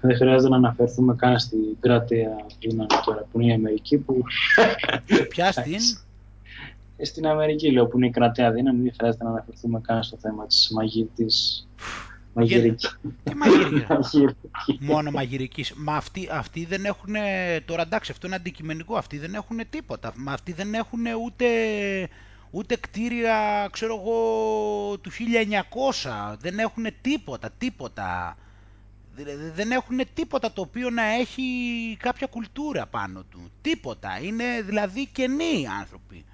[0.00, 2.28] δεν χρειάζεται να αναφερθούμε καν στην κράτεια
[2.60, 4.22] δύναμη τώρα που είναι η Αμερική που...
[5.28, 5.80] Ποια στην;
[7.02, 10.46] Στην Αμερική, λέω, που είναι η κρατέα δύναμη, δεν χρειάζεται να αναφερθούμε καν στο θέμα
[10.46, 11.68] της μαγειρικής.
[12.32, 12.98] Μαγειρικής.
[13.24, 14.36] Τι μαγειρική.
[14.78, 15.72] Μόνο μαγειρικής.
[15.76, 17.14] Μα αυτοί, αυτοί δεν έχουν.
[17.64, 18.96] Τώρα εντάξει, αυτό είναι αντικειμενικό.
[18.96, 20.12] Αυτοί δεν έχουν τίποτα.
[20.16, 21.46] Μα αυτοί δεν έχουν ούτε,
[22.50, 26.36] ούτε κτίρια, ξέρω εγώ, του 1900.
[26.38, 28.36] Δεν έχουν τίποτα, τίποτα.
[29.54, 31.42] Δεν έχουν τίποτα το οποίο να έχει
[31.98, 33.50] κάποια κουλτούρα πάνω του.
[33.60, 34.20] Τίποτα.
[34.22, 36.24] Είναι δηλαδή κενοί άνθρωποι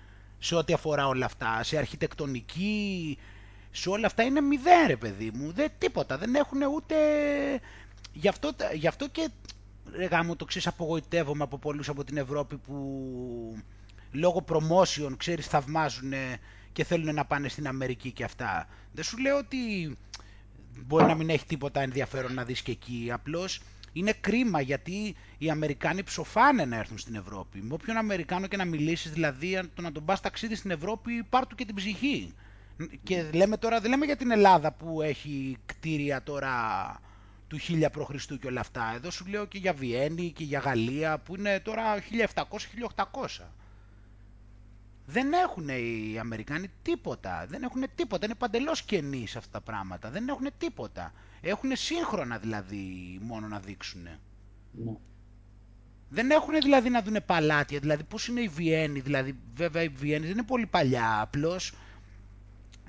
[0.45, 3.18] σε ό,τι αφορά όλα αυτά, σε αρχιτεκτονική,
[3.70, 6.95] σε όλα αυτά είναι μηδέν ρε παιδί μου, δεν τίποτα, δεν έχουν ούτε...
[8.12, 9.28] Γι' αυτό, γι αυτό και
[9.92, 12.74] ρε γάμο το ξέρεις απογοητεύομαι από πολλούς από την Ευρώπη που
[14.12, 16.12] λόγω promotion ξέρεις θαυμάζουν
[16.72, 18.68] και θέλουν να πάνε στην Αμερική και αυτά.
[18.92, 19.57] Δεν σου λέω ότι
[20.86, 23.61] μπορεί να μην έχει τίποτα ενδιαφέρον να δεις και εκεί, απλώς
[23.95, 27.62] είναι κρίμα γιατί οι Αμερικάνοι ψοφάνε να έρθουν στην Ευρώπη.
[27.62, 31.47] Με όποιον Αμερικάνο και να μιλήσεις, δηλαδή το να τον πας ταξίδι στην Ευρώπη, πάρ'
[31.47, 32.34] του και την ψυχή.
[33.03, 36.53] Και λέμε τώρα, δεν λέμε για την Ελλάδα που έχει κτίρια τώρα
[37.49, 38.26] του 1000 π.Χ.
[38.40, 38.92] και όλα αυτά.
[38.95, 41.82] Εδώ σου λέω και για Βιέννη και για Γαλλία που είναι τώρα
[42.95, 43.45] 1700-1800.
[45.07, 47.47] Δεν έχουν οι Αμερικάνοι τίποτα.
[47.49, 48.24] Δεν έχουν τίποτα.
[48.24, 50.11] Είναι παντελώς κενοί σε αυτά τα πράγματα.
[50.11, 51.12] Δεν έχουν τίποτα.
[51.47, 54.03] Έχουν σύγχρονα δηλαδή μόνο να δείξουν.
[54.03, 54.92] Ναι.
[56.09, 57.78] Δεν έχουν δηλαδή να δουν παλάτια.
[57.78, 59.01] Δηλαδή πώς είναι η Βιέννη.
[59.01, 61.20] Δηλαδή βέβαια η Βιέννη δεν είναι πολύ παλιά.
[61.20, 61.72] Απλώς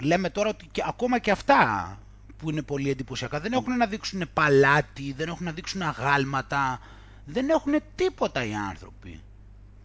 [0.02, 2.00] λέμε τώρα ότι και, ακόμα και αυτά
[2.38, 6.80] που είναι πολύ εντυπωσιακά δεν έχουν να δείξουν παλάτι, δεν έχουν να δείξουν αγάλματα.
[7.26, 9.22] Δεν έχουν τίποτα οι άνθρωποι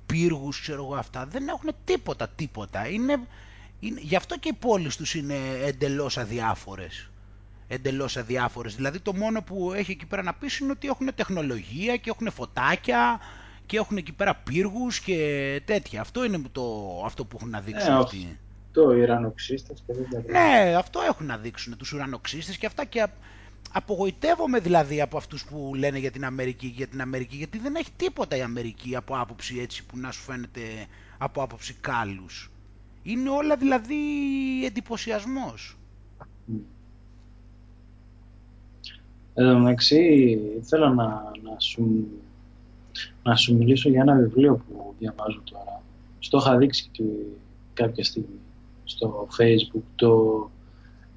[0.06, 1.26] πύργους, ξέρω εγώ αυτά.
[1.26, 2.88] Δεν έχουν τίποτα, τίποτα.
[2.88, 3.26] Είναι,
[3.80, 7.10] είναι, γι' αυτό και οι πόλεις τους είναι εντελώς αδιάφορες.
[7.72, 8.74] Εντελώς αδιάφορες.
[8.74, 12.30] Δηλαδή το μόνο που έχει εκεί πέρα να πεις είναι ότι έχουν τεχνολογία και έχουν
[12.32, 13.20] φωτάκια
[13.66, 16.00] και έχουν εκεί πέρα πύργους και τέτοια.
[16.00, 16.62] Αυτό είναι το,
[17.04, 18.38] αυτό που έχουν να δείξουν ε, αυτοί.
[18.72, 23.06] Το ουρανοξύστες και δεν Ναι, αυτό έχουν να δείξουν τους ουρανοξύστες και αυτά και
[23.72, 27.90] απογοητεύομαι δηλαδή από αυτούς που λένε για την Αμερική για την Αμερική γιατί δεν έχει
[27.96, 30.60] τίποτα η Αμερική από άποψη έτσι που να σου φαίνεται
[31.18, 32.50] από άποψη κάλους.
[33.02, 33.94] Είναι όλα δηλαδή
[39.40, 39.58] εντυπωσιασμό.
[39.58, 41.04] Εδώ μεταξύ θέλω να,
[41.42, 42.06] να, σου,
[43.22, 45.82] να σου μιλήσω για ένα βιβλίο που διαβάζω τώρα.
[46.18, 47.04] Στο είχα δείξει και
[47.72, 48.40] κάποια στιγμή
[48.84, 50.50] στο facebook το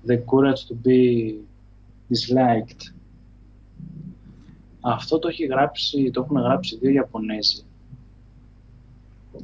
[0.07, 1.33] The Courage to be
[2.09, 2.93] Disliked.
[4.81, 7.63] Αυτό το, έχει γράψει, το έχουν γράψει δύο Ιαπωνέζοι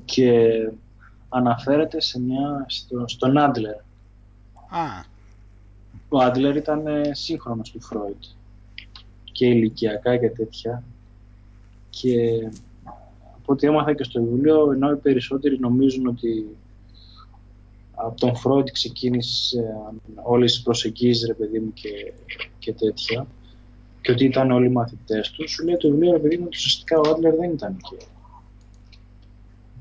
[0.06, 0.42] και
[1.30, 3.76] αναφέρεται σε μια, στο, στον Άντλερ.
[4.70, 5.06] Α.
[6.10, 8.24] Ο Άντλερ ήταν ε, σύγχρονος του Φρόιτ
[9.40, 10.84] και ηλικιακά και τέτοια
[11.90, 12.14] και
[13.36, 16.58] από ό,τι έμαθα και στο βιβλίο ενώ οι περισσότεροι νομίζουν ότι
[17.92, 19.64] από τον Φρόιτ ξεκίνησε
[20.24, 22.14] όλες τις προσεγγίσεις ρε παιδί μου και,
[22.60, 23.28] και τέτοια
[24.02, 26.58] και ότι ήταν όλοι οι μαθητές τους, σου λέει το βιβλίο ρε παιδί μου ότι
[26.58, 28.06] ουσιαστικά ο Άντλερ δεν ήταν και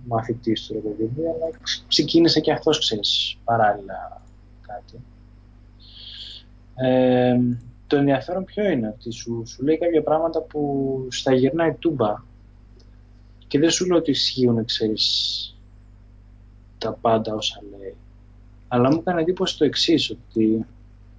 [0.06, 4.22] μαθητής του ρε παιδί μου, αλλά ξεκίνησε και αυτός ξέρεις παράλληλα
[4.66, 5.02] κάτι.
[6.74, 7.38] Ε,
[7.88, 12.14] το ενδιαφέρον ποιο είναι, ότι σου, σου λέει κάποια πράγματα που στα γυρνάει τούμπα
[13.46, 15.56] και δεν σου λέει ότι ισχύουν, ξέρεις,
[16.78, 17.94] τα πάντα όσα λέει.
[18.68, 20.66] Αλλά μου έκανε εντύπωση το εξής ότι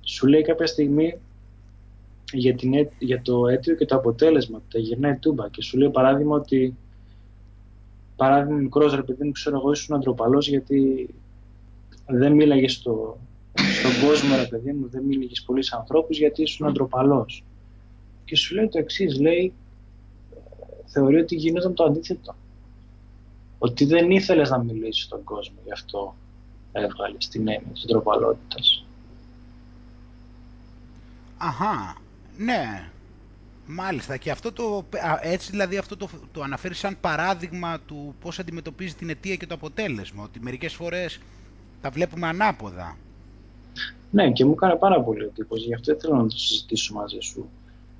[0.01, 1.19] σου λέει κάποια στιγμή
[2.31, 6.35] για, την, για το αίτιο και το αποτέλεσμα, τα γυρνάει τούμπα και σου λέει παράδειγμα
[6.35, 6.75] ότι
[8.15, 11.09] παράδειγμα μικρός ρε παιδί μου ξέρω εγώ ήσουν αντροπαλός γιατί
[12.05, 13.17] δεν μίλαγες στο,
[13.79, 17.43] στον κόσμο ρε παιδί μου, δεν μίλαγε πολύ σε ανθρώπους γιατί ήσουν αντροπαλός.
[18.25, 19.53] Και σου λέει το εξής, λέει
[20.85, 22.35] θεωρεί ότι γινόταν το αντίθετο.
[23.57, 26.15] Ότι δεν ήθελες να μιλήσεις στον κόσμο, γι' αυτό
[26.71, 28.85] έβγαλες την έννοια της ντροπαλότητας.
[31.37, 31.97] Αχα,
[32.37, 32.89] ναι.
[33.65, 34.85] Μάλιστα και αυτό το,
[35.21, 39.53] έτσι δηλαδή αυτό το, το αναφέρεις σαν παράδειγμα του πώς αντιμετωπίζει την αιτία και το
[39.53, 41.19] αποτέλεσμα, ότι μερικές φορές
[41.81, 42.97] τα βλέπουμε ανάποδα.
[44.11, 47.49] Ναι και μου έκανε πάρα πολύ εντύπωση, γι' αυτό ήθελα να το συζητήσω μαζί σου.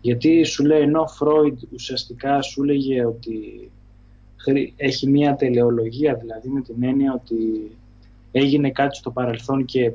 [0.02, 3.72] Γιατί σου λέει, ενώ ο Φρόιντ ουσιαστικά σου λέγε ότι
[4.76, 7.72] έχει μια τελεολογία, δηλαδή με την έννοια ότι
[8.32, 9.94] έγινε κάτι στο παρελθόν και ε,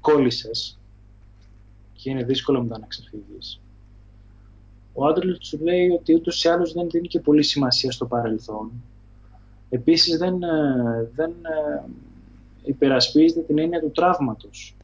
[0.00, 0.78] κόλλησες
[1.94, 3.60] και είναι δύσκολο μετά να ξεφύγεις.
[4.92, 8.70] Ο Άντρελ σου λέει ότι ούτως ή άλλως δεν δίνει και πολύ σημασία στο παρελθόν.
[9.70, 11.84] Επίσης δεν, ε, δεν ε,
[12.64, 14.74] υπερασπίζεται την έννοια του τραύματος.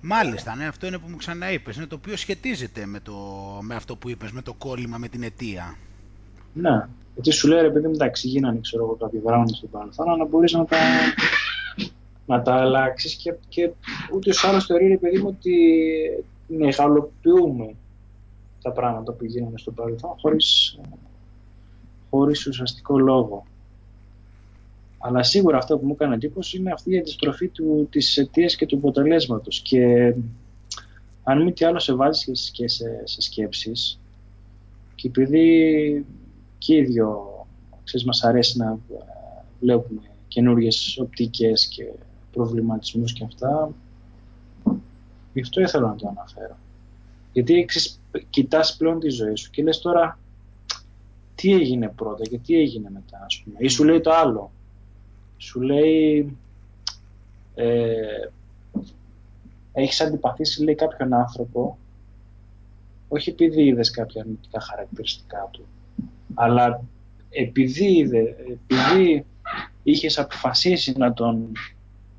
[0.00, 3.14] Μάλιστα, ναι, αυτό είναι που μου ξαναείπες, είναι το οποίο σχετίζεται με, το,
[3.60, 5.76] με αυτό που είπες, με το κόλλημα, με την αιτία.
[6.52, 10.08] Ναι, γιατί σου λέει ρε παιδί μου, εντάξει, γίνανε ξέρω εγώ κάποια πράγματα στο παρελθόν,
[10.08, 10.76] αλλά μπορείς να τα,
[12.26, 13.70] να τα αλλάξεις και, και
[14.14, 15.54] ούτε ο άλλο θεωρεί ρε παιδί μου ότι
[16.46, 17.74] μεγαλοποιούμε
[18.62, 20.78] τα πράγματα που γίνανε στο παρελθόν χωρίς,
[22.10, 23.46] χωρίς ουσιαστικό λόγο.
[24.98, 28.66] Αλλά σίγουρα αυτό που μου έκανε εντύπωση είναι αυτή η αντιστροφή του, της αιτίας και
[28.66, 29.60] του αποτελέσματος.
[29.60, 30.14] Και
[31.22, 34.00] αν μη τι άλλο σε βάζει και σε, σε σκέψεις
[34.94, 36.06] και επειδή
[36.58, 37.28] και οι δύο
[37.84, 38.78] ξέρεις, μας αρέσει να
[39.60, 40.68] βλέπουμε καινούριε
[41.00, 41.84] οπτικές και
[42.32, 43.70] προβληματισμούς και αυτά
[45.32, 46.56] γι' αυτό ήθελα να το αναφέρω.
[47.32, 50.18] Γιατί ξέρεις, κοιτάς πλέον τη ζωή σου και λες τώρα
[51.34, 54.50] τι έγινε πρώτα και τι έγινε μετά ας πούμε ή σου λέει το άλλο
[55.38, 56.36] σου λέει
[57.54, 58.28] ε,
[59.72, 61.78] έχεις αντιπαθήσει λέει κάποιον άνθρωπο
[63.08, 65.66] όχι επειδή είδες κάποια αρνητικά χαρακτηριστικά του
[66.34, 66.82] αλλά
[67.30, 68.10] επειδή,
[68.50, 69.26] επειδή
[69.82, 71.52] είχες αποφασίσει να τον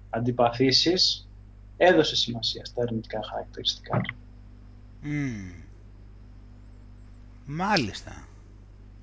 [0.09, 1.27] αντιπαθήσεις,
[1.77, 4.15] έδωσε σημασία στα αρνητικά χαρακτηριστικά του.
[7.45, 8.27] Μάλιστα.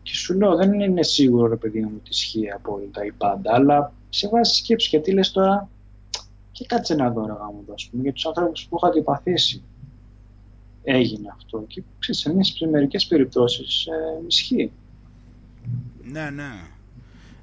[0.03, 3.93] Και σου λέω, δεν είναι σίγουρο ρε παιδί μου ότι ισχύει απόλυτα η πάντα, αλλά
[4.17, 5.69] σε βάζει σκέψη γιατί λες τώρα
[6.53, 9.62] και κάτσε να δω ρε γάμο, ας πούμε, για τους ανθρώπους που έχω αντιπαθήσει
[10.85, 14.73] έγινε αυτό και ξέρεις, σε μερικές περιπτώσεις ε, ισχύει.
[16.03, 16.51] Ναι, ναι.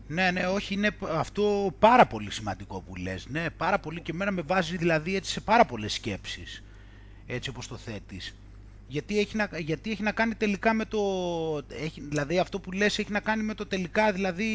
[0.07, 3.27] Ναι, ναι, όχι, είναι αυτό πάρα πολύ σημαντικό που λες.
[3.29, 6.63] Ναι, πάρα πολύ και εμένα με βάζει δηλαδή έτσι σε πάρα πολλές σκέψεις,
[7.27, 8.35] έτσι όπως το θέτεις.
[8.87, 10.99] Γιατί έχει να, γιατί έχει να κάνει τελικά με το...
[11.69, 14.47] Έχει, δηλαδή αυτό που λες έχει να κάνει με το τελικά, δηλαδή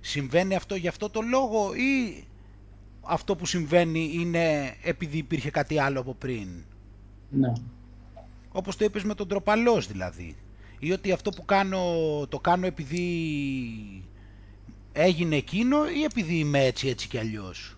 [0.00, 2.24] συμβαίνει αυτό για αυτό το λόγο ή
[3.00, 6.48] αυτό που συμβαίνει είναι επειδή υπήρχε κάτι άλλο από πριν;
[7.30, 7.52] Ναι.
[8.52, 10.36] Όπως το είπες με τον τροπαλός δηλαδή
[10.78, 11.82] ή ότι αυτό που κάνω
[12.28, 13.04] το κάνω επειδή
[14.92, 17.76] έγινε εκείνο ή επειδή είμαι έτσι έτσι κι αλλιώς;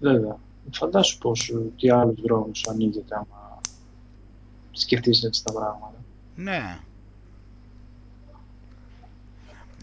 [0.00, 0.38] Βέβαια.
[0.70, 3.60] Φαντάσου πως ε, τι άλλους δρόμους ανοίγεται άμα
[4.70, 6.04] σκεφτείς έτσι τα πράγματα.
[6.36, 6.78] Ναι.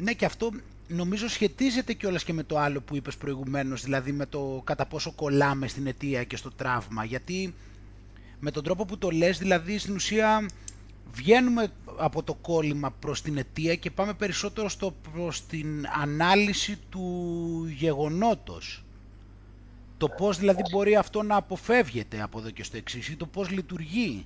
[0.04, 0.52] Ναι και αυτό
[0.88, 5.12] νομίζω σχετίζεται κιόλας και με το άλλο που είπες προηγουμένως, δηλαδή με το κατά πόσο
[5.12, 7.54] κολλάμε στην αιτία και στο τραύμα, γιατί
[8.40, 10.46] με τον τρόπο που το λες, δηλαδή στην ουσία
[11.14, 17.66] βγαίνουμε από το κόλλημα προς την αιτία και πάμε περισσότερο στο, προς την ανάλυση του
[17.78, 18.84] γεγονότος.
[19.98, 23.50] Το πώς δηλαδή μπορεί αυτό να αποφεύγεται από εδώ και στο εξής ή το πώς
[23.50, 24.26] λειτουργεί.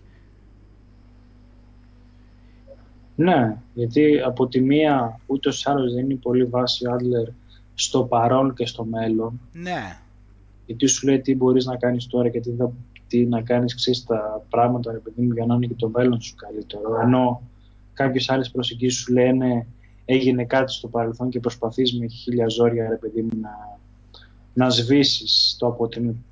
[3.16, 7.28] Ναι, γιατί από τη μία ούτως ή άλλως δεν είναι πολύ βάση ο Άντλερ
[7.74, 9.40] στο παρόν και στο μέλλον.
[9.52, 10.00] Ναι.
[10.66, 12.52] Γιατί σου λέει τι μπορείς να κάνεις τώρα και τι,
[13.08, 16.22] τι να κάνεις ξέρεις τα πράγματα ρε παιδί μου για να είναι και το μέλλον
[16.22, 17.02] σου καλύτερο.
[17.02, 17.42] Ενώ
[17.94, 19.68] κάποιες άλλες προσεγγίσεις σου λένε
[20.06, 23.80] έγινε κάτι στο παρελθόν και προσπαθείς με χίλια ζόρια ρε παιδί μου να,
[24.54, 25.78] να σβήσεις το,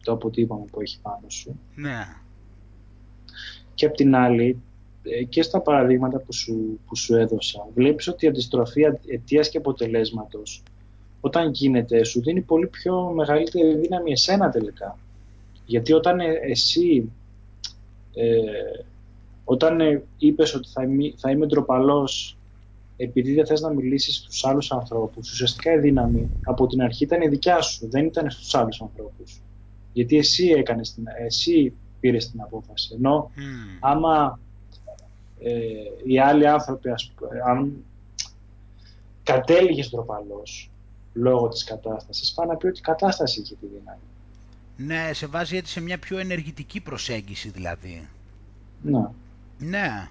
[0.04, 1.60] το αποτύπωμα που έχει πάνω σου.
[1.76, 2.06] Ναι.
[3.74, 4.56] Και απ' την άλλη ε,
[5.30, 10.64] και στα παραδείγματα που σου, που σου έδωσα, βλέπεις ότι η αντιστροφή αιτίας και αποτελέσματος
[11.26, 14.98] όταν γίνεται σου δίνει πολύ πιο μεγαλύτερη δύναμη εσένα τελικά.
[15.66, 17.12] Γιατί όταν ε, εσύ
[18.14, 18.26] ε,
[19.44, 22.38] όταν ε, είπες ότι θα είμαι, θα είμαι ντροπαλός
[22.98, 27.22] επειδή δεν θες να μιλήσεις στους άλλους ανθρώπους, ουσιαστικά η δύναμη από την αρχή ήταν
[27.22, 29.42] η δικιά σου, δεν ήταν στους άλλους ανθρώπους.
[29.94, 32.94] Γιατί εσύ έκανες την, εσύ πήρες την απόφαση.
[32.96, 33.32] Ενώ
[33.80, 34.43] άμα ε,
[36.06, 37.14] οι άλλοι άνθρωποι, ας,
[37.48, 37.84] αν
[39.24, 40.70] κατέληγες ντροπαλός
[41.14, 44.00] λόγω της κατάστασης, πάνε να πει ότι η κατάσταση είχε τη δύναμη.
[44.78, 48.08] Ναι, σε βάζει έτσι σε μια πιο ενεργητική προσέγγιση δηλαδή.
[48.82, 49.08] Ναι.
[49.58, 50.10] Ναι.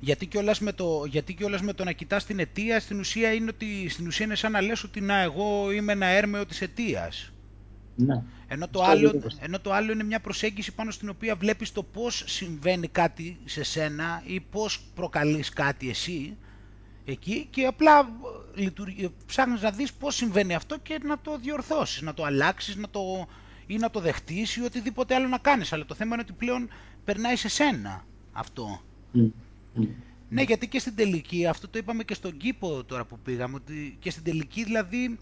[0.00, 3.50] Γιατί κιόλας με το, γιατί κιόλας με το να κοιτάς την αιτία, στην ουσία είναι,
[3.50, 7.32] ότι, στην ουσία είναι σαν να λες ότι να, εγώ είμαι ένα έρμεο της αιτίας.
[7.96, 8.22] Ναι.
[8.48, 12.24] Ενώ το, άλλο, ενώ το άλλο είναι μια προσέγγιση πάνω στην οποία βλέπεις το πώς
[12.26, 16.36] συμβαίνει κάτι σε σένα ή πώς προκαλείς κάτι εσύ
[17.04, 18.08] εκεί και απλά
[18.54, 22.90] λειτουργεί, ψάχνεις να δεις πώς συμβαίνει αυτό και να το διορθώσεις, να το αλλάξεις να
[22.90, 23.26] το,
[23.66, 25.72] ή να το δεχτείς ή οτιδήποτε άλλο να κάνεις.
[25.72, 26.68] Αλλά το θέμα είναι ότι πλέον
[27.04, 28.80] περνάει σε σένα αυτό.
[30.28, 33.96] Ναι, γιατί και στην τελική, αυτό το είπαμε και στον κήπο τώρα που πήγαμε, ότι
[34.00, 35.18] και στην τελική δηλαδή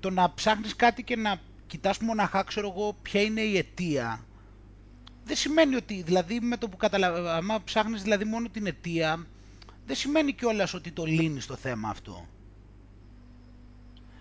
[0.00, 4.24] το να ψάχνεις κάτι και να κοιτάς μοναχά, ξέρω εγώ, ποια είναι η αιτία,
[5.24, 9.26] δεν σημαίνει ότι, δηλαδή με το που καταλαβαίνεις, άμα ψάχνεις δηλαδή μόνο την αιτία,
[9.86, 12.26] δεν σημαίνει κιόλας ότι το λύνεις το θέμα αυτό.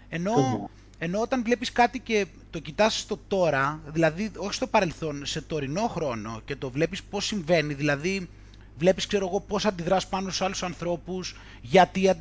[0.10, 5.42] Ενώ, ενώ όταν βλέπεις κάτι και το κοιτάς στο τώρα, δηλαδή όχι στο παρελθόν, σε
[5.42, 8.30] τωρινό χρόνο και το βλέπεις πώς συμβαίνει, δηλαδή
[8.78, 12.16] βλέπεις ξέρω εγώ πώς αντιδράς πάνω στους άλλους ανθρώπους, γιατί, ε,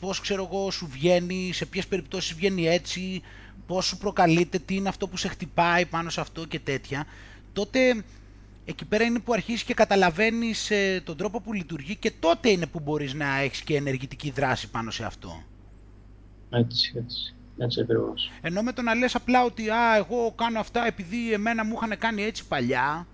[0.00, 3.22] πώς ξέρω εγώ σου βγαίνει, σε ποιες περιπτώσεις βγαίνει έτσι,
[3.68, 7.06] πώς σου προκαλείται, τι είναι αυτό που σε χτυπάει πάνω σε αυτό και τέτοια,
[7.52, 8.04] τότε
[8.64, 12.66] εκεί πέρα είναι που αρχίζεις και καταλαβαίνεις ε, τον τρόπο που λειτουργεί και τότε είναι
[12.66, 15.42] που μπορείς να έχεις και ενεργητική δράση πάνω σε αυτό.
[16.50, 17.34] Έτσι, έτσι.
[17.58, 18.30] Έτσι ακριβώς.
[18.40, 21.98] Ενώ με το να λες απλά ότι α, εγώ κάνω αυτά επειδή εμένα μου είχαν
[21.98, 23.06] κάνει έτσι παλιά,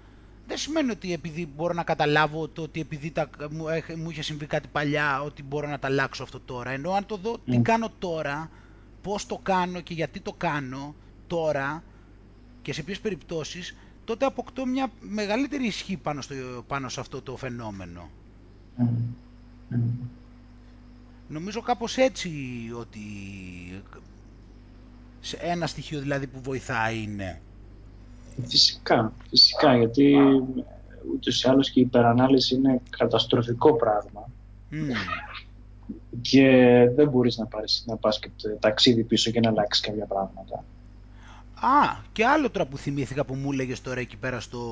[0.47, 3.65] δεν σημαίνει ότι επειδή μπορώ να καταλάβω το ότι επειδή τα, μου,
[3.97, 6.71] μου είχε συμβεί κάτι παλιά, ότι μπορώ να τα αλλάξω αυτό τώρα.
[6.71, 8.51] Ενώ αν το δω τι κάνω τώρα,
[9.05, 10.95] πώς το κάνω και γιατί το κάνω
[11.27, 11.83] τώρα
[12.63, 16.35] και σε ποιες περιπτώσεις, τότε αποκτώ μια μεγαλύτερη ισχύ πάνω, στο,
[16.67, 18.11] πάνω σε αυτό το φαινόμενο.
[21.29, 22.31] Νομίζω κάπως έτσι
[22.79, 23.01] ότι
[25.21, 27.41] σε ένα στοιχείο δηλαδή που βοηθάει είναι.
[28.47, 30.17] Φυσικά, φυσικά, γιατί
[31.15, 34.29] ούτως ή άλλως και η υπερανάλυση είναι καταστροφικό πράγμα.
[36.21, 36.49] Και
[36.95, 40.65] δεν μπορείς να, πάρεις, να πας και ταξίδι πίσω και να αλλάξεις κάποια πράγματα.
[41.55, 44.63] Α, και άλλο τώρα που θυμήθηκα που μου έλεγες τώρα εκεί πέρα στο,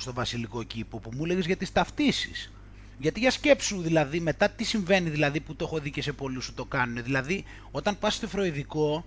[0.00, 2.52] στο βασιλικό κήπο, που μου έλεγες για τις ταυτίσεις.
[2.98, 6.44] Γιατί για σκέψου δηλαδή, μετά τι συμβαίνει δηλαδή που το έχω δει και σε πολλούς
[6.44, 7.02] σου το κάνουν.
[7.02, 9.04] Δηλαδή, όταν πας στο φροηδικό,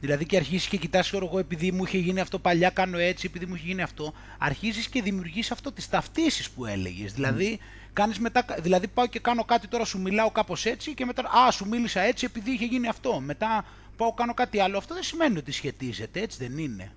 [0.00, 3.46] Δηλαδή και αρχίσει και κοιτάς, εγώ, επειδή μου είχε γίνει αυτό παλιά, κάνω έτσι, επειδή
[3.46, 4.12] μου είχε γίνει αυτό.
[4.38, 7.12] Αρχίζεις και δημιουργείς αυτό τις ταυτίσεις που έλεγες.
[7.12, 7.58] Δηλαδή,
[7.92, 11.50] κάνεις μετά, δηλαδή, πάω και κάνω κάτι τώρα, σου μιλάω κάπως έτσι και μετά, Α,
[11.50, 13.20] σου μίλησα έτσι επειδή είχε γίνει αυτό.
[13.20, 13.64] Μετά
[13.96, 14.76] πάω κάνω κάτι άλλο.
[14.78, 16.92] Αυτό δεν σημαίνει ότι σχετίζεται, έτσι δεν είναι.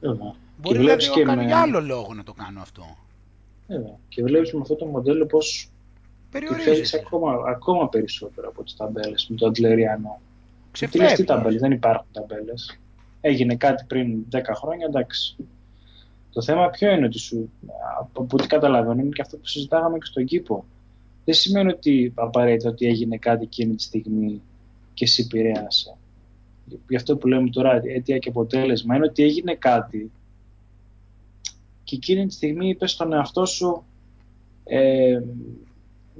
[0.00, 0.34] Βέβαια.
[0.56, 2.96] Μπορεί δηλαδή να κάνω για άλλο λόγο να το κάνω αυτό.
[3.66, 3.96] Βέβαια.
[4.08, 5.70] Και βλέπεις με αυτό το μοντέλο πώς
[6.30, 10.20] περιορίζει ακόμα, ακόμα περισσότερο από τις ταμπέλες με το αντλεριανό.
[10.72, 12.78] Τι λες, τι ταμπέλες, δεν υπάρχουν ταμπέλες.
[13.20, 15.36] Έγινε κάτι πριν 10 χρόνια, εντάξει.
[16.38, 17.50] Το θέμα ποιο είναι ότι σου,
[17.98, 20.64] από ό,τι καταλαβαίνω, είναι και αυτό που συζητάγαμε και στον κήπο.
[21.24, 24.42] Δεν σημαίνει ότι απαραίτητα ότι έγινε κάτι εκείνη τη στιγμή
[24.94, 25.96] και σε επηρέασε.
[26.88, 30.10] γι' αυτό που λέμε τώρα αιτία και αποτέλεσμα, είναι ότι έγινε κάτι
[31.84, 33.84] και εκείνη τη στιγμή είπες στον εαυτό σου
[34.64, 35.22] ε,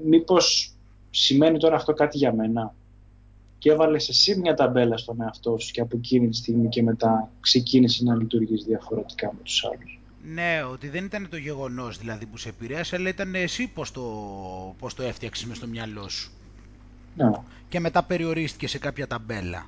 [0.03, 0.73] μήπως
[1.09, 2.75] σημαίνει τώρα αυτό κάτι για μένα;
[3.57, 7.31] Και έβαλες εσύ μια ταμπέλα στον εαυτό σου και από εκείνη τη στιγμή και μετά
[7.39, 9.98] ξεκίνησε να λειτουργείς διαφορετικά με τους άλλους.
[10.23, 14.01] Ναι, ότι δεν ήταν το γεγονός δηλαδή που σε επηρέασε, αλλά ήταν εσύ πώς το,
[14.79, 16.31] πώς το έφτιαξες μες στο μυαλό σου.
[17.15, 17.29] Ναι.
[17.69, 19.65] Και μετά περιορίστηκε σε κάποια ταμπέλα.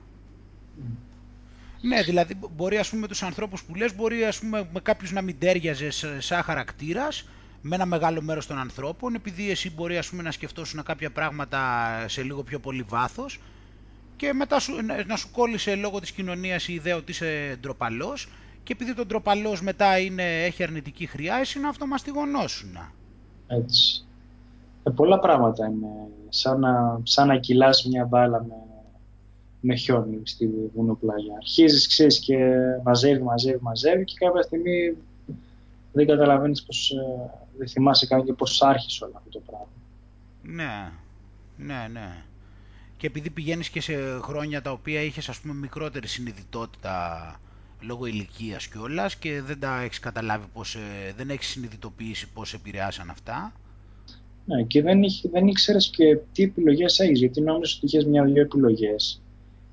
[1.82, 5.12] Ναι, δηλαδή μπορεί ας πούμε με τους ανθρώπους που λες, μπορεί ας πούμε με κάποιους
[5.12, 7.28] να μην τέριαζες σαν χαρακτήρας,
[7.62, 11.60] με ένα μεγάλο μέρος των ανθρώπων, επειδή εσύ μπορεί ας πούμε να σκεφτόσουν κάποια πράγματα
[12.08, 13.40] σε λίγο πιο πολύ βάθος
[14.16, 14.74] και μετά σου,
[15.08, 18.28] να σου κόλλησε λόγω της κοινωνίας η ιδέα ότι είσαι ντροπαλός
[18.64, 22.78] και επειδή τον ντροπαλό μετά είναι, έχει αρνητική χρειά, εσύ να αυτομαστιγωνώσουν.
[23.48, 24.06] Έτσι.
[24.84, 25.88] Ε, πολλά πράγματα είναι
[26.30, 28.56] σαν να, σαν να κυλάς μια μπάλα με,
[29.60, 31.36] με χιόνι στη βουνοπλάγια.
[31.36, 32.38] Αρχίζεις, ξέρεις, και
[32.84, 34.98] μαζεύει, μαζεύει, μαζεύει και κάποια στιγμή
[35.92, 39.68] δεν καταλαβαίνεις πως, ε, δεν θυμάσαι καν και πώς άρχισε όλο αυτό το πράγμα.
[40.42, 40.92] Ναι,
[41.58, 42.24] ναι, ναι.
[42.98, 47.36] Και επειδή πηγαίνεις και σε χρόνια τα οποία είχες ας πούμε μικρότερη συνειδητότητα
[47.82, 53.10] λόγω ηλικίας κιόλας και δεν τα έχεις καταλάβει πώς, ε, δεν έχεις συνειδητοποιήσει πώς επηρεάσαν
[53.10, 53.54] αυτά.
[54.46, 58.42] Ναι, και δεν, είχε, δεν ήξερες και τι επιλογές έχεις, γιατί νόμιζες ότι είχες μια-δυο
[58.42, 59.22] επιλογές.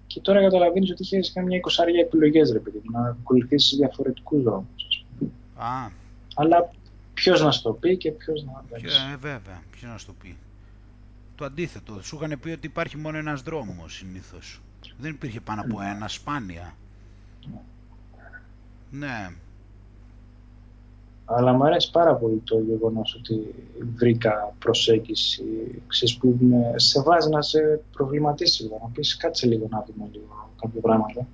[0.07, 5.05] Και τώρα καταλαβαίνεις ότι είχες μια εικοσάρια επιλογές, ρε παιδί, να ακολουθήσεις διαφορετικούς δρόμους.
[5.57, 5.91] Α.
[6.35, 6.71] Αλλά
[7.15, 10.37] ποιος να στο πει και ποιος να Ποιο, ε, βέβαια, ποιος να στο πει.
[11.35, 14.61] Το αντίθετο, σου είχαν πει ότι υπάρχει μόνο ένας δρόμος συνήθως.
[14.99, 15.91] Δεν υπήρχε πάνω από ναι.
[15.91, 16.75] ένα, σπάνια.
[17.51, 17.61] Ναι.
[21.25, 23.55] Αλλά μου αρέσει πάρα πολύ το γεγονός ότι
[23.95, 25.45] βρήκα προσέγγιση
[25.87, 26.39] ξέρεις, που
[26.77, 31.27] σε βάζει να σε προβληματίσει λίγο, να πεις κάτσε λίγο να δούμε λίγο κάποια πράγματα.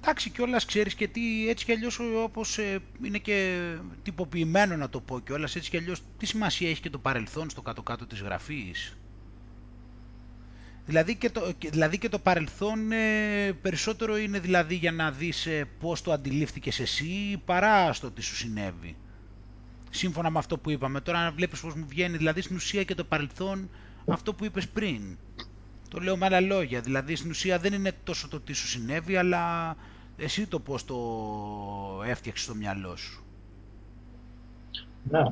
[0.00, 3.58] Εντάξει κιόλας ξέρεις και τι έτσι κι αλλιώς όπως ε, είναι και
[4.02, 7.62] τυποποιημένο να το πω κιόλας έτσι κι αλλιώς τι σημασία έχει και το παρελθόν στο
[7.62, 8.96] κάτω-κάτω της γραφής;
[10.86, 15.68] Δηλαδή και το, δηλαδή και το παρελθόν ε, περισσότερο είναι δηλαδή για να δεις ε,
[15.80, 18.96] πώς το αντιλήφθηκες εσύ παρά στο τι σου συνέβη.
[19.90, 21.00] Σύμφωνα με αυτό που είπαμε.
[21.00, 23.70] Τώρα να βλέπεις πώς μου βγαίνει δηλαδή στην ουσία και το παρελθόν
[24.06, 25.18] αυτό που είπες πριν.
[25.88, 26.80] Το λέω με άλλα λόγια.
[26.80, 29.76] Δηλαδή στην ουσία δεν είναι τόσο το τι σου συνέβη αλλά
[30.16, 30.96] εσύ το πώς το
[32.06, 33.24] έφτιαξες στο μυαλό σου.
[35.10, 35.22] Ναι.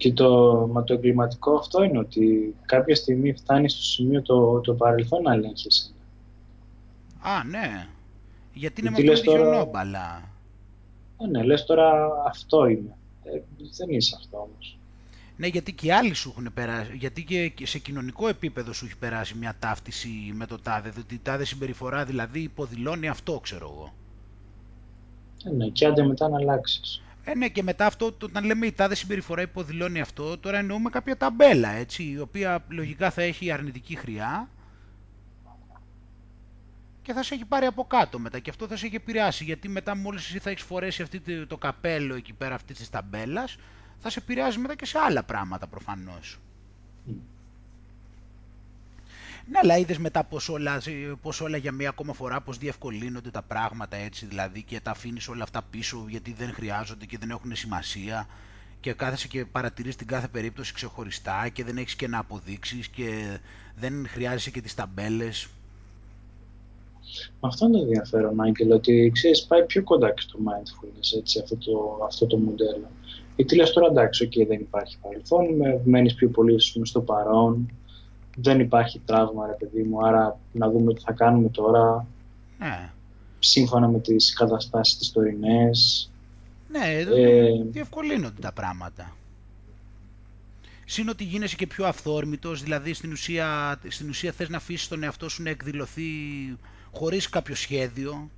[0.00, 4.74] Και το, μα το εγκληματικό αυτό είναι ότι κάποια στιγμή φτάνει στο σημείο το, το
[4.74, 5.90] παρελθόν να ελέγχεσαι.
[7.20, 7.88] Α, ναι.
[8.52, 9.58] Γιατί είναι με αυτό τώρα...
[9.58, 10.22] νόμπαλα.
[11.18, 12.96] Ε, ναι, λες τώρα αυτό είναι.
[13.22, 13.40] Ε,
[13.76, 14.78] δεν είσαι αυτό όμως.
[15.36, 17.24] Ναι, γιατί και άλλοι σου έχουν περάσει, γιατί
[17.54, 21.44] και σε κοινωνικό επίπεδο σου έχει περάσει μια ταύτιση με το τάδε, διότι η τάδε
[21.44, 23.92] συμπεριφορά δηλαδή υποδηλώνει αυτό, ξέρω εγώ.
[25.44, 27.02] Ε, ναι, και άντε μετά να αλλάξεις.
[27.32, 31.16] Ε, ναι, και μετά αυτό, όταν λέμε η τάδε συμπεριφορά υποδηλώνει αυτό, τώρα εννοούμε κάποια
[31.16, 34.48] ταμπέλα, έτσι, η οποία λογικά θα έχει αρνητική χρειά
[37.02, 39.68] και θα σε έχει πάρει από κάτω μετά και αυτό θα σε έχει επηρεάσει, γιατί
[39.68, 43.56] μετά μόλις εσύ θα έχεις φορέσει αυτή το καπέλο εκεί πέρα αυτής της ταμπέλας,
[43.98, 46.38] θα σε επηρεάζει μετά και σε άλλα πράγματα προφανώς.
[49.50, 50.82] Ναι, αλλά είδες μετά πως όλα,
[51.22, 55.28] πως όλα για μία ακόμα φορά πως διευκολύνονται τα πράγματα έτσι δηλαδή και τα αφήνεις
[55.28, 58.26] όλα αυτά πίσω γιατί δεν χρειάζονται και δεν έχουν σημασία
[58.80, 63.38] και κάθεσαι και παρατηρείς την κάθε περίπτωση ξεχωριστά και δεν έχεις και να αποδείξεις και
[63.76, 65.48] δεν χρειάζεσαι και τις ταμπέλες.
[67.40, 72.04] Αυτό είναι ενδιαφέρον, Άγγελο, ότι ξέρεις, πάει πιο κοντά και στο mindfulness, έτσι, αυτό το,
[72.06, 72.90] αυτό το μοντέλο.
[73.36, 75.46] Γιατί λες τώρα εντάξει, okay, δεν υπάρχει παρελθόν,
[75.84, 77.70] μένεις πιο πολύ στο παρόν,
[78.42, 82.06] δεν υπάρχει τραύμα ρε παιδί μου, άρα να δούμε τι θα κάνουμε τώρα.
[82.58, 82.90] Ναι.
[83.38, 86.10] Σύμφωνα με τις καταστάσεις τις τωρινές.
[86.68, 89.16] Ναι, ε, διευκολύνονται τα πράγματα.
[90.84, 95.02] Συν ότι γίνεσαι και πιο αυθόρμητος, δηλαδή στην ουσία, στην ουσία θες να αφήσεις τον
[95.02, 96.02] εαυτό σου να εκδηλωθεί
[96.92, 98.30] χωρίς κάποιο σχέδιο.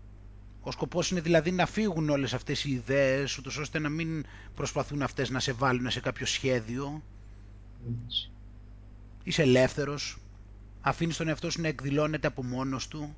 [0.61, 4.24] Ο σκοπός είναι δηλαδή να φύγουν όλες αυτές οι ιδέες, ούτως ώστε να μην
[4.55, 7.03] προσπαθούν αυτές να σε βάλουν σε κάποιο σχέδιο
[9.25, 10.18] είσαι ελεύθερος,
[10.81, 13.14] αφήνεις τον εαυτό σου να εκδηλώνεται από μόνος του,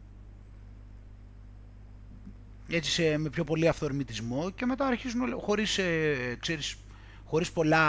[2.69, 6.77] έτσι σε, με πιο πολύ αυθορμητισμό και μετά αρχίζουν χωρίς, ε, ξέρεις,
[7.25, 7.81] χωρίς πολλά,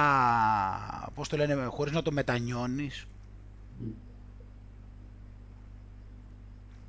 [1.15, 3.05] πώς το λένε, χωρίς να το μετανιώνεις.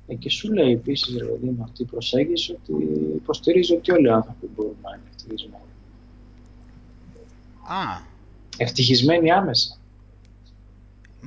[0.07, 2.73] Ε, και σου λέει επίσης, ρε με αυτή η προσέγγιση ότι
[3.15, 5.63] υποστηρίζει ότι όλοι οι άνθρωποι μπορούν να είναι ευτυχισμένοι.
[7.63, 8.01] Α.
[8.57, 9.76] Ευτυχισμένοι άμεσα.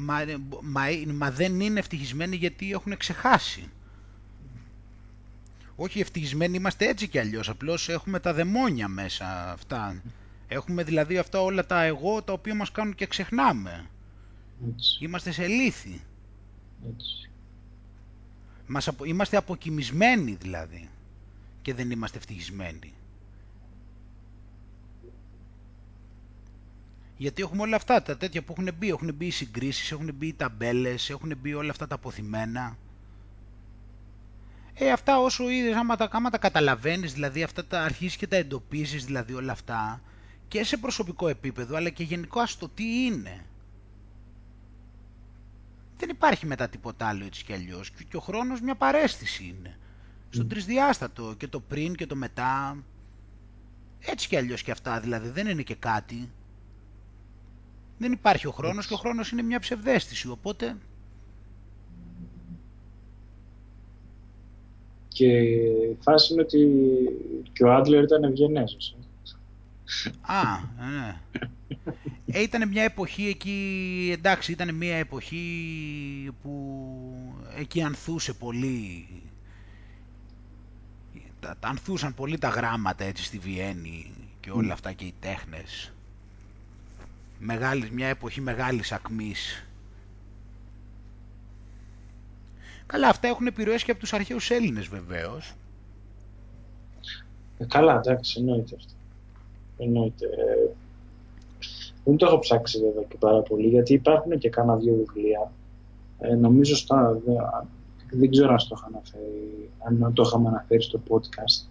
[0.01, 0.24] Μα,
[0.62, 0.82] μα,
[1.12, 3.70] μα δεν είναι ευτυχισμένοι γιατί έχουν ξεχάσει.
[5.76, 10.03] Όχι ευτυχισμένοι είμαστε έτσι κι αλλιώς, απλώς έχουμε τα δαιμόνια μέσα αυτά.
[10.48, 13.86] Έχουμε δηλαδή αυτά όλα τα εγώ τα οποία μας κάνουν και ξεχνάμε.
[15.01, 16.01] Είμαστε σε λύθη.
[16.94, 17.30] Έτσι.
[18.66, 20.88] Μας, είμαστε αποκοιμισμένοι δηλαδή
[21.62, 22.92] και δεν είμαστε ευτυχισμένοι.
[27.20, 28.88] Γιατί έχουμε όλα αυτά τα τέτοια που έχουν μπει.
[28.88, 32.76] Έχουν μπει οι συγκρίσεις, έχουν μπει οι ταμπέλες, έχουν μπει όλα αυτά τα αποθυμένα.
[34.74, 38.36] Ε, αυτά όσο είδες, άμα τα, άμα τα καταλαβαίνεις, δηλαδή αυτά τα αρχίσεις και τα
[38.36, 40.02] εντοπίζεις, δηλαδή όλα αυτά,
[40.48, 43.44] και σε προσωπικό επίπεδο, αλλά και γενικό ας το τι είναι.
[45.96, 47.90] Δεν υπάρχει μετά τίποτα άλλο έτσι κι αλλιώς.
[47.90, 49.78] Και, ο χρόνος μια παρέστηση είναι.
[50.30, 52.76] Στον τρισδιάστατο και το πριν και το μετά.
[54.00, 56.30] Έτσι κι αλλιώς και αυτά δηλαδή δεν είναι και κάτι.
[58.01, 60.28] Δεν υπάρχει ο χρόνος και ο χρόνος είναι μια ψευδέστηση.
[60.28, 60.76] Οπότε
[65.09, 66.68] Και η φάση είναι ότι
[67.53, 68.96] και ο Άντλερ ήταν ευγενέζος.
[70.20, 70.42] Α,
[70.78, 71.20] ναι.
[72.26, 75.44] Ε, ήταν μια εποχή εκεί, εντάξει, ήταν μια εποχή
[76.42, 76.53] που
[77.57, 79.09] εκεί ανθούσε πολύ,
[81.40, 85.92] τα, ανθούσαν πολύ τα γράμματα έτσι στη Βιέννη και όλα αυτά και οι τέχνες.
[87.43, 89.64] Μεγάλης, μια εποχή μεγάλης ακμής
[92.91, 95.55] Καλά, αυτά έχουν επιρροές και από τους αρχαίους Έλληνες βεβαίως.
[97.59, 98.93] Ε, καλά, εντάξει, εννοείται αυτό.
[99.78, 100.26] Εννοείται.
[102.05, 105.53] Δεν το έχω ψάξει βέβαια και πάρα πολύ, γιατί υπάρχουν και κάνα δύο βιβλία.
[106.18, 107.36] Ε, νομίζω στα, δεν,
[108.11, 111.66] δεν ξέρω αν το, αναφέρει, αν το είχαμε αναφέρει στο podcast.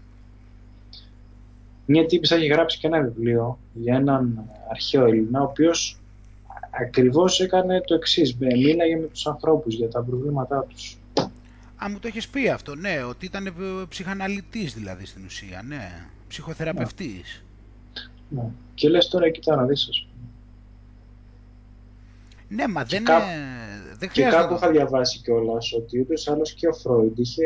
[1.91, 5.99] Μια τύπησα έχει γράψει και ένα βιβλίο για έναν αρχαίο Έλληνα, ο οποίος
[6.81, 8.35] ακριβώς έκανε το εξής.
[8.37, 10.97] Μίλαγε με τους ανθρώπους για τα προβλήματά τους.
[11.83, 13.51] Α, μου το έχεις πει αυτό, ναι, ότι ήταν ε,
[13.89, 17.43] ψυχαναλυτής δηλαδή στην ουσία, ναι, ψυχοθεραπευτής.
[18.29, 18.49] Ναι.
[18.73, 20.29] Και λες τώρα, κοιτά να δεις, ας πούμε.
[22.47, 23.19] Ναι, μα δεν, κά...
[23.99, 27.45] δεν Και κάπου είχα διαβάσει κιόλας ότι ούτως άλλως και ο Φρόιντ είχε,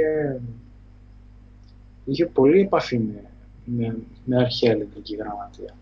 [2.06, 3.24] είχε πολύ επαφή με,
[3.66, 5.76] με, με αρχαία ελληνική γραμματεία.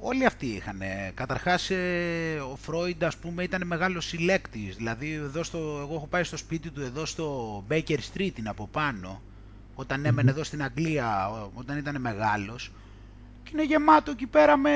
[0.00, 0.80] Όλοι αυτοί είχαν.
[1.14, 4.76] Καταρχάς ε, ο Φρόιντ ας πούμε ήταν μεγάλος συλλέκτης.
[4.76, 8.68] Δηλαδή εδώ στο, εγώ έχω πάει στο σπίτι του εδώ στο Baker Street είναι από
[8.72, 9.20] πάνω.
[9.74, 12.72] Όταν έμενε εδώ στην Αγγλία όταν ήταν μεγάλος.
[13.42, 14.72] Και είναι γεμάτο εκεί πέρα με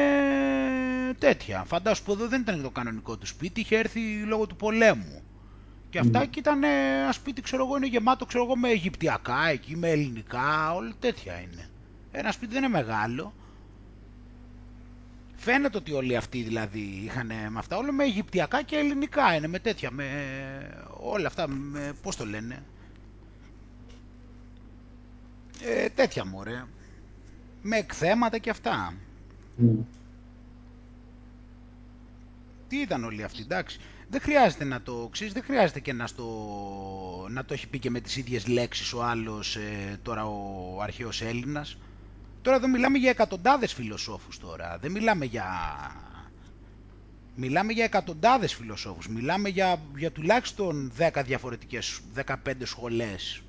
[1.18, 1.64] τέτοια.
[1.66, 3.60] Φαντάσου που εδώ δεν ήταν το κανονικό του σπίτι.
[3.60, 5.22] Είχε έρθει λόγω του πολέμου.
[5.90, 9.76] Και αυτά και ήταν ένα σπίτι ξέρω εγώ είναι γεμάτο ξέρω εγώ με Αιγυπτιακά εκεί
[9.76, 11.70] με ελληνικά όλα τέτοια είναι.
[12.12, 13.32] Ένα σπίτι δεν είναι μεγάλο
[15.44, 19.58] Φαίνεται ότι όλοι αυτοί δηλαδή είχαν με αυτά, όλο με Αιγυπτιακά και ελληνικά είναι, με
[19.58, 20.06] τέτοια, με
[21.00, 22.62] όλα αυτά, με, πώς το λένε,
[25.62, 26.64] ε, τέτοια μωρέ,
[27.62, 28.94] με εκθέματα και αυτά.
[32.68, 33.80] Τι ήταν όλοι αυτοί, εντάξει.
[34.10, 36.26] Δεν χρειάζεται να το ξέρεις, δεν χρειάζεται και να, στο,
[37.30, 41.22] να το έχει πει και με τις ίδιες λέξεις ο άλλος, ε, τώρα ο αρχαίος
[41.22, 41.76] Έλληνας.
[42.42, 44.78] Τώρα εδώ μιλάμε για εκατοντάδες φιλοσόφους τώρα.
[44.80, 45.46] Δεν μιλάμε για...
[47.34, 49.08] Μιλάμε για εκατοντάδες φιλοσόφους.
[49.08, 53.42] Μιλάμε για, για τουλάχιστον 10 διαφορετικές, 15 σχολές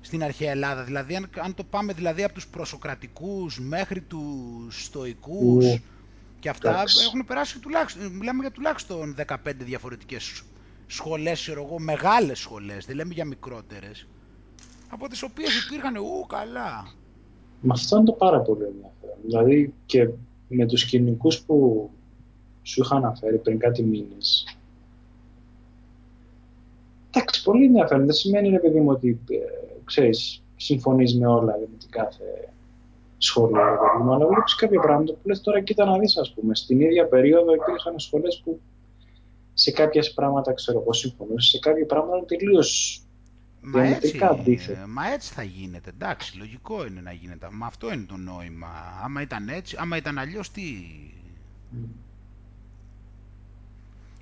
[0.00, 0.82] στην αρχαία Ελλάδα.
[0.84, 5.78] Δηλαδή αν, αν το πάμε δηλαδή από τους προσοκρατικούς μέχρι τους στοικούς
[6.40, 10.42] και αυτά έχουν περάσει τουλάχιστον, μιλάμε για τουλάχιστον 15 διαφορετικές
[10.86, 14.06] σχολές, ξέρω εγώ, μεγάλες σχολές, δεν λέμε για μικρότερες
[14.88, 16.88] από τις οποίες υπήρχαν ου καλά.
[17.60, 19.16] Με αυτό είναι το πάρα πολύ ενδιαφέρον.
[19.24, 20.08] Δηλαδή και
[20.48, 21.90] με τους κοινικούς που
[22.62, 24.56] σου είχα αναφέρει πριν κάτι μήνες.
[27.10, 28.04] Εντάξει, πολύ ενδιαφέρον.
[28.04, 29.36] Δεν σημαίνει, ρε παιδί μου, ότι ε,
[29.84, 32.48] ξέρεις, συμφωνείς με όλα με την κάθε
[33.18, 36.32] σχολείο, ρε παιδί μου, αλλά βλέπεις κάποια πράγματα που λες τώρα, κοίτα να δεις, ας
[36.32, 36.54] πούμε.
[36.54, 38.60] Στην ίδια περίοδο υπήρχαν σχολές που
[39.54, 43.02] σε κάποια πράγματα, ξέρω εγώ, συμφωνούσες, σε κάποια πράγματα τελείως
[43.60, 44.18] Μα έτσι,
[44.88, 47.48] μα έτσι θα γίνεται, εντάξει, λογικό είναι να γίνεται.
[47.50, 49.00] Μα αυτό είναι το νόημα.
[49.02, 50.62] Άμα ήταν έτσι, άμα ήταν αλλιώς τι...
[51.72, 51.86] Mm.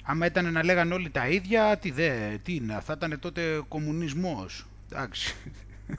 [0.03, 4.67] Άμα ήταν να λέγανε όλοι τα ίδια, τι δε, τι είναι, θα ήταν τότε κομμουνισμός.
[4.91, 5.35] Εντάξει.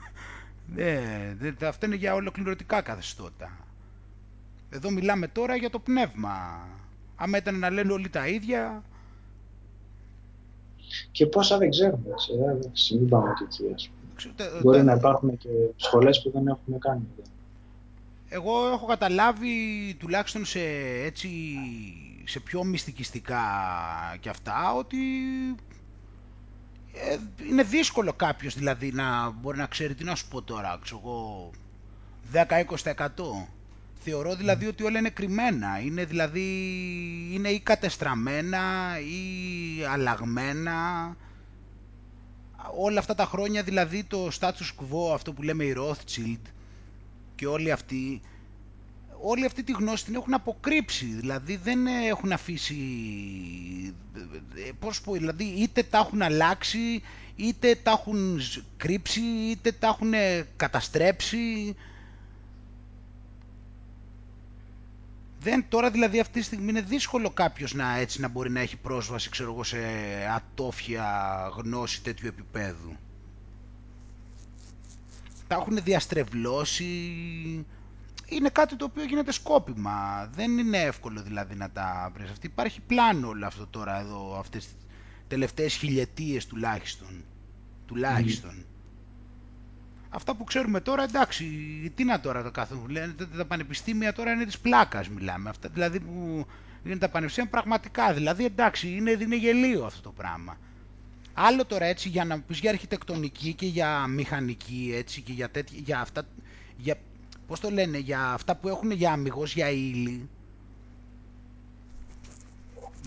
[0.74, 1.00] δε,
[1.38, 3.50] δε, αυτά είναι για ολοκληρωτικά καθεστώτα.
[4.70, 6.66] Εδώ μιλάμε τώρα για το πνεύμα.
[7.16, 8.82] Άμα ήταν να λένε όλοι τα ίδια,
[11.18, 12.04] και πόσα δεν ξέρουμε.
[12.66, 13.74] Έτσι, μην πάμε και εκεί.
[13.74, 14.60] Ας πούμε.
[14.62, 17.06] Μπορεί να υπάρχουν και σχολές που δεν έχουμε κάνει.
[18.28, 19.48] Εγώ έχω καταλάβει
[19.98, 20.60] τουλάχιστον σε,
[21.04, 21.28] έτσι,
[22.24, 23.42] σε πιο μυστικιστικά
[24.20, 24.98] και αυτά, ότι
[26.92, 27.16] ε,
[27.48, 31.50] είναι δύσκολο κάποιος δηλαδή να μπορεί να ξέρει, τι να σου πω τώρα, ξέρω εγώ,
[32.32, 32.96] 10-20%.
[34.00, 36.46] Θεωρώ δηλαδή ότι όλα είναι κρυμμένα, είναι δηλαδή,
[37.32, 41.16] είναι ή κατεστραμμένα ή αλλαγμένα.
[42.76, 46.50] Όλα αυτά τα χρόνια δηλαδή το status quo, αυτό που λέμε η Rothschild
[47.34, 48.20] και όλοι αυτοί,
[49.20, 52.76] όλη αυτή τη γνώση την έχουν αποκρύψει, δηλαδή δεν έχουν αφήσει,
[54.78, 57.02] πώς πω, δηλαδή είτε τα έχουν αλλάξει,
[57.36, 58.40] είτε τα έχουν
[58.76, 59.20] κρύψει,
[59.50, 60.12] είτε τα έχουν
[60.56, 61.76] καταστρέψει.
[65.40, 68.76] Δεν, τώρα δηλαδή αυτή τη στιγμή είναι δύσκολο κάποιος να έτσι να μπορεί να έχει
[68.76, 69.78] πρόσβαση ξέρω εγώ, σε
[70.34, 72.96] ατόφια γνώση τέτοιου επίπεδου.
[75.46, 76.84] Τα έχουν διαστρεβλώσει,
[78.28, 80.26] είναι κάτι το οποίο γίνεται σκόπιμα.
[80.34, 82.30] Δεν είναι εύκολο δηλαδή να τα βρεις.
[82.30, 84.76] Αυτή υπάρχει πλάνο όλο αυτό τώρα εδώ, αυτές τις
[85.28, 87.24] τελευταίες χιλιετίες τουλάχιστον.
[87.86, 88.64] Τουλάχιστον.
[90.10, 91.44] Αυτά που ξέρουμε τώρα, εντάξει,
[91.94, 92.88] τι να τώρα το καθόλου.
[92.88, 95.48] Λένε τα πανεπιστήμια τώρα είναι της πλάκας μιλάμε.
[95.48, 96.46] Αυτά δηλαδή που
[96.84, 98.12] είναι τα πανεπιστήμια πραγματικά.
[98.12, 100.56] Δηλαδή εντάξει, είναι, είναι γελίο αυτό το πράγμα.
[101.34, 105.78] Άλλο τώρα έτσι για να πεις για αρχιτεκτονική και για μηχανική έτσι και για, τέτοια,
[105.84, 106.22] για αυτά,
[106.76, 106.96] για
[107.46, 110.28] πώς το λένε, για αυτά που έχουν για αμυγός, για ύλη,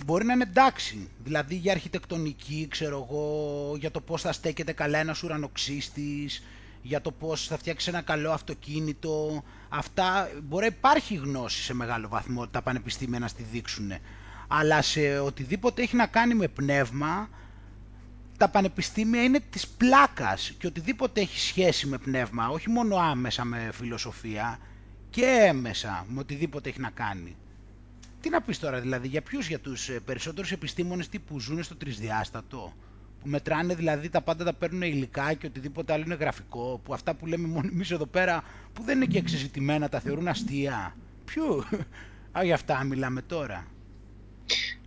[0.06, 1.10] μπορεί να είναι εντάξει.
[1.24, 6.44] Δηλαδή για αρχιτεκτονική, ξέρω εγώ, για το πώς θα στέκεται καλά ένας ουρανοξύστης,
[6.82, 9.44] για το πώς θα φτιάξει ένα καλό αυτοκίνητο.
[9.70, 13.92] Αυτά μπορεί να υπάρχει γνώση σε μεγάλο βαθμό τα πανεπιστήμια να στη δείξουν.
[14.48, 17.30] Αλλά σε οτιδήποτε έχει να κάνει με πνεύμα,
[18.38, 23.70] τα πανεπιστήμια είναι της πλάκας και οτιδήποτε έχει σχέση με πνεύμα, όχι μόνο άμεσα με
[23.74, 24.60] φιλοσοφία
[25.10, 27.36] και έμεσα με οτιδήποτε έχει να κάνει.
[28.22, 31.76] Τι να πεις τώρα δηλαδή, για ποιους, για τους ε, περισσότερους επιστήμονες που ζουν στο
[31.76, 32.91] τρισδιάστατο, που
[33.24, 37.26] μετράνε δηλαδή τα πάντα τα παίρνουν υλικά και οτιδήποτε άλλο είναι γραφικό, που αυτά που
[37.26, 38.44] λέμε μόνο εμείς εδώ πέρα
[38.74, 40.96] που δεν είναι και εξεζητημένα τα θεωρούν αστεία.
[41.26, 41.44] Ποιου,
[42.38, 43.68] α, για αυτά μιλάμε τώρα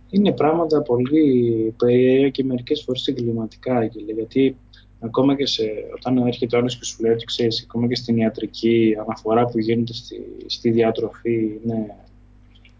[0.09, 4.57] είναι πράγματα πολύ περίεργα και μερικές φορές εγκληματικά, γιατί
[4.99, 5.63] ακόμα και σε,
[5.95, 9.59] όταν έρχεται ο άλλος και σου λέει ότι ξέρεις, ακόμα και στην ιατρική αναφορά που
[9.59, 11.95] γίνεται στη, στη διατροφή είναι,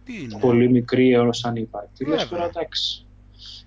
[0.06, 2.06] είναι; πολύ μικρή όσο αν υπάρχει.
[2.08, 3.05] Λες τώρα εντάξει,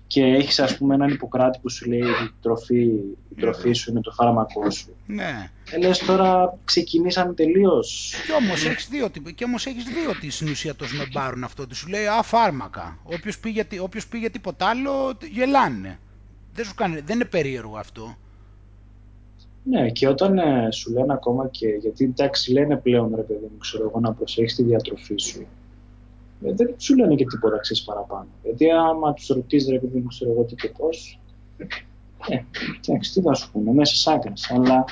[0.09, 2.83] και έχεις ας πούμε έναν Ιπποκράτη που σου λέει η τροφή,
[3.29, 4.95] η τροφή σου είναι το φάρμακό σου.
[5.05, 5.51] Ναι.
[5.71, 8.13] Ε, λες τώρα ξεκινήσαμε τελείως.
[8.25, 11.63] Και όμως έχεις δει ότι, και όμως έχεις δει ότι στην ουσία το σνομπάρουν αυτό,
[11.63, 12.97] ότι σου λέει α φάρμακα.
[13.03, 15.99] Όποιος πήγε, όποιος πήγε τίποτα άλλο γελάνε.
[16.53, 18.17] Δεν, σου κάνει, δεν είναι περίεργο αυτό.
[19.63, 23.57] Ναι, και όταν ε, σου λένε ακόμα και, γιατί εντάξει λένε πλέον ρε παιδί μου,
[23.57, 25.45] ξέρω εγώ, να προσέχεις τη διατροφή σου.
[26.43, 28.27] Ε, δεν σου λένε και τίποτα ξέρεις παραπάνω.
[28.43, 31.19] Γιατί άμα τους ρωτήσεις, ρε παιδί μου, ξέρω εγώ τι και πώς.
[32.27, 32.37] Ε,
[32.87, 34.51] εντάξει, τι θα σου πούνε, μέσα σ' άκρες.
[34.51, 34.85] Αλλά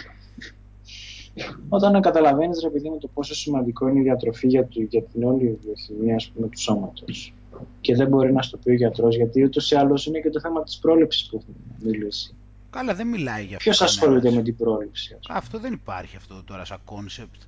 [1.69, 5.24] όταν καταλαβαίνεις, ρε παιδί μου, το πόσο σημαντικό είναι η διατροφή για, το, για την
[5.24, 7.34] όλη βιοχημία του σώματος.
[7.82, 10.40] Και δεν μπορεί να στο πει ο γιατρός, γιατί ούτως ή άλλως είναι και το
[10.40, 12.36] θέμα της πρόληψης που έχουμε μιλήσει.
[12.69, 13.69] Καλά, δεν μιλάει για αυτό.
[13.70, 15.18] Ποιος ασχολείται με την πρόληψη.
[15.30, 17.41] Αυτό δεν υπάρχει αυτό τώρα σαν concept.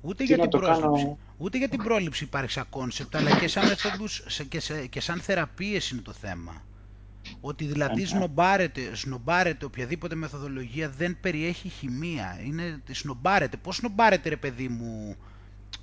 [0.00, 4.22] Ούτε για, την πρόληψη, ούτε για την πρόληψη υπάρχει σαν concept, αλλά και σαν, μεθόδους,
[4.48, 6.62] και, σε, και σαν θεραπείες είναι το θέμα.
[7.40, 12.40] Ότι δηλαδή σνομπάρεται, σνομπάρεται οποιαδήποτε μεθοδολογία δεν περιέχει χημεία.
[12.44, 13.56] Είναι, σνομπάρεται.
[13.56, 15.16] Πώς σνομπάρεται ρε παιδί μου,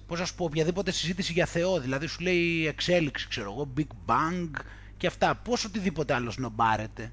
[0.08, 1.80] πώς να σου πω, οποιαδήποτε συζήτηση για Θεό.
[1.80, 4.50] Δηλαδή σου λέει εξέλιξη, ξέρω εγώ, Big Bang
[4.98, 5.36] και αυτά.
[5.36, 7.12] Πώς οτιδήποτε άλλο σνομπάρεται.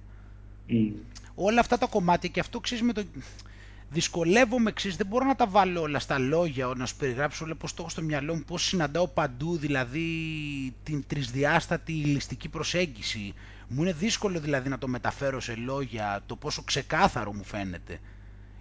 [0.69, 0.93] Mm.
[1.35, 3.05] Όλα αυτά τα κομμάτια και αυτό ξέρεις με το
[3.93, 7.75] δυσκολεύομαι εξή, δεν μπορώ να τα βάλω όλα στα λόγια, να σου περιγράψω όλα πώς
[7.75, 10.07] το έχω στο μυαλό μου, πώς συναντάω παντού δηλαδή
[10.83, 13.35] την τρισδιάστατη ληστική προσέγγιση.
[13.69, 18.01] Μου είναι δύσκολο δηλαδή να το μεταφέρω σε λόγια, το πόσο ξεκάθαρο μου φαίνεται.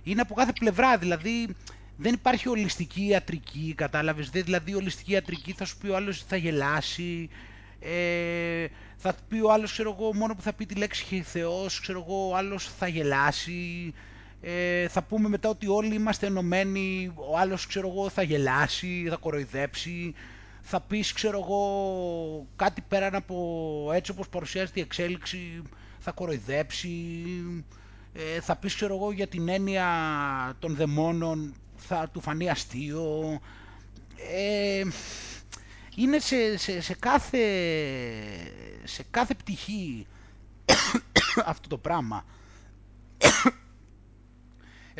[0.04, 1.56] Είναι από κάθε πλευρά, δηλαδή
[1.98, 7.30] δεν υπάρχει ολιστική ιατρική, κατάλαβες, δηλαδή ολιστική ιατρική θα σου πει ο άλλος θα γελάσει,
[7.80, 8.68] ε,
[8.98, 12.30] θα πει ο άλλος, ξέρω εγώ, μόνο που θα πει τη λέξη Θεός, ξέρω εγώ,
[12.30, 13.94] ο άλλος θα γελάσει,
[14.42, 19.16] ε, θα πούμε μετά ότι όλοι είμαστε ενωμένοι, ο άλλος ξέρω εγώ θα γελάσει, θα
[19.16, 20.14] κοροϊδέψει,
[20.62, 25.62] θα πεις ξέρω εγώ κάτι πέραν από έτσι όπως παρουσιάζεται η εξέλιξη,
[26.00, 27.24] θα κοροϊδέψει,
[28.14, 29.88] ε, θα πεις ξέρω εγώ για την έννοια
[30.60, 33.40] των δαιμόνων, θα του φανεί αστείο.
[34.36, 34.84] Ε,
[35.96, 37.40] είναι σε, σε, σε, κάθε,
[38.84, 40.08] σε κάθε πτυχή
[41.46, 42.26] αυτό το πράγμα.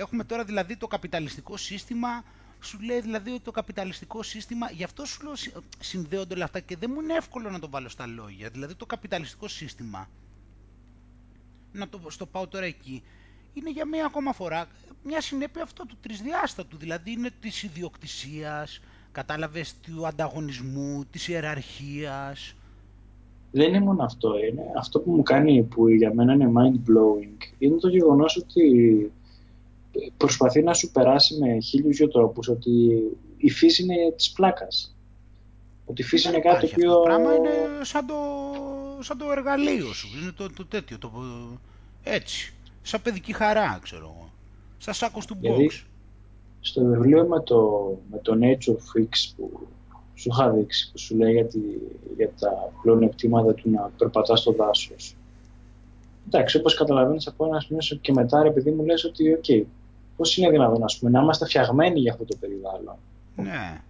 [0.02, 2.24] Έχουμε τώρα δηλαδή το καπιταλιστικό σύστημα
[2.64, 5.34] Σου λέει δηλαδή ότι το καπιταλιστικό σύστημα, γι' αυτό σου λέω
[5.80, 8.50] συνδέονται όλα αυτά και δεν μου είναι εύκολο να το βάλω στα λόγια.
[8.50, 10.10] Δηλαδή το καπιταλιστικό σύστημα,
[11.72, 13.04] να το στο πάω τώρα εκεί,
[13.54, 14.68] είναι για μία ακόμα φορά
[15.04, 18.80] μια συνέπεια αυτό του τρισδιάστατου, δηλαδή είναι της ιδιοκτησίας,
[19.12, 22.56] κατάλαβες του ανταγωνισμού, της ιεραρχίας.
[23.52, 27.54] Δεν είναι μόνο αυτό, είναι αυτό που μου κάνει που για μένα είναι mind blowing,
[27.58, 29.12] είναι το γεγονός ότι
[30.18, 32.72] προσπαθεί να σου περάσει με χίλιους δυο τρόπους ότι
[33.38, 34.96] η φύση είναι της πλάκας.
[35.86, 36.90] Ότι η φύση είναι κάτι το οποίο...
[36.90, 37.50] Αυτό το πράγμα είναι
[37.82, 38.16] σαν το,
[39.00, 41.12] σαν το εργαλείο σου, είναι το, το τέτοιο, το,
[42.04, 44.32] έτσι, σαν παιδική χαρά, ξέρω εγώ,
[44.78, 45.84] σαν σάκος του μποξ.
[46.60, 49.68] Στο βιβλίο με το, με το Nature Fix που
[50.16, 51.60] σου είχα δείξει, που σου λέει για, τη,
[52.16, 55.16] για τα πλεονεκτήματα του να περπατάς στο δάσος.
[56.28, 59.64] Εντάξει, όπως καταλαβαίνεις από ένα σημείο και μετά, ρε παιδί μου, λες ότι, OK, okay,
[60.16, 62.96] πώς είναι δυνατόν, ας πούμε, να είμαστε φτιαγμένοι για αυτό το περιβάλλον;
[63.36, 63.82] Ναι.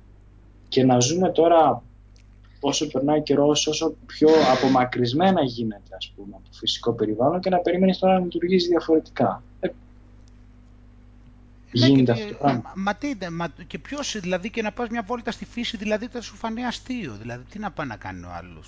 [0.69, 1.84] Και να ζούμε τώρα
[2.60, 7.49] όσο περνάει ο καιρό, όσο πιο απομακρυσμένα γίνεται ας πούμε, από το φυσικό περιβάλλον και
[7.49, 9.43] να περιμένεις τώρα να λειτουργήσει διαφορετικά.
[9.60, 9.68] Ε,
[11.80, 12.73] ναι, γίνεται αυτό το πράγμα.
[12.76, 16.22] Μα, τι, μα, και ποιος, δηλαδή, και να πας μια βόλτα στη φύση, δηλαδή θα
[16.22, 17.18] σου φανεί αστείο.
[17.22, 18.64] Δηλαδή, τι να πάει να κάνει ο άλλο.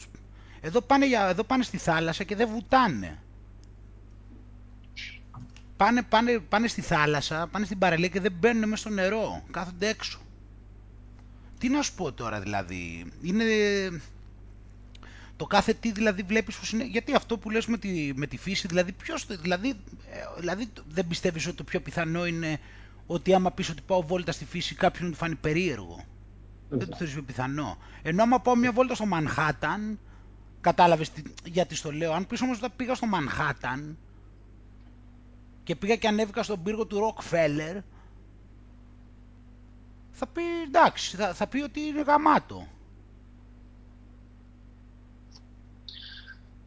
[0.62, 3.18] Εδώ πάνε, εδώ πάνε στη θάλασσα και δεν βουτάνε.
[5.78, 9.44] Πάνε, πάνε, πάνε στη θάλασσα, πάνε στην παραλία και δεν μπαίνουν μέσα στο νερό.
[9.52, 10.20] Κάθονται έξω.
[11.60, 13.44] Τι να σου πω τώρα δηλαδή, είναι...
[15.36, 16.84] Το κάθε τι δηλαδή βλέπεις πως είναι...
[16.84, 19.26] Γιατί αυτό που λες με τη, με τη φύση, δηλαδή ποιος...
[19.42, 22.60] Δηλαδή, ε, δηλαδή δεν πιστεύεις ότι το πιο πιθανό είναι
[23.08, 26.06] ότι άμα πεις ότι πάω βόλτα στη φύση κάποιον του φάνει περίεργο;
[26.70, 27.78] Δεν το θεωρείς πιθανό.
[28.02, 30.00] Ενώ άμα πάω μια βόλτα στο Μανχάταν,
[30.62, 33.98] κατάλαβες τι, γιατί στο λέω, αν πεις όμως ότι πήγα στο Μανχάταν
[35.64, 37.78] και πήγα και ανέβηκα στον πύργο του Ροκφέλερ,
[40.12, 42.68] θα πει εντάξει, θα, θα πει ότι είναι γαμάτο.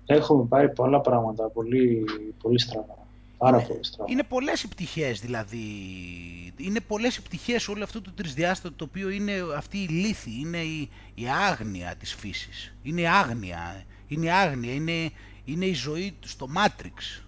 [0.06, 2.04] Έχουμε πάρει πολλά πράγματα, πολύ,
[2.42, 3.06] πολύ στραβά.
[3.38, 4.12] Πάρα είναι, πολύ στραβά.
[4.12, 5.58] Είναι πολλές οι πτυχές δηλαδή.
[6.56, 10.58] Είναι πολλές οι πτυχές όλο αυτό το τρισδιάστατο το οποίο είναι αυτή η λύθη, είναι
[10.58, 12.74] η, η άγνοια της φύσης.
[12.82, 15.10] Είναι η άγνοια, είναι η άγνοια, είναι,
[15.44, 17.25] είναι η ζωή στο Matrix.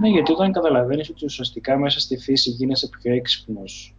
[0.00, 3.94] Ναι, γιατί όταν καταλαβαίνεις ότι ουσιαστικά μέσα στη φύση γίνεσαι πιο έξυπνος.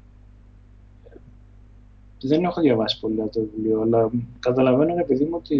[2.22, 4.10] Δεν έχω διαβάσει πολύ το βιβλίο, αλλά
[4.40, 5.58] καταλαβαίνω επειδή μου ότι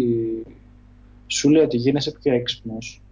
[1.26, 3.02] σου λέει ότι γίνεσαι πιο έξυπνος.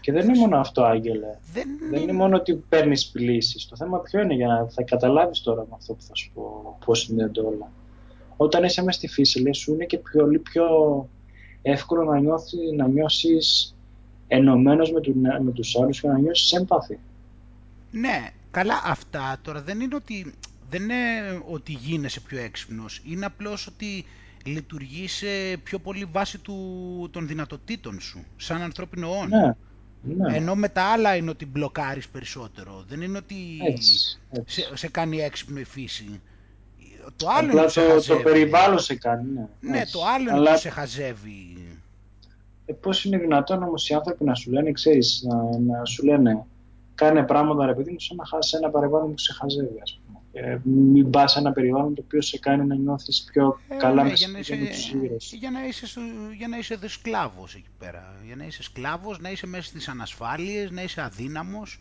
[0.00, 1.38] Και δεν είναι μόνο αυτό, Άγγελε.
[1.52, 3.68] Δεν, δεν είναι μόνο ότι παίρνεις λύσει.
[3.68, 6.78] Το θέμα ποιο είναι για να θα καταλάβεις τώρα με αυτό που θα σου πω
[6.84, 7.70] πώς συνδέονται όλα.
[8.36, 10.64] Όταν είσαι μέσα στη φύση, λες, σου είναι και πολύ πιο
[11.62, 13.74] εύκολο να, νιώθει, να νιώσεις
[14.28, 16.98] ενωμένος με, του, με τους άλλους και να νιώσεις έμπαθη.
[17.90, 20.34] Ναι, καλά αυτά τώρα δεν είναι ότι,
[20.70, 24.04] δεν είναι ότι γίνεσαι πιο έξυπνος, είναι απλώς ότι
[24.44, 25.24] λειτουργείς
[25.62, 29.28] πιο πολύ βάση του, των δυνατοτήτων σου, σαν ανθρώπινο όν.
[29.28, 29.54] Ναι,
[30.02, 30.36] ναι.
[30.36, 32.84] Ενώ με τα άλλα είναι ότι μπλοκάρεις περισσότερο.
[32.88, 33.36] Δεν είναι ότι
[33.66, 34.60] έτσι, έτσι.
[34.62, 36.20] Σε, σε κάνει έξυπνο η φύση.
[37.16, 39.32] Το άλλο Απλά είναι το, το, το περιβάλλον σε κάνει.
[39.32, 41.56] Ναι, ναι το άλλο είναι που σε χαζεύει.
[42.68, 46.46] Ε, πώς είναι δυνατόν όμως οι άνθρωποι να σου λένε, ξέρεις, να, να σου λένε
[46.94, 50.18] κάνε πράγματα ρε παιδί μου σαν να χάσεις ένα περιβάλλον που σε χαζεύει ας πούμε.
[50.32, 54.02] Ε, μην πας σε ένα περιβάλλον το οποίο σε κάνει να νιώθεις πιο ε, καλά
[54.02, 55.86] ναι, για, να είσαι, για, να είσαι,
[56.36, 58.14] για να είσαι σκλάβος εκεί πέρα.
[58.24, 61.80] Για να είσαι σκλάβος, να είσαι μέσα στις ανασφάλειες, να είσαι αδύναμος,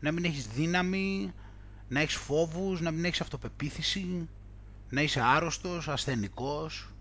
[0.00, 1.32] να μην έχεις δύναμη,
[1.88, 4.28] να έχεις φόβους, να μην έχεις αυτοπεποίθηση,
[4.90, 6.92] να είσαι άρρωστος, ασθενικός.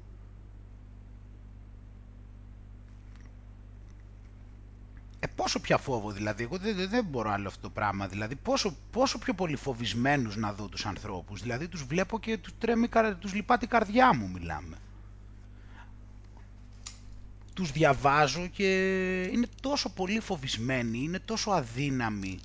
[5.20, 8.78] Ε, πόσο πια φόβο δηλαδή, εγώ δεν, δεν μπορώ άλλο αυτό το πράγμα, δηλαδή πόσο,
[8.92, 12.90] πόσο πιο πολύ φοβισμένους να δω τους ανθρώπους, δηλαδή τους βλέπω και τους, τρέμει,
[13.20, 14.78] τους λυπάται η καρδιά μου μιλάμε.
[17.54, 18.70] Τους διαβάζω και
[19.24, 22.40] είναι τόσο πολύ φοβισμένοι, είναι τόσο αδύναμοι,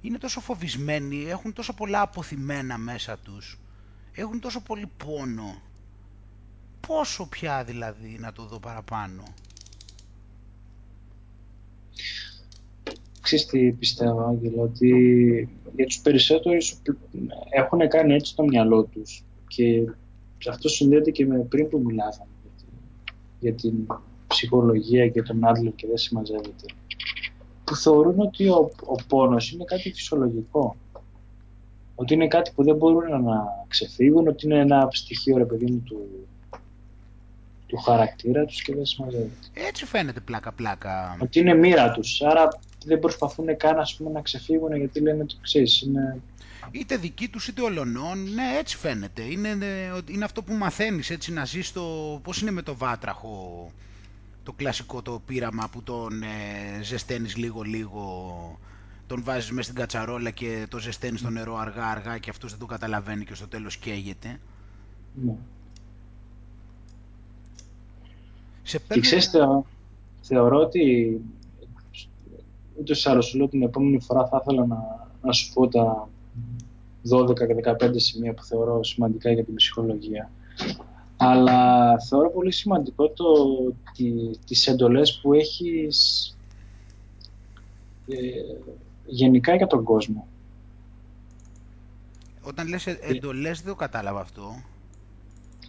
[0.00, 3.58] είναι τόσο φοβισμένοι, έχουν τόσο πολλά αποθυμένα μέσα τους,
[4.12, 5.62] έχουν τόσο πολύ πόνο.
[6.86, 9.22] Πόσο πια δηλαδή να το δω παραπάνω.
[13.28, 14.90] Ξέρεις τι πιστεύω, Άγγελο, ότι
[15.76, 16.76] για τους περισσότερους
[17.50, 19.84] έχουν κάνει έτσι το μυαλό τους και
[20.50, 22.30] αυτό συνδέεται και με πριν που μιλάγαμε
[23.40, 23.86] για την
[24.26, 26.66] ψυχολογία και τον Άντλερ και δεν συμμαζεύεται
[27.64, 30.76] που θεωρούν ότι ο, ο πόνος είναι κάτι φυσιολογικό
[31.94, 35.82] ότι είναι κάτι που δεν μπορούν να ξεφύγουν ότι είναι ένα στοιχείο ρε παιδί μου
[35.84, 36.28] του,
[37.66, 39.36] του χαρακτήρα τους και δεν συμμαζεύεται.
[39.68, 41.16] Έτσι φαίνεται πλάκα-πλάκα.
[41.20, 42.48] Ότι είναι μοίρα τους, άρα
[42.88, 46.20] δεν προσπαθούν καν ας πούμε, να ξεφύγουν γιατί λένε το ξέρεις, είναι...
[46.70, 49.22] Είτε δική τους είτε ολονών, ναι έτσι φαίνεται.
[49.22, 49.48] Είναι,
[50.10, 51.82] είναι αυτό που μαθαίνεις έτσι να ζεις το...
[52.22, 53.70] Πώς είναι με το βάτραχο
[54.48, 58.58] το κλασικό το πείραμα που τον ε, ζεσταίνεις λίγο-λίγο,
[59.06, 62.66] τον βάζεις μέσα στην κατσαρόλα και το ζεσταίνεις στο νερό αργά-αργά και αυτός δεν το
[62.66, 64.40] καταλαβαίνει και στο τέλος καίγεται.
[65.14, 65.34] Ναι.
[68.62, 69.02] Σε παίρνει...
[69.02, 69.30] Και ξέρεις,
[70.20, 71.20] θεωρώ ότι
[72.80, 76.08] ούτε σε άλλο σου λέω την επόμενη φορά θα ήθελα να, να σου πω τα
[77.10, 80.30] 12 και 15 σημεία που θεωρώ σημαντικά για την ψυχολογία.
[81.16, 83.24] Αλλά θεωρώ πολύ σημαντικό το,
[83.90, 86.36] ότι τις εντολές που έχεις
[88.08, 88.16] ε,
[89.06, 90.26] γενικά για τον κόσμο.
[92.42, 94.62] Όταν λες ε, εντολές δεν το κατάλαβα αυτό.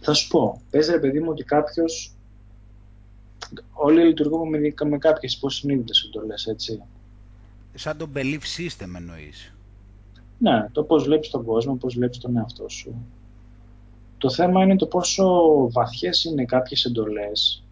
[0.00, 0.60] Θα σου πω.
[0.70, 2.14] Πες ρε παιδί μου ότι κάποιος...
[3.72, 6.82] Όλοι λειτουργούμε με, με κάποιες υποσυνείδητες εντολές, έτσι.
[7.74, 9.54] Σαν το belief system εννοείς.
[10.38, 12.94] Ναι, το πώς βλέπεις τον κόσμο, πώς βλέπεις τον εαυτό σου.
[14.18, 15.26] Το θέμα είναι το πόσο
[15.70, 17.62] βαθιές είναι κάποιες εντολές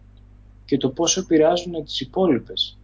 [0.65, 2.77] και το πόσο επηρεάζουν τις υπόλοιπες.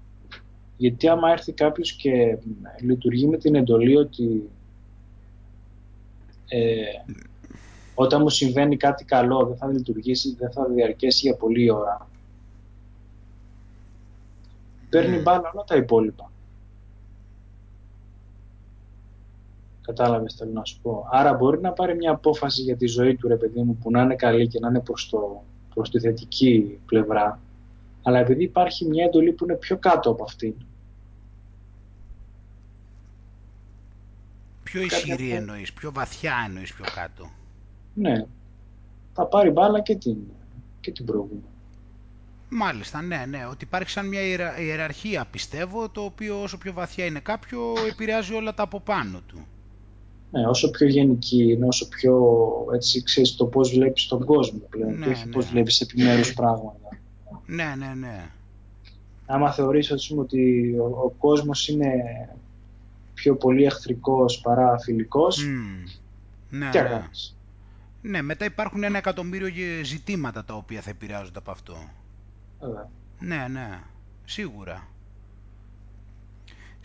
[0.77, 2.37] Γιατί άμα έρθει κάποιος και
[2.81, 4.49] λειτουργεί με την εντολή ότι
[6.47, 6.83] ε,
[7.95, 12.09] όταν μου συμβαίνει κάτι καλό δεν θα λειτουργήσει, δεν θα διαρκέσει για πολλή ώρα.
[14.89, 16.31] Παίρνει μπάλα όλα τα υπόλοιπα.
[19.85, 21.07] Κατάλαβες, θέλω να σου πω.
[21.11, 24.01] Άρα μπορεί να πάρει μια απόφαση για τη ζωή του ρε παιδί μου που να
[24.01, 25.43] είναι καλή και να είναι προς, το,
[25.73, 27.39] προς τη θετική πλευρά.
[28.03, 30.53] Αλλά επειδή υπάρχει μια εντολή που είναι πιο κάτω από αυτήν.
[34.63, 35.35] Πιο ισχυρή Κάποια...
[35.35, 37.29] εννοείς, πιο βαθιά εννοείς πιο κάτω.
[37.93, 38.25] Ναι.
[39.13, 40.17] Θα πάρει μπάλα και την,
[40.79, 41.43] και την προηγούμενη.
[42.49, 43.45] Μάλιστα, ναι, ναι.
[43.45, 44.21] Ότι υπάρχει σαν μια
[44.57, 49.47] ιεραρχία, πιστεύω, το οποίο όσο πιο βαθιά είναι κάποιο, επηρεάζει όλα τα από πάνω του.
[50.31, 52.35] Ναι, όσο πιο γενική είναι, όσο πιο
[52.73, 55.31] έτσι ξέρεις το πώς βλέπεις τον κόσμο πλέον ναι, και όχι ναι.
[55.31, 56.89] πώς βλέπεις επιμέρους πράγματα.
[57.45, 58.29] Ναι, ναι, ναι.
[59.25, 61.91] Άμα θεωρείς ότι ο, ο κόσμος είναι
[63.13, 65.89] πιο πολύ εχθρικός παρά φιλικός, mm.
[66.49, 67.07] ναι, τι ναι.
[68.01, 69.47] Ναι, μετά υπάρχουν ένα εκατομμύριο
[69.83, 71.77] ζητήματα τα οποία θα επηρεάζονται από αυτό.
[73.19, 73.79] Ναι, ναι,
[74.25, 74.87] σίγουρα.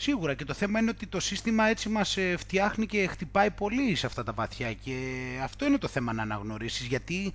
[0.03, 3.95] Σίγουρα και το θέμα είναι ότι το σύστημα έτσι μας ε, φτιάχνει και χτυπάει πολύ
[3.95, 4.95] σε αυτά τα βαθιά και
[5.43, 7.33] αυτό είναι το θέμα να αναγνωρίσεις γιατί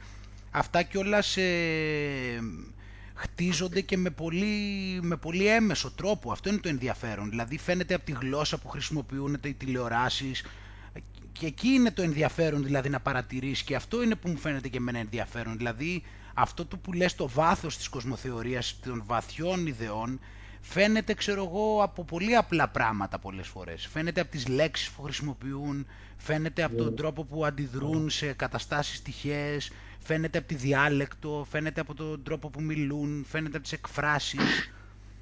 [0.52, 2.40] αυτά κιόλας ε,
[3.14, 4.46] χτίζονται και με πολύ,
[5.02, 6.32] με πολύ έμεσο τρόπο.
[6.32, 7.30] Αυτό είναι το ενδιαφέρον.
[7.30, 10.44] Δηλαδή φαίνεται από τη γλώσσα που χρησιμοποιούν οι τηλεοράσεις
[11.32, 14.78] και εκεί είναι το ενδιαφέρον δηλαδή να παρατηρείς και αυτό είναι που μου φαίνεται και
[14.78, 15.58] εμένα ενδιαφέρον.
[15.58, 20.20] Δηλαδή αυτό το που λες το βάθος της κοσμοθεωρίας των βαθιών ιδεών
[20.70, 23.88] φαίνεται ξέρω εγώ από πολύ απλά πράγματα πολλές φορές.
[23.92, 25.86] Φαίνεται από τις λέξεις που χρησιμοποιούν,
[26.18, 26.96] φαίνεται από τον ναι.
[26.96, 32.62] τρόπο που αντιδρούν σε καταστάσεις τυχαίες, φαίνεται από τη διάλεκτο, φαίνεται από τον τρόπο που
[32.62, 34.72] μιλούν, φαίνεται από τις εκφράσεις.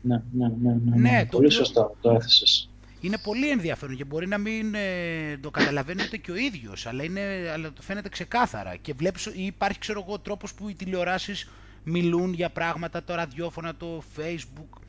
[0.02, 1.10] Ναι, ναι, ναι, ναι, ναι.
[1.10, 2.70] ναι πολύ σωστά το έθεσες.
[3.00, 7.04] Είναι πολύ ενδιαφέρον και μπορεί να μην ε, το καταλαβαίνει ούτε και ο ίδιος, αλλά,
[7.04, 7.22] είναι,
[7.54, 8.76] αλλά το φαίνεται ξεκάθαρα.
[8.76, 11.50] Και βλέπεις, υπάρχει ξέρω εγώ τρόπος που οι τηλεοράσεις
[11.84, 14.83] μιλούν για πράγματα, το ραδιόφωνα, το facebook,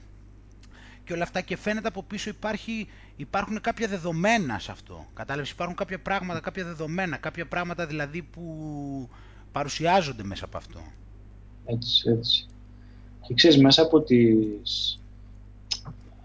[1.04, 5.06] και όλα αυτά και φαίνεται από πίσω υπάρχει, υπάρχουν κάποια δεδομένα σε αυτό.
[5.14, 8.42] Κατάλαβες, υπάρχουν κάποια πράγματα, κάποια δεδομένα, κάποια πράγματα δηλαδή που
[9.52, 10.80] παρουσιάζονται μέσα από αυτό.
[11.64, 12.48] Έτσι, έτσι.
[13.26, 15.00] Και ξέρεις, μέσα από τις...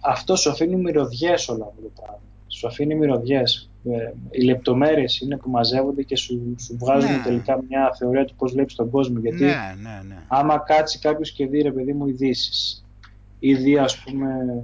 [0.02, 2.24] Αυτό σου αφήνει μυρωδιές όλα αυτά τα πράγματα.
[2.48, 3.70] Σου αφήνει μυρωδιές.
[3.84, 7.24] Ε, οι λεπτομέρειες είναι που μαζεύονται και σου, σου βγάζουν ναι.
[7.24, 9.20] τελικά μια θεωρία του πώς βλέπεις τον κόσμο.
[9.20, 10.24] Γιατί ναι, ναι, ναι.
[10.28, 12.84] άμα κάτσει κάποιος και δει, ρε παιδί μου, ειδήσεις
[13.40, 14.64] ή δει ας πούμε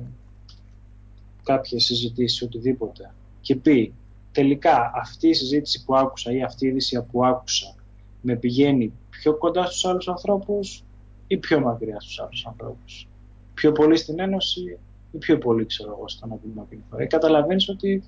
[1.43, 3.93] κάποιες συζητήσεις, οτιδήποτε και πει
[4.31, 7.75] τελικά αυτή η συζήτηση που άκουσα ή αυτή η είδηση που άκουσα
[8.21, 10.83] με πηγαίνει πιο κοντά στους άλλους ανθρώπους
[11.27, 13.07] ή πιο μακριά στους άλλους ανθρώπους;
[13.53, 14.77] Πιο πολύ στην Ένωση
[15.11, 16.85] ή πιο πολύ ξέρω εγώ στον απομακρυνθώ.
[16.89, 18.03] φορά; Καταλαβαίνεις ότι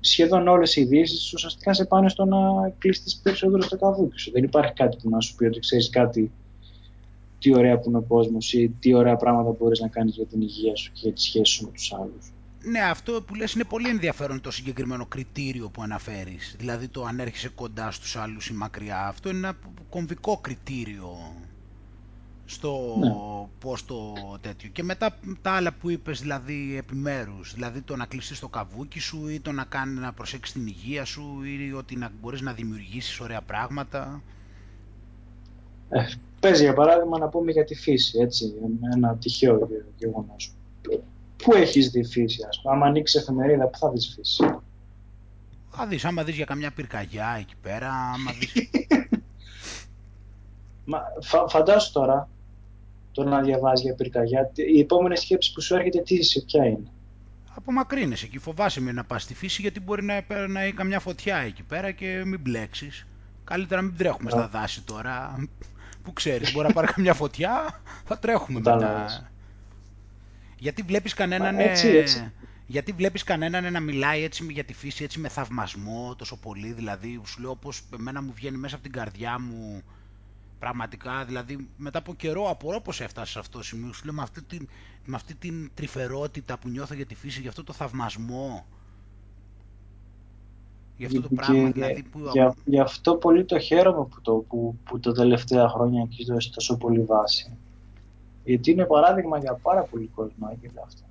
[0.00, 4.30] σχεδόν όλες οι ειδήσεις ουσιαστικά σε πάνε στο να κλείσεις περισσότερο στο καβούκι σου.
[4.30, 6.32] Δεν υπάρχει κάτι που να σου πει ότι ξέρεις κάτι
[7.42, 10.40] τι ωραία που είναι ο κόσμος ή τι ωραία πράγματα μπορείς να κάνεις για την
[10.40, 12.32] υγεία σου και για τη σχέση σου με τους άλλους.
[12.64, 16.54] Ναι, αυτό που λες είναι πολύ ενδιαφέρον το συγκεκριμένο κριτήριο που αναφέρεις.
[16.58, 19.06] Δηλαδή το αν έρχεσαι κοντά στους άλλους ή μακριά.
[19.06, 19.56] Αυτό είναι ένα
[19.88, 21.16] κομβικό κριτήριο
[22.44, 23.10] στο ναι.
[23.60, 24.70] πώς το τέτοιο.
[24.70, 27.54] Και μετά τα άλλα που είπες δηλαδή επιμέρους.
[27.54, 31.04] Δηλαδή το να κλειστείς το καβούκι σου ή το να, κάνει, να προσέξεις την υγεία
[31.04, 34.22] σου ή ότι να μπορείς να δημιουργήσεις ωραία πράγματα.
[36.44, 38.54] Ε, παίζει για παράδειγμα να πούμε για τη φύση, έτσι,
[38.94, 40.54] ένα τυχαίο γεγονός.
[41.36, 44.44] Πού έχεις δει φύση, ας πούμε, άμα ανοίξεις εφημερίδα, πού θα δεις φύση;
[45.70, 48.52] Θα δεις, άμα δεις για καμιά πυρκαγιά εκεί πέρα, άμα δεις...
[50.84, 52.28] Μα, φα, φαντάσου τώρα,
[53.12, 56.90] το να διαβάζεις για πυρκαγιά, η επόμενη σκέψη που σου έρχεται τι είσαι, ποια είναι;
[57.54, 61.36] Απομακρύνεσαι και φοβάσαι με να πας στη φύση γιατί μπορεί να, να έχει καμιά φωτιά
[61.36, 63.06] εκεί πέρα και μην μπλέξεις.
[63.44, 65.34] Καλύτερα να μην τρέχουμε στα δάση τώρα.
[66.02, 69.08] Που ξέρεις, μπορεί να πάρει καμιά φωτιά, θα τρέχουμε μετά.
[70.58, 71.58] Γιατί βλέπεις κανέναν...
[71.58, 72.32] Έτσι, έτσι.
[72.66, 77.20] Γιατί βλέπεις κανέναν να μιλάει έτσι για τη φύση, έτσι με θαυμασμό τόσο πολύ, δηλαδή
[77.26, 79.82] σου λέω πως εμένα μου βγαίνει μέσα από την καρδιά μου
[80.58, 84.22] πραγματικά, δηλαδή μετά από καιρό απορώ πως έφτασες σε αυτό το σημείο, σου λέω με
[84.22, 84.68] αυτή, την,
[85.04, 88.66] με αυτή την τρυφερότητα που νιώθω για τη φύση, για αυτό το θαυμασμό,
[90.96, 92.20] για αυτό το πράγμα, δηλαδή που...
[92.32, 96.52] Για, για αυτό πολύ το χαίρομαι που, το, που, που τα τελευταία χρόνια έχει δώσει
[96.52, 97.56] τόσο πολύ βάση.
[98.44, 101.02] Γιατί είναι παράδειγμα για πάρα πολύ κόσμο, Άγγελε, αυτό.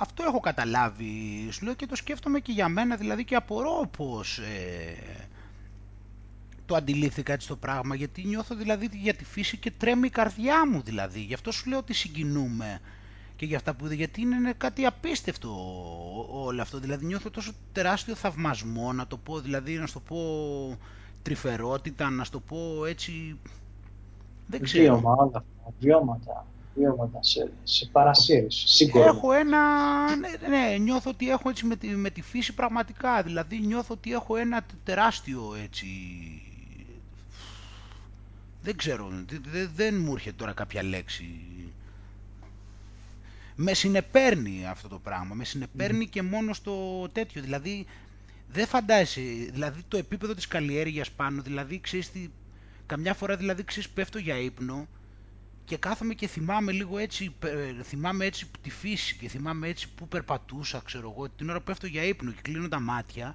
[0.00, 4.38] Αυτό έχω καταλάβει, σου λέω και το σκέφτομαι και για μένα, δηλαδή και απορώ πως
[4.38, 5.26] ε,
[6.66, 10.68] το αντιλήφθηκα έτσι το πράγμα, γιατί νιώθω δηλαδή για τη φύση και τρέμει η καρδιά
[10.68, 12.80] μου δηλαδή, γι' αυτό σου λέω ότι συγκινούμε
[13.38, 15.48] και για αυτά που είδε, γιατί είναι κάτι απίστευτο
[16.30, 20.18] όλο αυτό, δηλαδή νιώθω τόσο τεράστιο θαυμασμό, να το πω, δηλαδή να σου το πω
[21.22, 23.38] τρυφερότητα, να σου το πω έτσι,
[24.46, 24.98] δεν ξέρω.
[24.98, 25.44] Βίωμα όλα
[25.78, 27.90] βιώματα βιώματα σε, σε
[28.94, 29.58] Έχω ένα,
[30.16, 34.12] ναι, ναι, νιώθω ότι έχω έτσι με τη, με τη φύση πραγματικά, δηλαδή νιώθω ότι
[34.12, 35.86] έχω ένα τεράστιο έτσι,
[38.62, 39.08] δεν ξέρω,
[39.50, 41.26] δεν, δεν μου έρχεται τώρα κάποια λέξη.
[43.60, 47.86] Με συνεπέρνει αυτό το πράγμα, με συνεπέρνει και μόνο στο τέτοιο, δηλαδή
[48.48, 49.20] δεν φαντάζεσαι,
[49.52, 52.30] δηλαδή το επίπεδο της καλλιέργειας πάνω, δηλαδή ξέρεις τι,
[52.86, 54.88] καμιά φορά δηλαδή ξέρεις πέφτω για ύπνο
[55.64, 57.34] και κάθομαι και θυμάμαι λίγο έτσι,
[57.82, 61.86] θυμάμαι έτσι τη φύση και θυμάμαι έτσι που περπατούσα, ξέρω εγώ, την ώρα που πέφτω
[61.86, 63.34] για ύπνο και κλείνω τα μάτια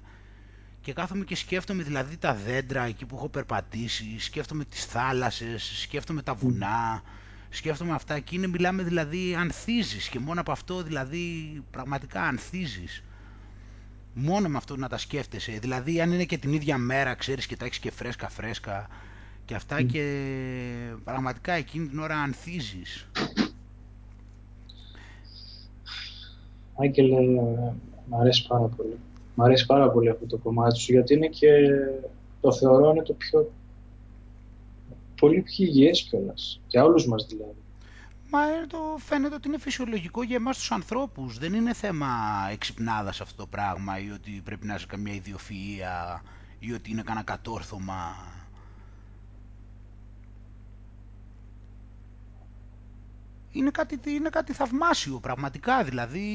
[0.80, 6.22] και κάθομαι και σκέφτομαι δηλαδή τα δέντρα εκεί που έχω περπατήσει, σκέφτομαι τις θάλασσες, σκέφτομαι
[6.22, 7.02] τα βουνά,
[7.54, 11.22] σκέφτομαι αυτά και είναι μιλάμε δηλαδή ανθίζεις και μόνο από αυτό δηλαδή
[11.70, 13.04] πραγματικά ανθίζεις.
[14.14, 17.56] Μόνο με αυτό να τα σκέφτεσαι, δηλαδή αν είναι και την ίδια μέρα ξέρεις και
[17.56, 18.88] τα έχεις και φρέσκα φρέσκα
[19.44, 20.04] και αυτά και
[21.04, 23.08] πραγματικά εκείνη την ώρα ανθίζεις.
[26.76, 27.20] Άγγελε,
[28.06, 28.98] μου αρέσει πάρα πολύ.
[29.34, 31.48] Μ' αρέσει πάρα πολύ αυτό το κομμάτι σου, γιατί είναι και,
[32.40, 33.50] το θεωρώ είναι το πιο,
[35.24, 37.62] πολύ πιο υγιές κιόλας, για όλους μας δηλαδή.
[38.30, 41.38] Μα το φαίνεται ότι είναι φυσιολογικό για εμάς τους ανθρώπους.
[41.38, 42.08] Δεν είναι θέμα
[42.52, 46.20] εξυπνάδας αυτό το πράγμα ή ότι πρέπει να είσαι καμιά ιδιοφυΐα
[46.58, 48.16] ή ότι είναι κανένα κατόρθωμα
[53.50, 56.26] είναι κάτι, είναι κάτι θαυμάσιο πραγματικά δηλαδή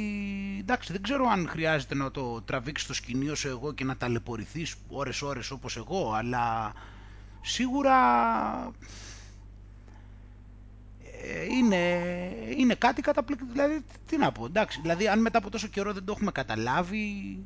[0.60, 4.76] εντάξει δεν ξέρω αν χρειάζεται να το τραβήξεις στο σκηνείο σου εγώ και να ταλαιπωρηθείς
[4.90, 6.74] ώρες ώρες όπως εγώ αλλά
[7.42, 7.96] σίγουρα
[11.24, 12.02] ε, είναι,
[12.58, 16.06] είναι κάτι καταπληκτικό δηλαδή τι να πω εντάξει δηλαδή αν μετά από τόσο καιρό δεν
[16.06, 17.38] το έχουμε καταλάβει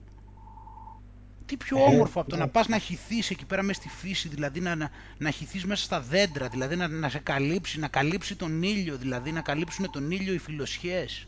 [1.45, 4.27] τι πιο ε, όμορφο από το να πας να χυθείς εκεί πέρα μέσα στη φύση,
[4.27, 8.35] δηλαδή να, να, να χυθείς μέσα στα δέντρα, δηλαδή να, να σε καλύψει, να καλύψει
[8.35, 11.25] τον ήλιο, δηλαδή να καλύψουν τον ήλιο οι φιλοσιές.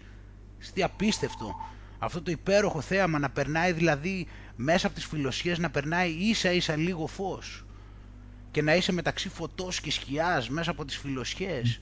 [0.74, 1.56] Τι απίστευτο.
[2.00, 6.76] Αυτό το υπέροχο θέαμα να περνάει δηλαδή μέσα από τις φιλοσιές να περνάει ίσα ίσα
[6.76, 7.65] λίγο φως
[8.56, 11.80] και να είσαι μεταξύ φωτός και σκιάς μέσα από τις φιλοσιές.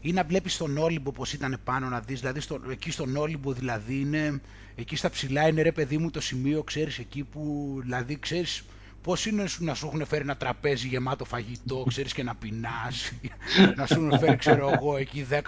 [0.00, 3.52] ή να βλέπεις τον Όλυμπο πως ήταν πάνω να δεις, δηλαδή στο, εκεί στον Όλυμπο
[3.52, 4.40] δηλαδή είναι,
[4.74, 8.64] εκεί στα ψηλά είναι ρε παιδί μου το σημείο, ξέρεις, εκεί που δηλαδή ξέρεις
[9.02, 13.12] πώς είναι να σου έχουν φέρει ένα τραπέζι γεμάτο φαγητό, ξέρεις και να πεινάς,
[13.76, 15.40] να σου έχουν φέρει ξέρω εγώ εκεί 10,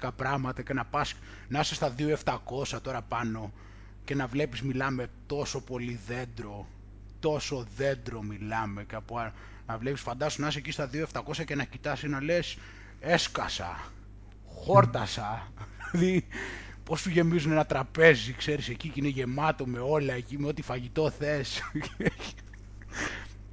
[0.00, 1.14] 10 πράγματα και να πας,
[1.48, 3.52] να είσαι στα 2.700 τώρα πάνω
[4.04, 6.66] και να βλέπεις μιλάμε τόσο πολύ δέντρο,
[7.20, 9.32] τόσο δέντρο μιλάμε και από,
[9.66, 12.56] να βλέπεις φαντάσου να είσαι εκεί στα 2.700 και να κοιτάς ή να λες
[13.00, 13.92] έσκασα,
[14.46, 15.52] χόρτασα,
[15.92, 16.26] δηλαδή
[16.84, 20.62] πώς σου γεμίζουν ένα τραπέζι, ξέρεις, εκεί και είναι γεμάτο με όλα, εκεί με ό,τι
[20.62, 21.62] φαγητό θες.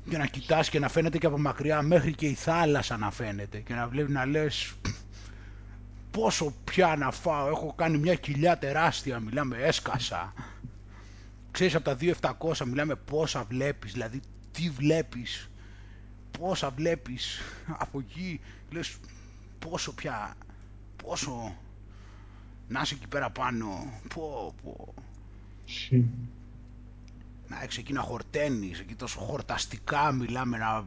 [0.09, 3.59] και να κοιτάς και να φαίνεται και από μακριά μέχρι και η θάλασσα να φαίνεται
[3.59, 4.73] και να βλέπεις να λες
[6.11, 10.33] πόσο πια να φάω, έχω κάνει μια κοιλιά τεράστια, μιλάμε έσκασα.
[11.51, 14.19] Ξέρεις από τα 2.700 μιλάμε πόσα βλέπεις, δηλαδή
[14.51, 15.49] τι βλέπεις,
[16.39, 17.39] πόσα βλέπεις
[17.83, 18.39] από εκεί,
[18.71, 18.97] λες
[19.59, 20.35] πόσο πια,
[21.03, 21.55] πόσο
[22.67, 24.93] να είσαι εκεί πέρα πάνω, πω, πω.
[27.47, 30.85] να έχεις εκεί να χορταίνεις, εκεί τόσο χορταστικά μιλάμε, να,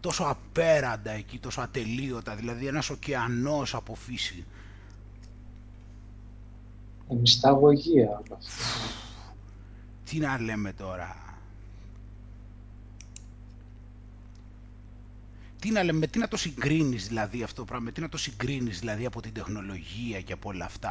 [0.00, 4.44] τόσο απέραντα εκεί, τόσο ατελείωτα, δηλαδή ένας ωκεανός από φύση.
[7.08, 8.38] Ε, μυσταγωγία όλα αυτά.
[10.04, 11.16] Τι να λέμε τώρα;
[15.64, 18.78] Τι να λέμε, τι να το συγκρίνεις δηλαδή αυτό το πράγμα, τι να το συγκρίνεις
[18.78, 20.90] δηλαδή από την τεχνολογία και από όλα αυτά;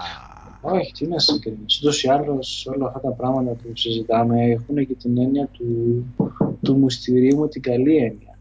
[0.61, 1.79] Όχι, τι να συγκρίνεις.
[1.81, 6.05] Ούτως ή άλλως όλα αυτά τα πράγματα που συζητάμε έχουν και την έννοια του,
[6.61, 8.37] του μυστηρίου με την καλή έννοια.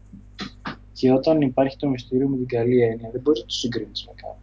[0.93, 4.13] Και όταν υπάρχει το μυστήριο με την καλή έννοια, δεν μπορείς να το συγκρίνεις με
[4.15, 4.42] κάτι.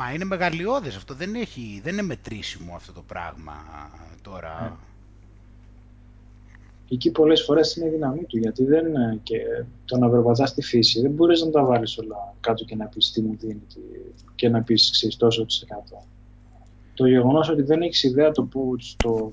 [0.00, 3.54] Μα είναι μεγαλειώδες αυτό, δεν, έχει, δεν είναι μετρήσιμο αυτό το πράγμα
[4.22, 4.60] τώρα.
[4.60, 4.76] Ναι.
[6.90, 8.84] Εκεί πολλές φορές είναι η δύναμή του, γιατί δεν,
[9.22, 9.36] και
[9.84, 13.12] το να περπατάς στη φύση δεν μπορείς να τα βάλεις όλα κάτω και να πεις
[13.12, 13.62] τι μου δίνει
[14.34, 16.04] και να πεις ξέρεις τόσο της εκατό.
[16.94, 19.32] Το γεγονός ότι δεν έχεις ιδέα το, που, το,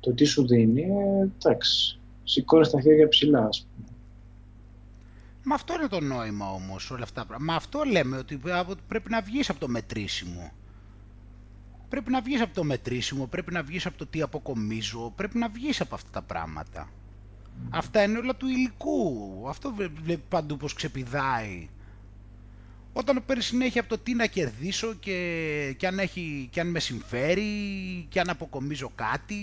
[0.00, 3.69] το τι σου δίνει, ε, εντάξει, σηκώνεις τα χέρια ψηλά, ας πούμε.
[5.50, 7.26] Μα αυτό είναι το νόημα όμως όλα αυτά.
[7.40, 8.40] Μα αυτό λέμε ότι
[8.88, 10.52] πρέπει να βγεις από το μετρήσιμο.
[11.88, 15.48] Πρέπει να βγεις από το μετρήσιμο, πρέπει να βγεις από το τι αποκομίζω, πρέπει να
[15.48, 16.88] βγεις από αυτά τα πράγματα.
[17.70, 19.44] Αυτά είναι όλα του υλικού.
[19.48, 21.68] Αυτό βλέπει παντού πως ξεπηδάει.
[22.92, 26.80] Όταν παίρνεις συνέχεια από το τι να κερδίσω και, και, αν έχει, και αν με
[26.80, 29.36] συμφέρει και αν αποκομίζω κάτι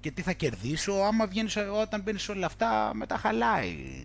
[0.00, 4.04] και τι θα κερδίσω, άμα βγαίνεις, όταν μπαίνεις όλα αυτά μετά χαλάει.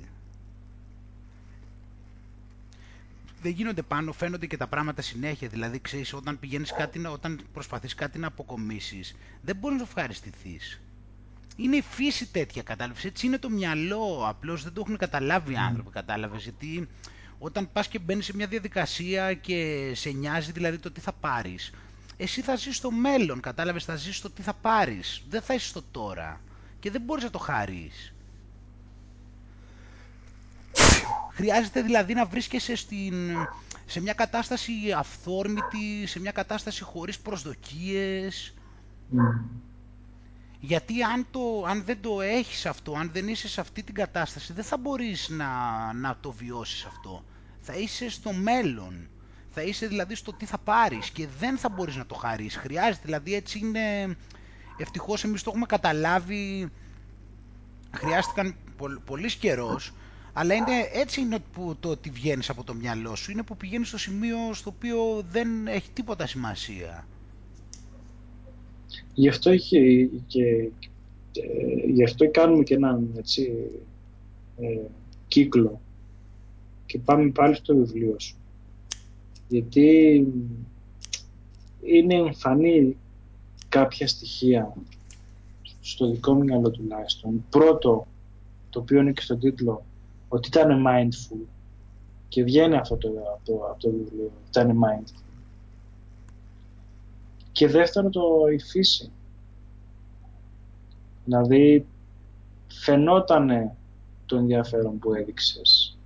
[3.42, 5.48] Δεν γίνονται πάνω, φαίνονται και τα πράγματα συνέχεια.
[5.48, 10.82] Δηλαδή, ξέρεις, όταν πηγαίνεις κάτι, όταν προσπαθείς κάτι να αποκομίσεις, δεν μπορείς να ευχαριστηθείς.
[11.56, 13.06] Είναι η φύση τέτοια, κατάλαβες.
[13.06, 14.28] Έτσι είναι το μυαλό.
[14.28, 16.44] Απλώς δεν το έχουν καταλάβει οι άνθρωποι, κατάλαβες.
[16.44, 16.88] Γιατί
[17.40, 21.72] όταν πας και μπαίνεις σε μια διαδικασία και σε νοιάζει δηλαδή το τι θα πάρεις,
[22.18, 25.24] εσύ θα ζεις στο μέλλον, κατάλαβες, θα ζεις στο τι θα πάρεις.
[25.30, 26.42] Δεν θα είσαι στο τώρα.
[26.80, 28.14] Και δεν μπορείς να το χαρείς.
[31.38, 33.14] Χρειάζεται δηλαδή να βρίσκεσαι στην,
[33.86, 38.54] σε μια κατάσταση αυθόρμητη, σε μια κατάσταση χωρίς προσδοκίες.
[40.60, 44.54] Γιατί αν, το, αν δεν το έχεις αυτό, αν δεν είσαι σε αυτή την κατάσταση,
[44.54, 45.48] δεν θα μπορείς να,
[45.94, 47.24] να το βιώσεις αυτό.
[47.60, 49.10] Θα είσαι στο μέλλον.
[49.50, 52.56] Θα είσαι δηλαδή στο τι θα πάρεις και δεν θα μπορείς να το χαρείς.
[52.56, 54.18] Χρειάζεται, δηλαδή έτσι είναι...
[54.78, 56.72] Ευτυχώς εμείς το έχουμε καταλάβει,
[57.92, 58.56] χρειάστηκαν
[59.06, 59.94] πολύ καιρός,
[60.40, 63.32] αλλά είναι, έτσι είναι που το ότι βγαίνεις από το μυαλό σου.
[63.32, 67.08] Είναι που πηγαίνεις στο σημείο στο οποίο δεν έχει τίποτα σημασία.
[69.14, 70.70] Γι' αυτό, και, και,
[71.94, 73.70] γι αυτό κάνουμε και έναν έτσι,
[74.60, 74.80] ε,
[75.28, 75.82] κύκλο
[76.86, 78.36] και πάμε πάλι στο βιβλίο σου.
[79.48, 80.28] Γιατί
[81.82, 82.98] είναι εμφανή
[83.70, 84.74] κάποια στοιχεία
[85.82, 87.46] στο δικό μου μυαλό τουλάχιστον.
[87.50, 88.08] Πρώτο,
[88.70, 89.86] το οποίο είναι και στον τίτλο,
[90.28, 91.45] ότι ήταν mindful
[92.28, 95.24] και βγαίνει αυτό το, από, το, από το βιβλίο, ήταν mindful.
[97.52, 98.22] Και δεύτερο το
[98.54, 99.12] η φύση.
[101.26, 101.86] Δηλαδή
[102.68, 103.72] φαινόταν
[104.26, 105.98] το ενδιαφέρον που έδειξες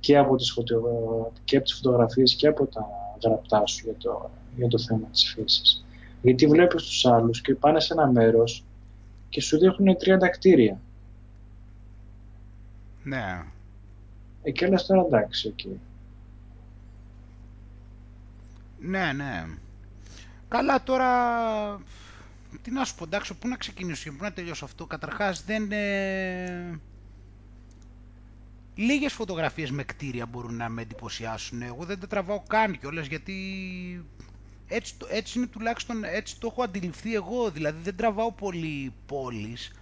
[0.00, 1.32] και από τις, φωτο...
[1.44, 2.86] και από τις φωτογραφίες και από τα
[3.24, 5.84] γραπτά σου για το, για το θέμα της φύσης.
[6.22, 8.64] Γιατί βλέπεις τους άλλους και πάνε σε ένα μέρος
[9.28, 10.80] και σου δείχνουν 30 κτίρια.
[13.02, 13.44] Ναι.
[14.42, 15.80] Εκεί λες τώρα εντάξει, εκεί.
[18.78, 19.46] Ναι, ναι.
[20.48, 21.08] Καλά τώρα,
[22.62, 24.86] τι να σου πω, εντάξει, πού να ξεκινήσω και πού να τελειώσω αυτό.
[24.86, 25.72] Καταρχάς δεν...
[25.72, 26.80] Ε...
[28.74, 31.62] Λίγες φωτογραφίες με κτίρια μπορούν να με εντυπωσιάσουν.
[31.62, 33.34] Εγώ δεν τα τραβάω καν κιόλας γιατί
[34.68, 37.50] έτσι, έτσι είναι τουλάχιστον, έτσι το έχω αντιληφθεί εγώ.
[37.50, 39.72] Δηλαδή δεν τραβάω πολύ πόλεις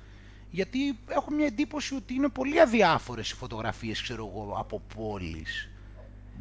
[0.51, 5.69] γιατί έχω μια εντύπωση ότι είναι πολύ αδιάφορες οι φωτογραφίες, ξέρω εγώ, από πόλεις.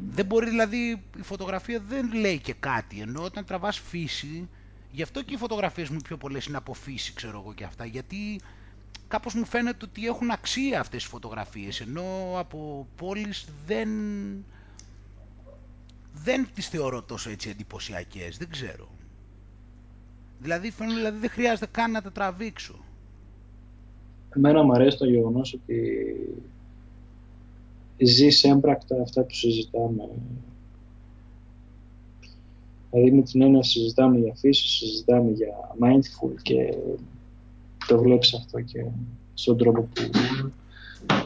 [0.08, 4.48] Δεν μπορεί δηλαδή, η φωτογραφία δεν λέει και κάτι, ενώ όταν τραβάς φύση,
[4.90, 7.84] γι' αυτό και οι φωτογραφίες μου πιο πολλές είναι από φύση, ξέρω εγώ και αυτά,
[7.84, 8.40] γιατί
[9.08, 13.88] κάπως μου φαίνεται ότι έχουν αξία αυτές οι φωτογραφίες, ενώ από πόλεις δεν,
[16.12, 18.88] δεν τις θεωρώ τόσο έτσι εντυπωσιακές, δεν ξέρω.
[20.38, 22.84] Δηλαδή, φαίνεται, δηλαδή δεν χρειάζεται καν να τα τραβήξω.
[24.36, 26.04] Εμένα μου αρέσει το γεγονός ότι
[27.98, 30.08] ζεις έμπρακτα αυτά που συζητάμε.
[32.90, 36.74] Δηλαδή με την έννοια συζητάμε για φύσης, συζητάμε για mindful και
[37.86, 38.84] το βλέπεις αυτό και
[39.34, 40.10] στον τρόπο που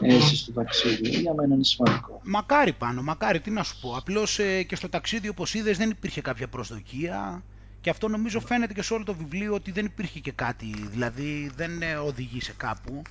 [0.01, 1.09] έζησες στο ταξίδι.
[1.09, 2.21] Για μένα είναι σημαντικό.
[2.23, 3.95] Μακάρι πάνω, μακάρι, τι να σου πω.
[3.95, 7.43] Απλώς ε, και στο ταξίδι όπως είδες δεν υπήρχε κάποια προσδοκία
[7.85, 11.51] Και αυτό νομίζω φαίνεται και σε όλο το βιβλίο ότι δεν υπήρχε και κάτι, δηλαδή
[11.55, 13.01] δεν ε, οδηγεί σε κάπου.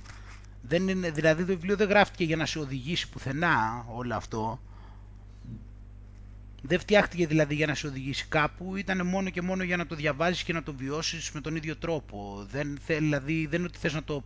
[0.61, 4.59] Δεν είναι, δηλαδή το βιβλίο δεν γράφτηκε για να σε οδηγήσει πουθενά όλο αυτό.
[6.61, 9.95] Δεν φτιάχτηκε δηλαδή για να σε οδηγήσει κάπου, ήταν μόνο και μόνο για να το
[9.95, 12.47] διαβάζεις και να το βιώσεις με τον ίδιο τρόπο.
[12.51, 14.23] Δεν, δηλαδή, δεν είναι ότι θες να το...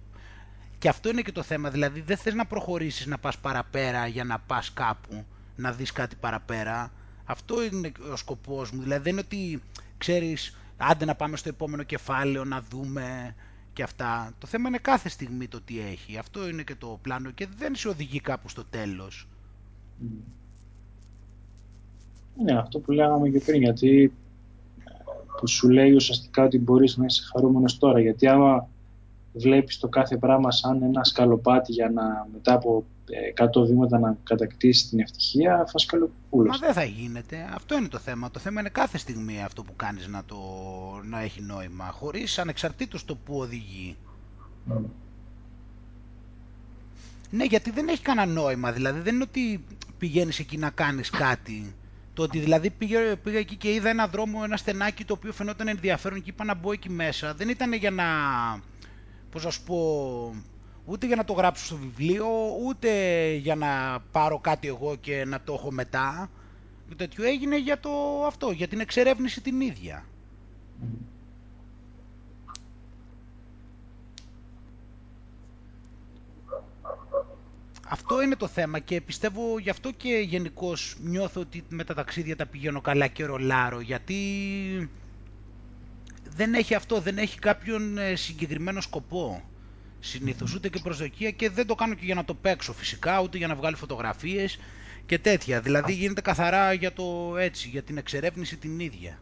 [0.78, 4.24] Και αυτό είναι και το θέμα, δηλαδή δεν θες να προχωρήσεις να πας παραπέρα για
[4.24, 6.92] να πας κάπου, να δεις κάτι παραπέρα.
[7.26, 9.62] Αυτό είναι ο σκοπός μου, δηλαδή δεν είναι ότι
[10.00, 13.36] ξέρεις, άντε να πάμε στο επόμενο κεφάλαιο να δούμε
[13.74, 14.34] και αυτά.
[14.38, 16.18] Το θέμα είναι κάθε στιγμή το τι έχει.
[16.18, 19.28] Αυτό είναι και το πλάνο και δεν σε οδηγεί κάπου στο τέλος.
[22.44, 24.14] Ναι, αυτό που λέγαμε και πριν, γιατί
[25.40, 28.70] που σου λέει ουσιαστικά ότι μπορείς να είσαι χαρούμενος τώρα, γιατί άμα
[29.34, 32.86] βλέπεις το κάθε πράγμα σαν ένα σκαλοπάτι για να μετά από
[33.36, 36.60] 100 βήματα να κατακτήσει την ευτυχία, θα σκαλοπούλος.
[36.60, 37.49] Μα δεν θα γίνεται.
[37.53, 38.31] Αυτό είναι το θέμα.
[38.31, 40.38] Το θέμα είναι κάθε στιγμή αυτό που κάνεις να, το,
[41.03, 43.98] να έχει νόημα, χωρίς ανεξαρτήτως το που οδηγεί.
[44.72, 44.81] Mm.
[47.30, 48.72] Ναι, γιατί δεν έχει κανένα νόημα.
[48.72, 49.64] Δηλαδή δεν είναι ότι
[49.98, 51.73] πηγαίνεις εκεί να κάνεις κάτι.
[52.14, 55.68] Το ότι δηλαδή πήγα, πήγα εκεί και είδα ένα δρόμο, ένα στενάκι το οποίο φαινόταν
[55.68, 57.34] ενδιαφέρον και είπα να μπω εκεί μέσα.
[57.34, 58.06] Δεν ήταν για να,
[59.31, 59.76] πώς να σου πω,
[60.90, 62.28] ούτε για να το γράψω στο βιβλίο,
[62.66, 62.90] ούτε
[63.34, 66.30] για να πάρω κάτι εγώ και να το έχω μετά.
[66.90, 67.90] Το τέτοιο έγινε για το
[68.26, 70.06] αυτό, για την εξερεύνηση την ίδια.
[77.91, 82.36] Αυτό είναι το θέμα και πιστεύω γι' αυτό και γενικώς νιώθω ότι με τα ταξίδια
[82.36, 84.16] τα πηγαίνω καλά και ρολάρω γιατί
[86.36, 89.44] δεν έχει αυτό, δεν έχει κάποιον ε, συγκεκριμένο σκοπό
[90.00, 93.38] συνήθως ούτε και προσδοκία και δεν το κάνω και για να το παίξω φυσικά ούτε
[93.38, 94.60] για να βγάλει φωτογραφίες
[95.06, 95.62] και τέτοια.
[95.62, 99.20] Δηλαδή γίνεται καθαρά για το έτσι για την εξερεύνηση την ίδια.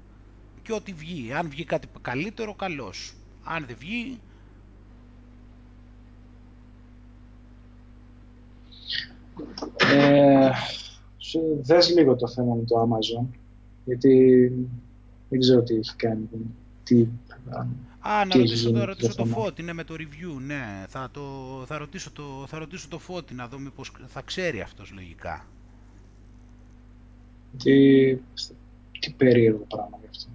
[0.61, 1.33] Και ό,τι βγει.
[1.33, 3.13] Αν βγει κάτι καλύτερο καλώς.
[3.43, 4.19] Αν δεν βγει
[9.93, 10.49] Ε,
[11.61, 13.25] δες λίγο το θέμα με το Amazon,
[13.85, 14.51] γιατί
[15.29, 16.29] δεν ξέρω τι έχει κάνει.
[16.83, 17.07] Τι,
[18.09, 20.85] Α, να ρωτήσω, το, ρωτήσω το Φώτη, ναι, με το review, ναι.
[20.87, 21.21] Θα, το,
[21.67, 25.45] θα, ρωτήσω το, θα ρωτήσω το Φώτη να δω μήπως θα ξέρει αυτός λογικά.
[27.57, 28.15] Τι,
[28.99, 30.29] τι περίεργο πράγμα γι' αυτό.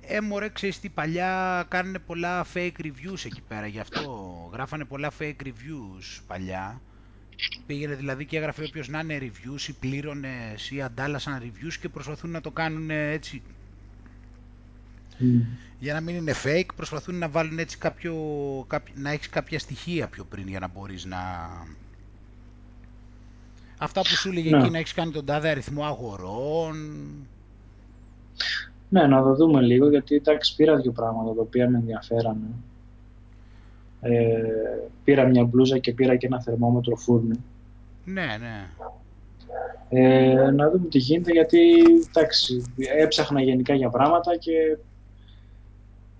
[0.00, 4.00] Ε, μωρέ, ξέρεις τι, παλιά κάνανε πολλά fake reviews εκεί πέρα, γι' αυτό
[4.52, 6.80] γράφανε πολλά fake reviews παλιά
[7.66, 12.30] Πήγαινε δηλαδή και έγραφε όποιος να είναι reviews ή πλήρωνες ή αντάλλασαν reviews και προσπαθούν
[12.30, 13.42] να το κάνουν έτσι.
[15.78, 18.14] Για να μην είναι fake προσπαθούν να βάλουν έτσι κάποιο,
[18.94, 21.18] να έχεις κάποια στοιχεία πιο πριν για να μπορείς να...
[23.78, 24.58] Αυτά που σου έλεγε ναι.
[24.58, 26.76] εκεί να έχεις κάνει τον τάδε αριθμό αγορών.
[28.88, 32.46] Ναι, να το δούμε λίγο γιατί εντάξει πήρα δύο πράγματα τα οποία με ενδιαφέρανε.
[34.00, 34.42] Ε,
[35.04, 37.44] πήρα μια μπλούζα και πήρα και ένα θερμόμετρο φούρνου.
[38.04, 38.68] Ναι, ναι.
[39.88, 41.58] Ε, να δούμε τι γίνεται γιατί
[42.08, 42.62] εντάξει,
[42.98, 44.76] έψαχνα γενικά για πράγματα και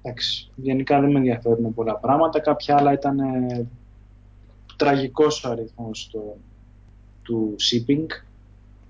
[0.02, 2.40] εντάξει, γενικά δεν με ενδιαφέρουν πολλά πράγματα.
[2.40, 3.66] Κάποια άλλα ήταν ε,
[4.76, 6.10] τραγικός ο αριθμός
[7.22, 8.06] του shipping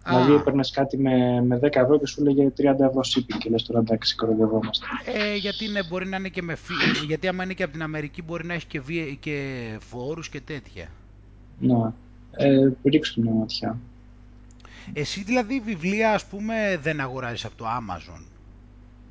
[0.05, 3.63] Δηλαδή έπαιρνες κάτι με, με 10 ευρώ και σου λέγε 30 ευρώ shipping και λες
[3.63, 4.87] τώρα εντάξει κοροϊδευόμαστε.
[5.05, 6.75] Ε, γιατί ναι, μπορεί να είναι και με φύ...
[7.07, 10.41] γιατί άμα είναι και από την Αμερική μπορεί να έχει και, βία, και φόρους και
[10.41, 10.89] τέτοια.
[11.59, 11.93] Ναι,
[12.31, 13.79] ε, ρίξτε μια ματιά.
[14.93, 18.23] Εσύ δηλαδή βιβλία ας πούμε δεν αγοράζεις από το Amazon.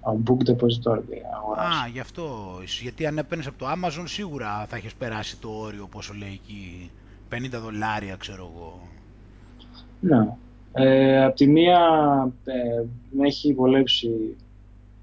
[0.02, 1.82] Από Book Depository αγοράζεις.
[1.84, 2.58] Α, γι' αυτό.
[2.82, 6.92] Γιατί αν έπαιρνες από το Amazon σίγουρα θα έχεις περάσει το όριο πόσο λέει εκεί.
[7.30, 8.88] 50 δολάρια ξέρω εγώ.
[10.00, 10.28] Ναι.
[10.74, 11.80] Ε, απ' τη μία
[12.44, 14.36] ε, με έχει βολέψει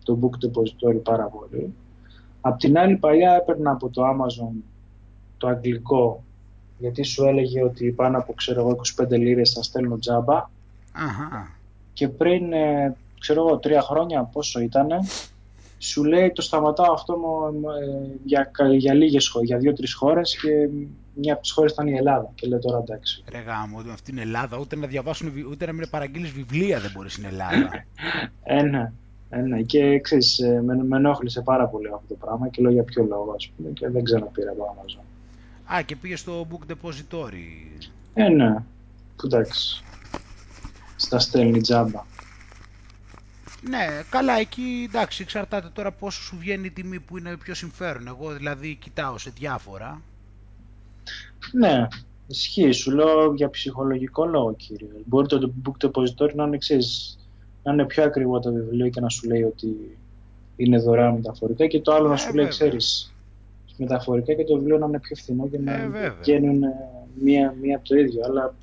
[0.04, 1.74] το Book Depository πάρα πολύ.
[2.40, 4.62] Απ' την άλλη παλιά έπαιρνα από το Amazon
[5.38, 6.24] το αγγλικό
[6.78, 10.50] γιατί σου έλεγε ότι πάνω από ξέρω εγώ 25 λίρες θα στέλνω τζάμπα
[10.92, 11.50] Αχα.
[11.92, 12.96] και πριν ε,
[13.26, 14.98] ξέρω εγώ τρία χρόνια πόσο ήτανε
[15.78, 17.14] σου λέει το σταματάω αυτό
[17.80, 20.68] ε, για, για λίγες χώρες, για δύο-τρεις χώρες και
[21.14, 23.24] μια από τις χώρες ήταν η Ελλάδα και λέει τώρα εντάξει.
[23.30, 27.12] Ρε γάμο, αυτή είναι Ελλάδα, ούτε να διαβάσουν, ούτε να μην παραγγείλεις βιβλία δεν μπορείς
[27.12, 27.84] στην Ελλάδα.
[28.62, 28.92] ένα,
[29.30, 29.62] ένα.
[29.62, 33.02] Και ξέρεις, ε, με, με ενόχλησε πάρα πολύ αυτό το πράγμα και λέω για ποιο
[33.04, 35.04] λόγο ας πούμε και δεν ξαναπήρα το Amazon.
[35.74, 37.80] Α, και πήγες στο Book Depository.
[38.14, 38.56] Ε, ναι.
[39.24, 39.84] Εντάξει.
[40.96, 42.04] Στα στέλνει τζάμπα.
[43.68, 48.06] Ναι, καλά, εκεί εντάξει, εξαρτάται τώρα πόσο σου βγαίνει η τιμή που είναι πιο συμφέρον.
[48.06, 50.00] Εγώ δηλαδή κοιτάω σε διάφορα.
[51.52, 51.86] Ναι,
[52.26, 52.72] ισχύει.
[52.72, 54.88] Σου λέω για ψυχολογικό λόγο, κύριε.
[55.04, 57.18] Μπορεί το book depository να είναι, ξέρεις,
[57.62, 59.96] να είναι πιο ακριβό το βιβλίο και να σου λέει ότι
[60.56, 62.48] είναι δωρεάν μεταφορικά και το άλλο Ε, να σου λέει, βέβαια.
[62.48, 63.14] ξέρεις,
[63.76, 66.14] μεταφορικά και το βιβλίο να είναι πιο φθηνό και Ε, να βέβαια.
[66.20, 66.74] βγαίνουν ε,
[67.20, 68.20] μία, μία από το ίδιο.
[68.24, 68.54] Αλλά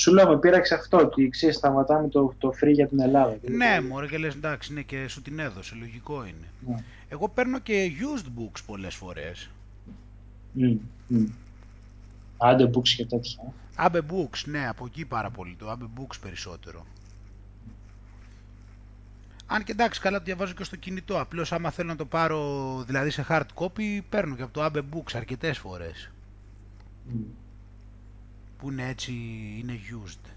[0.00, 3.34] σου λέω, με πείραξε αυτό, ότι ξέρεις, σταματάμε το, το free για την Ελλάδα.
[3.34, 6.48] Και λέω, Ναι, μωρέ και λες εντάξει, ναι και σου την έδωσε, λογικό είναι.
[6.66, 6.84] ναι.
[7.08, 9.50] Εγώ παίρνω και used books πολλές φορές.
[10.52, 11.24] Μμ, μμ.
[12.36, 13.52] Άντε books και τέτοια.
[13.78, 16.86] Abe Books, ναι, από εκεί πάρα πολύ, το Abe Books περισσότερο.
[19.46, 21.20] Αν και εντάξει, καλά το διαβάζω και στο κινητό.
[21.20, 24.78] Απλώς άμα θέλω να το πάρω δηλαδή σε hard copy, παίρνω και από το Abe
[24.78, 26.10] Books αρκετές φορές.
[27.08, 27.20] Μμ.
[28.58, 29.12] Που είναι έτσι,
[29.60, 30.30] είναι used.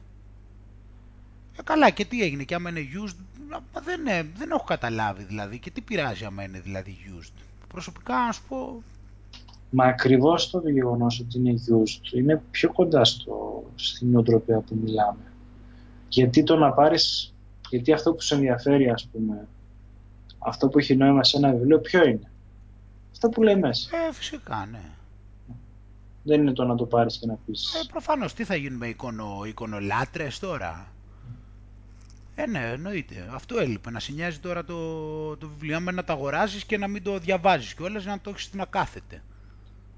[1.59, 3.15] Ε, καλά, και τι έγινε, και άμα είναι used,
[3.49, 5.59] α, δεν, ε, δεν έχω καταλάβει δηλαδή.
[5.59, 7.41] Και τι πειράζει άμα είναι δηλαδή used.
[7.67, 8.83] Προσωπικά, να σου πω,
[9.71, 15.31] Μα ακριβώς το γεγονός ότι είναι used είναι πιο κοντά στο, στην νοοτροπία που μιλάμε.
[16.09, 17.33] Γιατί το να πάρεις,
[17.69, 19.47] γιατί αυτό που σε ενδιαφέρει, ας πούμε,
[20.39, 22.31] αυτό που έχει νόημα σε ένα βιβλίο, ποιο είναι;
[23.11, 23.97] Αυτό που λέει μέσα.
[23.97, 24.81] ε, φυσικά, ναι.
[26.23, 27.73] Δεν είναι το να το πάρεις και να πεις.
[27.73, 30.93] Ε, προφανώς, τι θα γίνουμε εικονο, εικονολάτρες τώρα;
[32.35, 33.29] Ε, ναι, εννοείται.
[33.33, 33.89] Αυτό έλειπε.
[33.91, 34.75] Να σε νοιάζει τώρα το,
[35.37, 35.75] το βιβλίο.
[35.75, 39.23] Άμα να το αγοράζεις και να μην το διαβάζεις κιόλας, να το έχεις στην ακάθεται.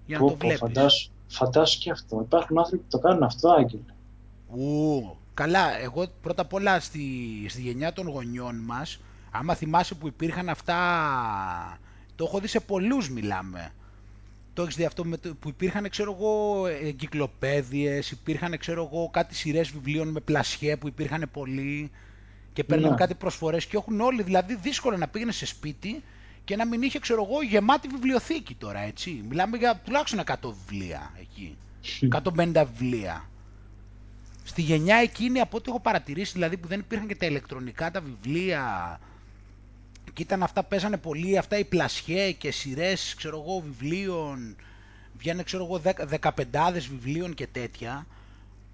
[0.05, 0.59] Για να Πω, το πω, βλέπεις.
[0.59, 2.21] φαντάσου, φαντάσου και αυτό.
[2.21, 3.81] Υπάρχουν άνθρωποι που το κάνουν αυτό, Άγγελε.
[4.55, 7.01] Ου, καλά, εγώ πρώτα απ' όλα στη,
[7.49, 8.99] στη γενιά των γονιών μας,
[9.31, 10.77] άμα θυμάσαι που υπήρχαν αυτά,
[12.15, 13.71] το έχω δει σε πολλούς μιλάμε.
[14.53, 19.35] Το έχεις δει αυτό με το, που υπήρχαν, ξέρω εγώ, εγκυκλοπαίδειες, υπήρχαν, ξέρω εγώ, κάτι
[19.35, 21.91] σειρές βιβλίων με πλασιέ που υπήρχαν πολλοί
[22.53, 22.95] και παίρνουν Ναι.
[22.95, 26.03] κάτι προσφορές και έχουν όλοι, δηλαδή δύσκολο να πήγαινε σε σπίτι
[26.43, 29.23] και να μην είχε, ξέρω εγώ, γεμάτη βιβλιοθήκη τώρα, έτσι.
[29.29, 30.33] Μιλάμε για τουλάχιστον 100
[30.67, 31.57] βιβλία εκεί,
[32.53, 33.29] 150 βιβλία.
[34.43, 38.01] Στη γενιά εκείνη, από ό,τι έχω παρατηρήσει, δηλαδή που δεν υπήρχαν και τα ηλεκτρονικά τα
[38.01, 38.99] βιβλία,
[40.13, 44.55] και ήταν αυτά παίζανε πολύ, αυτά οι πλασιέ και σειρές, ξέρω εγώ, βιβλίων,
[45.17, 48.07] βγαίνανε, ξέρω εγώ, δεκα, δεκαπεντάδες βιβλίων και τέτοια,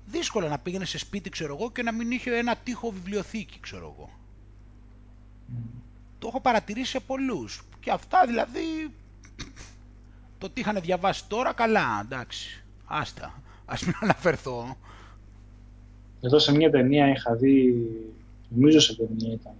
[0.06, 3.94] δύσκολο να πήγαινε σε σπίτι, ξέρω εγώ, και να μην είχε ένα τείχο βιβλιοθήκη, ξέρω
[3.96, 4.10] εγώ.
[6.20, 7.64] Το έχω παρατηρήσει σε πολλούς.
[7.80, 8.92] Και αυτά δηλαδή,
[10.38, 14.78] το τι είχαν διαβάσει τώρα, καλά, εντάξει, άστα, ας μην αναφερθώ.
[16.22, 17.74] Εδώ σε μια ταινία είχα δει,
[18.50, 19.54] νομίζω σε ταινία ήταν,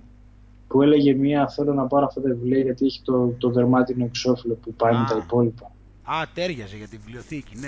[0.68, 4.54] που έλεγε μία θέλω να πάρω αυτά τα βιβλία γιατί έχει το, το δερμάτινο εξώφυλλο
[4.54, 5.04] που πάει με Α.
[5.06, 5.72] τα υπόλοιπα.
[6.04, 7.68] Α, τέριαζε για τη βιβλιοθήκη, ναι.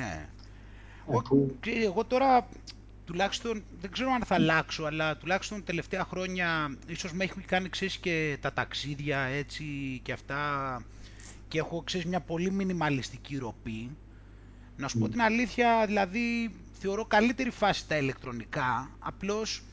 [1.07, 2.47] Ε, Εγώ, που- ξέρεις, εγώ τώρα
[3.05, 7.97] τουλάχιστον δεν ξέρω αν θα αλλάξω, αλλά τουλάχιστον τελευταία χρόνια ίσως με έχει κάνει ξέρεις
[7.97, 9.63] και τα ταξίδια έτσι
[10.03, 10.38] και αυτά
[11.47, 13.89] και έχω ξέρεις μια πολύ μινιμαλιστική ροπή.
[14.77, 15.09] Να σου πω Μμ.
[15.09, 19.63] την αλήθεια, δηλαδή θεωρώ καλύτερη φάση τα ηλεκτρονικά, απλώς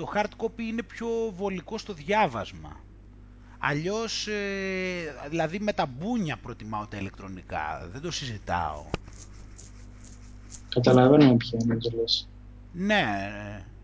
[0.00, 2.80] το hard copy είναι πιο βολικό στο διάβασμα.
[3.58, 8.84] Αλλιώς, ε, δηλαδή με τα μπούνια προτιμάω τα ηλεκτρονικά, δεν το συζητάω.
[10.68, 12.28] Καταλαβαίνουμε ποια είναι το λες.
[12.72, 13.04] Ναι,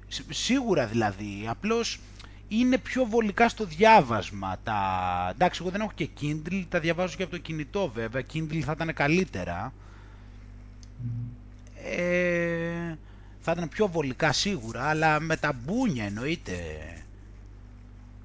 [0.08, 1.46] σι- σίγουρα δηλαδή.
[1.48, 2.00] Απλώς
[2.48, 4.56] είναι πιο βολικά στο διάβασμα.
[4.64, 4.78] Τα...
[5.34, 8.22] Εντάξει, εγώ δεν έχω και Kindle, τα διαβάζω και από το κινητό βέβαια.
[8.32, 9.72] Kindle θα ήταν καλύτερα.
[11.84, 12.94] Ε,
[13.48, 16.54] θα ήταν πιο βολικά σίγουρα, αλλά με τα μπούνια εννοείται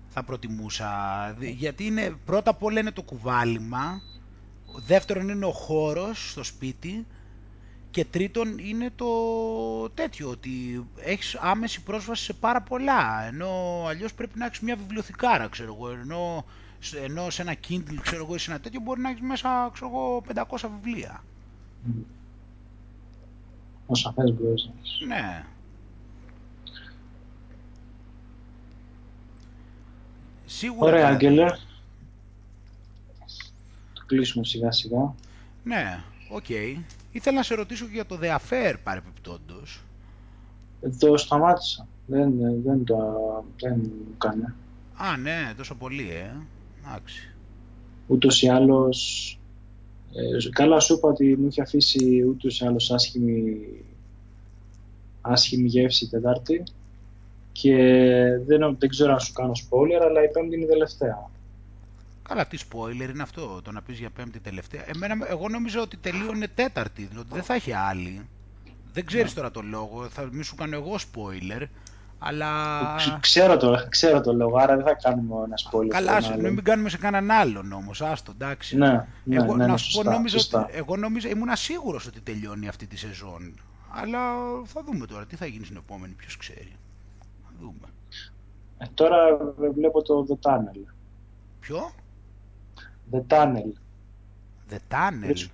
[0.09, 0.89] θα προτιμούσα.
[1.37, 4.01] Δι- Γιατί είναι, πρώτα απ' όλα είναι το κουβάλιμα,
[4.85, 7.05] δεύτερον είναι ο χώρος στο σπίτι
[7.91, 9.05] και τρίτον είναι το
[9.89, 15.47] τέτοιο ότι έχεις άμεση πρόσβαση σε πάρα πολλά ενώ αλλιώς πρέπει να έχεις μια βιβλιοθηκάρα
[15.47, 16.45] ξέρω εγώ ενώ,
[16.79, 19.69] σε- ενώ σε ένα Kindle ξέρω εγώ ή σε ένα τέτοιο μπορεί να έχεις μέσα
[19.73, 21.23] ξέρω εγώ 500 βιβλία
[21.83, 22.01] Μμ.
[23.91, 24.99] Όσα θες μπορείς να έχεις.
[25.07, 25.45] ναι
[30.45, 31.25] σίγουρα Ωραία, δηλαδή.
[31.27, 31.49] Άγγελε.
[33.93, 35.13] Το κλείσουμε σιγά σιγά.
[35.63, 35.99] ναι
[36.29, 36.45] οκ
[37.11, 39.81] ήθελα να σε ρωτήσω και για το The Affair παρεπιπτόντως
[40.81, 41.87] Ε, Το σταμάτησα.
[42.05, 42.97] Δεν, δεν το
[43.59, 44.43] δεν μου κάνει.
[44.95, 46.35] α ναι τόσο πολύ ε
[46.85, 47.25] εντάξει
[48.07, 49.35] Ούτως ή άλλως...
[50.13, 53.57] Ε, καλά σου είπα ότι μου είχε αφήσει ούτως ή άλλως άσχημη,
[55.21, 56.63] άσχημη γεύση η τέταρτη
[57.51, 57.75] και
[58.45, 61.29] δεν, δεν ξέρω αν σου κάνω spoiler, αλλά η πέμπτη είναι η τελευταία.
[62.23, 64.83] Καλά, τι spoiler είναι αυτό, το να πεις για πέμπτη τελευταία.
[64.89, 68.27] Εμένα, εγώ νόμιζα ότι τελείωνε τέταρτη, δηλαδή δεν θα έχει άλλη.
[68.93, 69.35] Δεν ξέρεις Ναι.
[69.35, 71.63] τώρα το λόγο, θα μη σου κάνω εγώ spoiler,
[72.23, 72.49] αλλά...
[72.97, 75.87] Ξ- Ξέρω το, ξέρω το λόγο, άρα δεν θα κάνουμε ένα spoiler.
[75.87, 76.53] Καλά, στον ας- άλλον.
[76.53, 78.77] μην κάνουμε σε κανέναν άλλον όμως, άστο, εντάξει.
[78.77, 80.61] Ναι, ναι, εγώ, ναι, να ναι, σου σωστά, πω, νόμιζα σωστά.
[80.63, 83.53] ότι, εγώ νόμιζα, ήμουν σίγουρος ότι τελειώνει αυτή τη σεζόν.
[83.93, 84.19] Αλλά
[84.65, 86.75] θα δούμε τώρα, τι θα γίνει στην επόμενη, ποιος ξέρει.
[87.43, 87.87] Θα δούμε.
[88.77, 89.17] Ε, τώρα
[89.73, 90.93] βλέπω το The Tunnel.
[91.59, 91.91] Ποιο;
[93.11, 93.71] The Tunnel.
[94.69, 95.47] The Tunnel;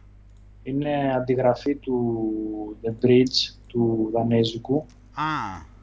[0.64, 5.24] Είναι αντιγραφή του The Bridge, του Δανέζικου, Α,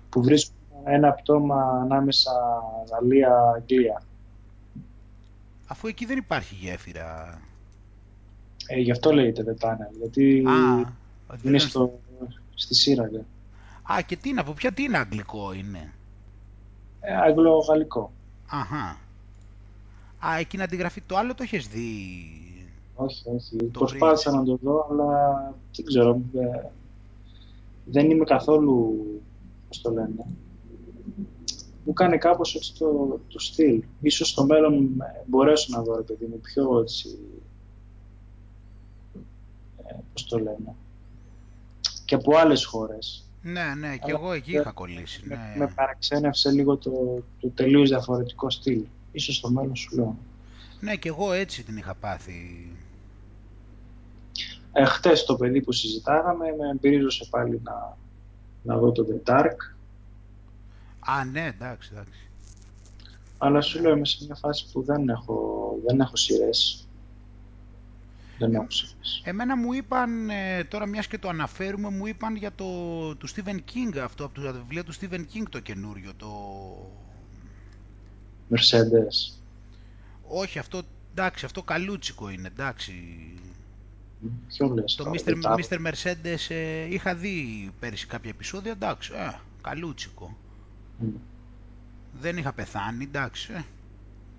[0.09, 0.54] που βρίσκουν
[0.85, 2.33] ένα πτώμα ανάμεσα
[2.91, 4.03] Γαλλία-Αγγλία.
[5.67, 7.41] αφού εκεί δεν υπάρχει γέφυρα.
[8.67, 10.53] Ε, γι' αυτό λέγεται The Tunnel, γιατί Α,
[11.43, 11.99] είναι δεν- στο,
[12.55, 13.25] στη σύραγγα.
[13.93, 15.93] Α, και τι είναι, από ποια τι είναι αγγλικό είναι;
[17.01, 18.13] Ε, Αγγλο-γαλλικό.
[18.47, 18.99] Αχα.
[20.27, 21.97] Α, εκεί να αντιγραφεί το άλλο το έχεις δει;
[22.95, 23.57] Όχι, όχι.
[23.57, 24.35] Το Προσπάθησα Bridge.
[24.35, 25.35] να το δω, αλλά
[25.77, 26.21] δεν ξέρω.
[26.35, 26.69] ε,
[27.85, 28.97] δεν είμαι καθόλου,
[29.69, 30.25] πώς το λένε,
[31.85, 33.83] μου κάνει κάπως έτσι το, το στυλ.
[34.01, 37.19] Ίσως στο μέλλον ε, μπορέσω να δω, ρε παιδί μου, πιο έτσι,
[39.87, 40.75] ε, πώς το λένε,
[42.05, 43.29] και από άλλες χώρες.
[43.43, 45.23] Ναι, ναι, και Αλλά εγώ εκεί δεν- είχα κολλήσει.
[45.25, 45.55] Με, Ναι.
[45.59, 48.85] με παραξένευσε λίγο το, το τελείως διαφορετικό στυλ.
[49.13, 50.17] Ίσως στο μέλλον σου λέω.
[50.81, 52.69] ναι, και εγώ έτσι την είχα πάθει.
[54.73, 57.97] Ε, χτες το παιδί που συζητάγαμε με εμπειρίζωσε πάλι να,
[58.63, 59.57] να δω το The Dark
[61.05, 62.19] Α, ναι, εντάξει, εντάξει.
[63.39, 66.87] Αλλά σου λέω είμαι σε μια φάση που δεν έχω, δεν έχω σειρές.
[68.39, 69.23] Δεν έχω σειρές.
[69.25, 72.65] Εμένα μου είπαν, ε, τώρα μιας και το αναφέρουμε, μου είπαν για το
[73.17, 76.29] του Stephen King αυτό, από τα βιβλία του Stephen King το καινούριο, το...
[78.51, 79.35] Mercedes.
[80.29, 82.93] Όχι, αυτό, εντάξει, αυτό καλούτσικο είναι, εντάξει.
[84.49, 85.25] Ποιο λες Το τώρα, Mr.
[85.25, 85.87] δεν τα- Mr.
[85.87, 90.37] Mercedes ε, είχα δει πέρυσι κάποια επεισόδια, εντάξει, ε, καλούτσικο.
[91.05, 91.17] Μμ.
[92.21, 93.53] Δεν είχα πεθάνει, εντάξει.
[93.53, 93.63] ε.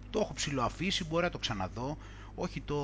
[0.10, 1.98] Το έχω ψηλοαφήσει, μπορεί να το ξαναδώ.
[2.36, 2.76] Όχι, το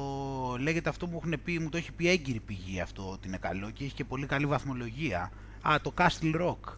[0.59, 3.37] λέγεται αυτό που μου έχουν πει, μου το έχει πει έγκυρη πηγή αυτό ότι είναι
[3.37, 5.31] καλό και έχει και πολύ καλή βαθμολογία.
[5.61, 6.73] Α, το Castle Rock.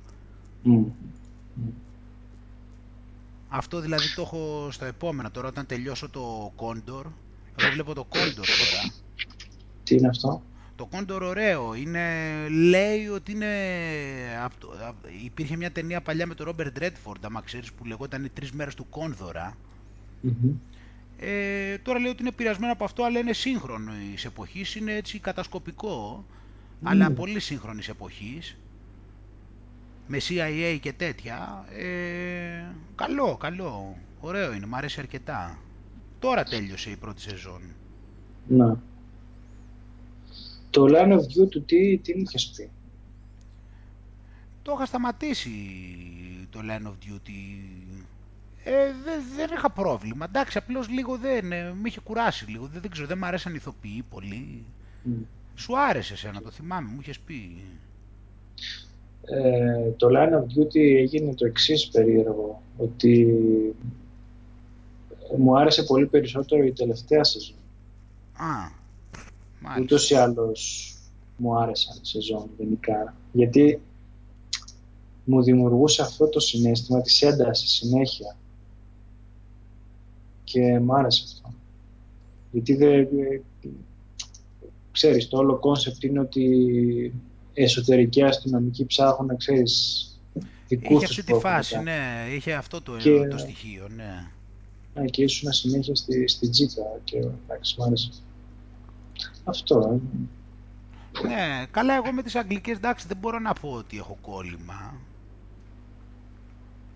[0.64, 0.84] Μμ.
[3.50, 7.06] Αυτό δηλαδή το έχω στο επόμενο τώρα όταν τελειώσω το Condor.
[7.56, 8.94] Εγώ βλέπω το Condor τώρα.
[9.84, 10.42] Τι είναι αυτό;
[10.84, 12.10] Το Condor ωραίο, είναι,
[12.50, 13.48] λέει ότι είναι,
[14.44, 18.24] απ' το- απ' υπήρχε μια ταινία παλιά με τον Robert Redford, άμα ξέρεις, που λεγόταν
[18.24, 19.58] οι τρεις μέρες του Κόνδωρα.
[20.22, 20.52] Μμμ.
[21.18, 25.20] Ε, τώρα λέει ότι είναι πειρασμένο από αυτό, αλλά είναι σύγχρονο η εποχής, είναι έτσι
[25.20, 26.26] κατασκοπικό,
[26.84, 27.14] αλλά Μμ.
[27.14, 28.58] πολύ σύγχρονη εποχής.
[30.08, 31.66] Με CIA και τέτοια.
[31.70, 33.98] Ε, καλό, καλό.
[34.20, 35.58] Ωραίο είναι, μου αρέσει αρκετά.
[36.20, 37.62] Τώρα τέλειωσε η πρώτη σεζόν.
[38.48, 38.82] Να.
[40.74, 42.70] Το Line of View του τι, τι μου είχες πει.
[44.62, 45.52] Το είχα σταματήσει
[46.50, 47.42] το Line of Duty.
[48.64, 50.26] Ε, δεν, δεν είχα πρόβλημα.
[50.26, 51.52] Εντάξει, απλώς λίγο δεν.
[51.52, 52.66] Ε, με είχε κουράσει λίγο.
[52.66, 54.64] Δεν, δεν ξέρω, δεν μ' αρέσαν οι ηθοποιοί πολύ.
[55.04, 55.12] Μμ.
[55.56, 57.58] Σου άρεσε εσένα, το θυμάμαι, μου είχες πει.
[59.26, 63.28] Ε, το Line of Duty έγινε το εξής περίεργο, ότι
[65.38, 67.58] μου άρεσε πολύ περισσότερο η τελευταία σεζόν.
[68.38, 68.82] Α,
[69.64, 69.82] μάλιστα.
[69.84, 70.92] Ούτως ή άλλως
[71.38, 73.82] μου άρεσαν οι σεζόν γενικά, γιατί
[75.26, 78.36] μου δημιουργούσε αυτό το συναίσθημα της έντασης συνέχεια.
[80.44, 81.54] Και μου άρεσε αυτό.
[82.52, 83.08] Γιατί δεν...
[84.92, 86.42] Ξέρεις, το όλο concept είναι ότι
[87.54, 90.08] οι εσωτερικοί αστυνομικοί ψάχνουν, ξέρεις,
[90.68, 91.58] δικούς Είχε τους αυτή τη πρόβληματα.
[91.58, 94.32] φάση, ναι, είχε αυτό το, Και- το στοιχείο, ναι.
[94.94, 98.10] Ναι, και ήσουν συνέχεια στη, στη τζίτα και εντάξει, μου άρεσε.
[99.44, 101.28] Αυτό, ε.
[101.28, 104.94] Ναι, καλά, εγώ με τις αγγλικές, εντάξει, δεν μπορώ να πω ότι έχω κόλλημα.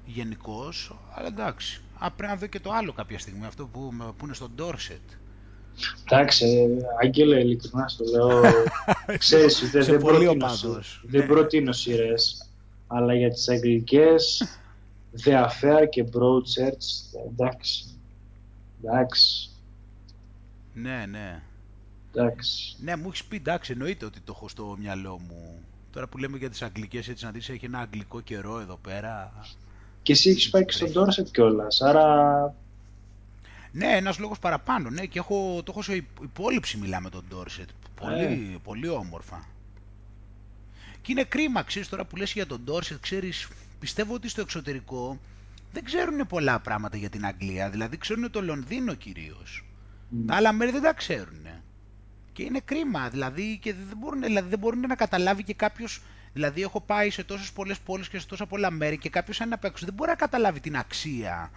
[0.06, 1.82] Γενικώς, αλλά εντάξει.
[2.00, 5.18] Α, πρέπει να δω και το άλλο κάποια στιγμή, αυτό που, που είναι στο Dorset.
[6.04, 8.42] Εντάξει, ε, Άγγελε, ειλικρινάς στο λέω.
[9.18, 11.28] Ξέρεις, δεν, Σε δεν, πολύ προτείνω, οπαδός, σι- δεν ναι.
[11.28, 12.50] προτείνω σειρές,
[12.88, 14.44] αλλά για τις αγγλικές,
[15.24, 17.86] The Affair και Broadchurch, εντάξει.
[18.84, 19.50] Εντάξει,
[20.74, 21.42] Ναι, ναι.
[22.22, 22.76] Εντάξει.
[22.80, 25.60] Ναι, μου έχεις πει, εντάξει, εννοείται ότι το έχω στο μυαλό μου.
[25.92, 29.34] Τώρα που λέμε για τις αγγλικές, έτσι να δεις, έχει ένα αγγλικό καιρό εδώ πέρα.
[30.02, 32.56] Και εσύ έχεις πάει και στον Dorset κιόλας, άρα
[33.72, 37.66] Ναι, ένας λόγος παραπάνω, ναι, και έχω, το έχω σε υπ- υπόλοιψη μιλάμε τον Dorset.
[37.96, 39.48] Πολύ, πολύ όμορφα.
[41.02, 43.48] Και είναι κρίμα, ξέρεις, τώρα που λες για τον Dorset, ξέρεις,
[43.80, 45.20] πιστεύω ότι στο εξωτερικό
[45.74, 49.66] δεν ξέρουν πολλά πράγματα για την Αγγλία, δηλαδή ξέρουν το Λονδίνο κυρίως.
[50.10, 51.48] μ, Τα άλλα μέρη δεν τα ξέρουν.
[52.38, 56.02] Και είναι κρίμα, δηλαδή, και δεν μπορούν, δηλαδή, δεν μπορούν να καταλάβει και κάποιος,
[56.34, 59.46] δηλαδή έχω πάει σε τόσες πολλές πόλεις και σε τόσα πολλά μέρη και κάποιος αν
[59.46, 61.52] είναι απ' έξω δεν μπορεί να καταλάβει την αξία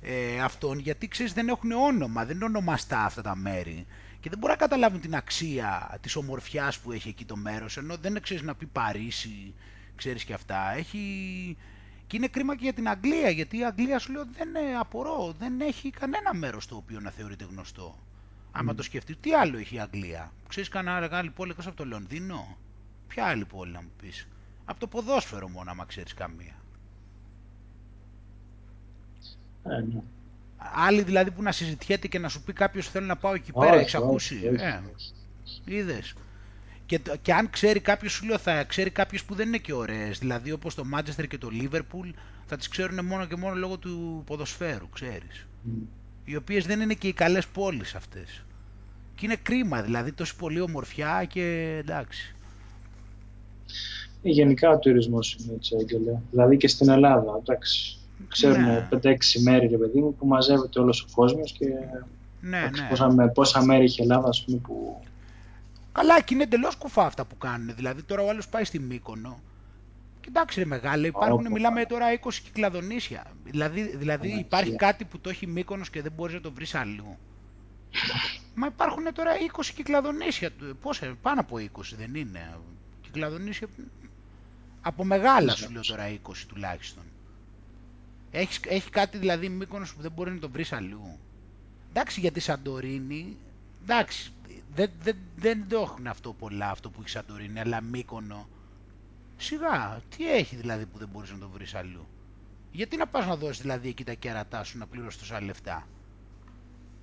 [0.00, 3.86] ε, αυτών, γιατί ξέρεις δεν έχουν όνομα, δεν είναι ονομαστά αυτά τα μέρη
[4.20, 7.96] και δεν μπορεί να καταλάβουν την αξία της ομορφιάς που έχει εκεί το μέρος, ενώ
[7.96, 9.54] δεν ξέρεις να πει Παρίσι,
[9.96, 10.74] ξέρεις και αυτά.
[10.76, 10.98] Έχει...
[12.06, 15.34] Και είναι κρίμα και για την Αγγλία, γιατί η Αγγλία σου λέω δεν ε, απορώ,
[15.38, 17.98] δεν έχει κανένα μέρος το οποίο να θεωρείται γνωστό.
[18.56, 18.76] Άμα Mm.
[18.76, 22.56] το σκεφτείς, τι άλλο έχει η Αγγλία; Ξέρεις κανένα άλλη πόλη εκτός από το Λονδίνο;
[23.08, 24.28] Ποια άλλη πόλη να μου πεις;
[24.64, 26.54] Από το ποδόσφαιρο μόνο άμα ξέρεις καμία.
[29.64, 30.02] Ε, ναι.
[30.56, 33.70] Άλλη δηλαδή που να συζητιέται και να σου πει κάποιος θέλω να πάω εκεί πέρα,
[33.70, 35.12] Όχι, έχεις όχι, ακούσει; όχι, Ε, όχι.
[35.64, 36.14] είδες.
[36.86, 39.72] Και, το- και αν ξέρει κάποιος, σου λέω, θα ξέρει κάποιες που δεν είναι και
[39.72, 40.18] ωραίες.
[40.18, 42.10] Δηλαδή όπως το Manchester και το Liverpool
[42.46, 45.46] θα τις ξέρουν μόνο και μόνο λόγω του ποδοσφαίρου, ξέρεις.
[45.68, 45.86] Mm.
[46.24, 48.42] Οι οποίες δεν είναι και οι καλές πόλεις αυτές.
[49.14, 52.34] Και είναι κρίμα δηλαδή, τόση πολύ ομορφιά και εντάξει.
[54.22, 56.18] Ε, Γενικά ο τουρισμός είναι έτσι, Άγγελε.
[56.30, 57.98] Δηλαδή και στην Ελλάδα, εντάξει.
[58.28, 58.98] Ξέρουμε Ναι.
[59.02, 61.66] 5-6 μέρη, ρε παιδί μου, που μαζεύεται όλος ο κόσμος και
[62.40, 62.88] Ναι, εντάξει, ναι.
[62.88, 65.00] πόσα, με- πόσα μέρη έχει η Ελλάδα, ας πούμε, που...
[65.92, 67.74] Καλά, και είναι εντελώς κουφά αυτά που κάνουν.
[67.76, 69.40] Δηλαδή, τώρα ο άλλος πάει στη Μύκονο.
[70.24, 71.50] Κοιτάξτε, ρε μεγάλε, υπάρχουν, Όπα.
[71.50, 73.24] μιλάμε τώρα 20 κυκλαδονήσια.
[73.44, 74.38] Δηλαδή, δηλαδή Αναρχία.
[74.46, 77.16] υπάρχει κάτι που το έχει Μύκονος και δεν μπορείς να το βρεις αλλού.
[78.54, 80.50] Μα υπάρχουν τώρα 20 κυκλαδονήσια.
[80.52, 82.58] του- Πόσα, πάνω από 20 δεν είναι.
[83.00, 83.66] Κυκλαδονήσια.
[84.80, 85.96] Από μεγάλα Δεν σου λέω ξέρω.
[85.98, 87.02] τώρα 20 τουλάχιστον.
[88.30, 91.18] Έχεις, έχει κάτι δηλαδή Μύκονος που δεν μπορείς να το βρεις αλλού.
[91.90, 93.36] Εντάξει για τη Σαντορίνη,
[93.82, 94.32] εντάξει,
[94.74, 98.48] δεν, δεν, δεν το έχουν αυτό πολλά αυτό που έχει Σαντορίνη, αλλά Μύκονο,
[99.44, 102.06] σιγά, τι έχει δηλαδή που δεν μπορείς να το βρεις αλλού;
[102.72, 105.86] Γιατί να πας να δώσεις δηλαδή εκεί τα κέρατά σου να πληρώσεις τόσα λεφτά;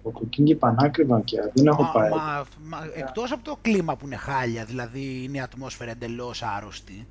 [0.03, 2.09] Το κουκκίνγκι πανάκριβα και δεν έχω Μα, πάει.
[2.09, 7.07] μα, μα, εκτός από το κλίμα που είναι χάλια, δηλαδή είναι η ατμόσφαιρα εντελώς άρρωστη,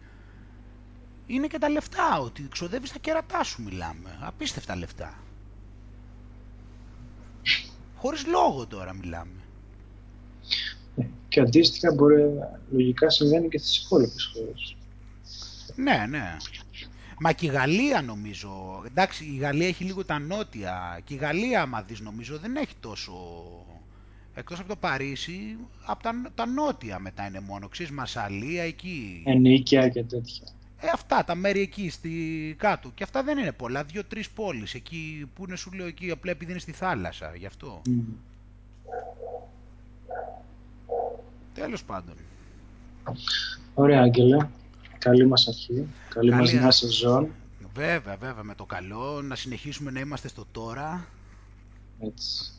[1.27, 5.15] είναι και τα λεφτά, ότι ξοδεύεις τα κέρατά σου μιλάμε, απίστευτα λεφτά.
[7.97, 9.33] Χωρίς λόγο τώρα μιλάμε.
[11.29, 12.23] Και αντίστοιχα μπορεί,
[12.71, 14.77] λογικά συμβαίνει και στις υπόλοιπες χώρες.
[15.83, 16.37] Ναι, ναι.
[17.23, 21.63] Μα και η Γαλλία νομίζω, εντάξει η Γαλλία έχει λίγο τα νότια και η Γαλλία
[21.63, 23.13] άμα δεις νομίζω δεν έχει τόσο,
[24.35, 29.23] εκτός από το Παρίσι, από τα, τα νότια μετά είναι μόνο, ξέρεις Μασαλία εκεί.
[29.27, 30.47] Ενίκαια και τέτοια.
[30.81, 32.11] Ε, αυτά τα μέρη εκεί στη
[32.59, 36.31] κάτω και αυτά δεν είναι πολλά, δύο-τρεις πόλεις εκεί που είναι σου λέω εκεί απλά
[36.31, 37.83] επειδή είναι στη θάλασσα, γι' αυτό.
[37.87, 38.03] Mm.
[41.55, 42.15] Τέλος πάντων.
[43.75, 44.49] Ωραία, Άγγελε.
[45.01, 45.87] Καλή μας αρχή.
[46.09, 46.71] Καλή, μας Καλή, νέα ε.
[46.71, 47.29] σεζόν.
[47.75, 51.07] Βέβαια, βέβαια με το καλό, να συνεχίσουμε να είμαστε στο τώρα
[52.01, 52.53] Έτσι.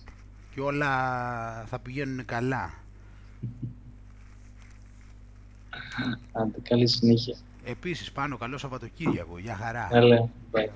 [0.54, 0.90] και όλα
[1.66, 2.74] θα πηγαίνουν καλά.
[6.32, 7.38] Άντε, καλή συνέχεια.
[7.64, 9.38] Επίσης, πάνω καλό Σαββατοκύριακο.
[9.38, 9.88] Γεια χαρά.
[9.92, 10.60] Έλα, bye.
[10.60, 10.70] Bye.